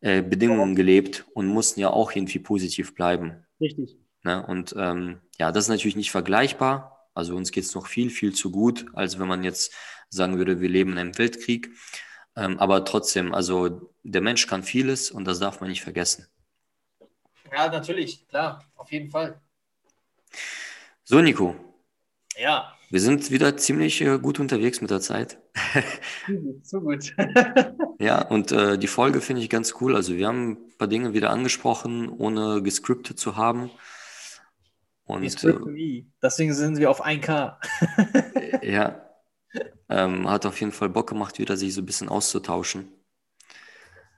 äh, 0.00 0.22
Bedingungen 0.22 0.76
gelebt 0.76 1.26
und 1.34 1.46
mussten 1.48 1.80
ja 1.80 1.90
auch 1.90 2.12
irgendwie 2.12 2.38
positiv 2.38 2.94
bleiben. 2.94 3.44
Richtig. 3.60 3.98
Ne? 4.22 4.44
Und 4.46 4.74
ähm, 4.78 5.20
ja, 5.38 5.50
das 5.50 5.64
ist 5.64 5.70
natürlich 5.70 5.96
nicht 5.96 6.10
vergleichbar. 6.10 7.08
Also 7.14 7.34
uns 7.34 7.50
geht 7.50 7.64
es 7.64 7.74
noch 7.74 7.86
viel, 7.86 8.10
viel 8.10 8.32
zu 8.32 8.52
gut, 8.52 8.86
als 8.94 9.18
wenn 9.18 9.26
man 9.26 9.42
jetzt 9.42 9.74
sagen 10.08 10.38
würde, 10.38 10.60
wir 10.60 10.68
leben 10.68 10.92
in 10.92 10.98
einem 10.98 11.18
Weltkrieg. 11.18 11.70
Ähm, 12.36 12.58
aber 12.60 12.84
trotzdem, 12.84 13.34
also 13.34 13.92
der 14.04 14.20
Mensch 14.20 14.46
kann 14.46 14.62
vieles 14.62 15.10
und 15.10 15.24
das 15.24 15.40
darf 15.40 15.60
man 15.60 15.68
nicht 15.68 15.82
vergessen. 15.82 16.28
Ja, 17.52 17.68
natürlich, 17.68 18.28
klar, 18.28 18.64
auf 18.76 18.92
jeden 18.92 19.10
Fall. 19.10 19.40
So, 21.02 21.20
Nico. 21.20 21.56
Ja. 22.36 22.77
Wir 22.90 23.00
sind 23.00 23.30
wieder 23.30 23.56
ziemlich 23.56 24.00
äh, 24.00 24.18
gut 24.18 24.40
unterwegs 24.40 24.80
mit 24.80 24.90
der 24.90 25.00
Zeit. 25.00 25.38
so 26.62 26.80
gut. 26.80 27.14
ja, 27.98 28.22
und 28.22 28.50
äh, 28.52 28.78
die 28.78 28.86
Folge 28.86 29.20
finde 29.20 29.42
ich 29.42 29.50
ganz 29.50 29.74
cool. 29.80 29.94
Also 29.94 30.14
wir 30.16 30.26
haben 30.26 30.52
ein 30.52 30.78
paar 30.78 30.88
Dinge 30.88 31.12
wieder 31.12 31.30
angesprochen, 31.30 32.08
ohne 32.08 32.62
gescriptet 32.62 33.18
zu 33.18 33.36
haben. 33.36 33.70
Und, 35.04 35.22
äh, 35.44 36.04
Deswegen 36.22 36.54
sind 36.54 36.78
wir 36.78 36.90
auf 36.90 37.04
1K. 37.04 37.56
ja. 38.62 39.02
Ähm, 39.90 40.28
hat 40.28 40.46
auf 40.46 40.60
jeden 40.60 40.72
Fall 40.72 40.88
Bock 40.88 41.08
gemacht, 41.08 41.38
wieder 41.38 41.56
sich 41.56 41.74
so 41.74 41.82
ein 41.82 41.86
bisschen 41.86 42.08
auszutauschen. 42.08 42.88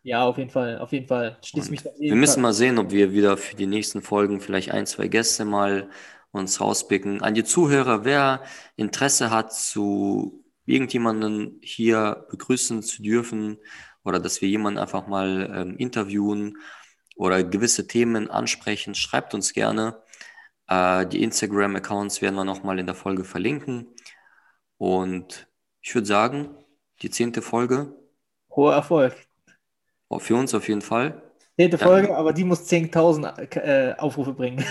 Ja, 0.03 0.25
auf 0.25 0.39
jeden 0.39 0.51
Fall, 0.51 0.79
auf 0.79 0.93
jeden 0.93 1.07
Fall. 1.07 1.39
Schließ 1.45 1.71
mich 1.71 1.85
wir 1.85 2.17
müssen 2.17 2.35
Fall. 2.35 2.43
mal 2.43 2.53
sehen, 2.53 2.79
ob 2.79 2.91
wir 2.91 3.13
wieder 3.13 3.37
für 3.37 3.55
die 3.55 3.67
nächsten 3.67 4.01
Folgen 4.01 4.41
vielleicht 4.41 4.71
ein, 4.71 4.87
zwei 4.87 5.09
Gäste 5.09 5.45
mal 5.45 5.89
uns 6.33 6.61
rauspicken. 6.61 7.23
An 7.23 7.35
die 7.35 7.45
Zuhörer, 7.45 8.05
wer 8.05 8.43
Interesse 8.77 9.31
hat, 9.31 9.53
zu 9.53 10.45
irgendjemanden 10.65 11.59
hier 11.63 12.27
begrüßen 12.31 12.83
zu 12.83 13.03
dürfen 13.03 13.59
oder 14.05 14.21
dass 14.21 14.41
wir 14.41 14.49
jemanden 14.49 14.79
einfach 14.79 15.07
mal 15.07 15.51
ähm, 15.55 15.77
interviewen 15.77 16.59
oder 17.17 17.43
gewisse 17.43 17.87
Themen 17.87 18.31
ansprechen, 18.31 18.95
schreibt 18.95 19.35
uns 19.35 19.53
gerne. 19.53 20.03
Äh, 20.69 21.07
die 21.07 21.23
Instagram-Accounts 21.23 22.23
werden 22.23 22.37
wir 22.37 22.45
nochmal 22.45 22.79
in 22.79 22.87
der 22.87 22.95
Folge 22.95 23.25
verlinken. 23.25 23.89
Und 24.79 25.49
ich 25.83 25.95
würde 25.95 26.07
sagen, 26.07 26.55
die 27.03 27.11
zehnte 27.11 27.43
Folge. 27.43 27.95
Hoher 28.51 28.75
Erfolg. 28.75 29.15
Für 30.19 30.37
uns 30.37 30.55
auf 30.55 30.69
jeden 30.69 30.83
Fall. 30.83 31.30
Zehnte 31.61 31.77
Folge, 31.77 32.09
ja. 32.09 32.15
aber 32.15 32.33
die 32.33 32.45
muss 32.45 32.63
10.000 32.71 33.57
äh, 33.57 33.95
Aufrufe 33.99 34.33
bringen. 34.33 34.65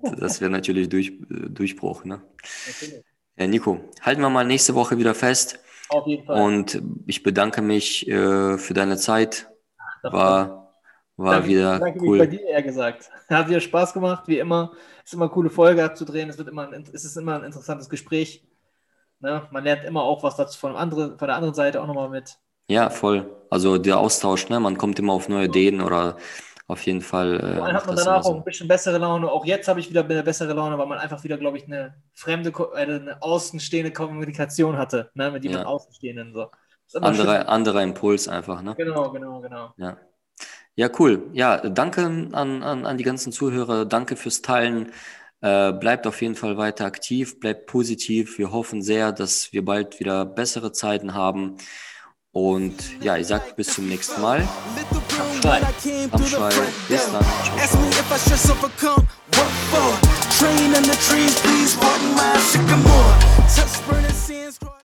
das 0.16 0.40
wäre 0.40 0.48
natürlich 0.48 0.88
durch, 0.88 1.08
äh, 1.08 1.48
Durchbruch. 1.48 2.04
Ne? 2.04 2.22
Ja, 3.36 3.48
Nico, 3.48 3.80
halten 4.02 4.20
wir 4.20 4.30
mal 4.30 4.44
nächste 4.44 4.76
Woche 4.76 4.96
wieder 4.96 5.12
fest. 5.12 5.58
Auf 5.88 6.06
jeden 6.06 6.24
Fall. 6.24 6.40
Und 6.40 6.80
ich 7.06 7.24
bedanke 7.24 7.62
mich 7.62 8.06
äh, 8.06 8.58
für 8.58 8.74
deine 8.74 8.96
Zeit. 8.96 9.50
War, 10.04 10.72
war 11.16 11.32
danke, 11.32 11.48
wieder 11.48 11.80
danke 11.80 12.00
cool. 12.00 12.18
Danke 12.18 12.36
bei 12.36 12.42
dir, 12.42 12.46
eher 12.46 12.62
gesagt. 12.62 13.10
Hat 13.28 13.48
wieder 13.48 13.60
Spaß 13.60 13.92
gemacht, 13.92 14.28
wie 14.28 14.38
immer. 14.38 14.70
Es 14.98 15.06
ist 15.06 15.14
immer 15.14 15.24
eine 15.24 15.32
coole 15.32 15.50
Folge 15.50 15.82
abzudrehen. 15.82 16.30
Es, 16.30 16.38
wird 16.38 16.46
immer 16.46 16.70
ein, 16.70 16.84
es 16.92 17.04
ist 17.04 17.16
immer 17.16 17.40
ein 17.40 17.44
interessantes 17.44 17.88
Gespräch. 17.88 18.46
Ne? 19.18 19.48
Man 19.50 19.64
lernt 19.64 19.82
immer 19.82 20.04
auch 20.04 20.22
was 20.22 20.36
dazu 20.36 20.60
von, 20.60 20.76
anderen, 20.76 21.18
von 21.18 21.26
der 21.26 21.34
anderen 21.34 21.54
Seite 21.54 21.82
auch 21.82 21.88
nochmal 21.88 22.08
mit. 22.08 22.38
Ja, 22.68 22.90
voll. 22.90 23.26
Also 23.50 23.78
der 23.78 23.98
Austausch, 23.98 24.48
ne? 24.48 24.60
Man 24.60 24.76
kommt 24.76 24.98
immer 24.98 25.14
auf 25.14 25.28
neue 25.28 25.46
Ideen 25.46 25.80
oder 25.80 26.16
auf 26.66 26.82
jeden 26.82 27.00
Fall. 27.00 27.40
Äh, 27.40 27.60
allem 27.60 27.76
hat 27.76 27.86
man 27.86 27.96
danach 27.96 28.22
so. 28.22 28.30
auch 28.30 28.36
ein 28.36 28.44
bisschen 28.44 28.68
bessere 28.68 28.98
Laune. 28.98 29.30
Auch 29.30 29.46
jetzt 29.46 29.68
habe 29.68 29.80
ich 29.80 29.88
wieder 29.88 30.04
eine 30.04 30.22
bessere 30.22 30.52
Laune, 30.52 30.76
weil 30.76 30.86
man 30.86 30.98
einfach 30.98 31.24
wieder, 31.24 31.38
glaube 31.38 31.56
ich, 31.56 31.64
eine 31.64 31.94
fremde, 32.12 32.50
äh, 32.50 32.82
eine 32.82 33.22
außenstehende 33.22 33.90
Kommunikation 33.90 34.76
hatte, 34.76 35.10
ne? 35.14 35.30
mit 35.30 35.44
jemand 35.44 35.62
ja. 35.62 35.66
Außenstehenden. 35.66 36.34
So. 36.34 36.50
Andere, 37.00 37.48
anderer 37.48 37.82
Impuls 37.82 38.28
einfach, 38.28 38.60
ne? 38.60 38.74
Genau, 38.76 39.10
genau, 39.10 39.40
genau. 39.40 39.72
Ja. 39.78 39.96
Ja, 40.74 40.88
cool. 40.98 41.28
Ja, 41.32 41.56
danke 41.56 42.04
an, 42.04 42.34
an, 42.34 42.86
an 42.86 42.98
die 42.98 43.04
ganzen 43.04 43.32
Zuhörer. 43.32 43.84
Danke 43.84 44.14
fürs 44.14 44.42
Teilen. 44.42 44.92
Äh, 45.40 45.72
bleibt 45.72 46.06
auf 46.06 46.20
jeden 46.20 46.34
Fall 46.34 46.56
weiter 46.56 46.84
aktiv, 46.84 47.40
bleibt 47.40 47.66
positiv. 47.66 48.38
Wir 48.38 48.52
hoffen 48.52 48.82
sehr, 48.82 49.12
dass 49.12 49.52
wir 49.52 49.64
bald 49.64 50.00
wieder 50.00 50.24
bessere 50.24 50.72
Zeiten 50.72 51.14
haben. 51.14 51.56
Und 52.38 53.02
ja, 53.02 53.16
ich 53.16 53.26
sag 53.26 53.56
bis 53.56 53.74
zum 53.74 53.88
nächsten 53.88 54.20
Mal. 54.20 54.46
Am 56.12 56.24
Schwei. 56.24 56.52
Bis 56.88 57.10
dann. 57.10 57.26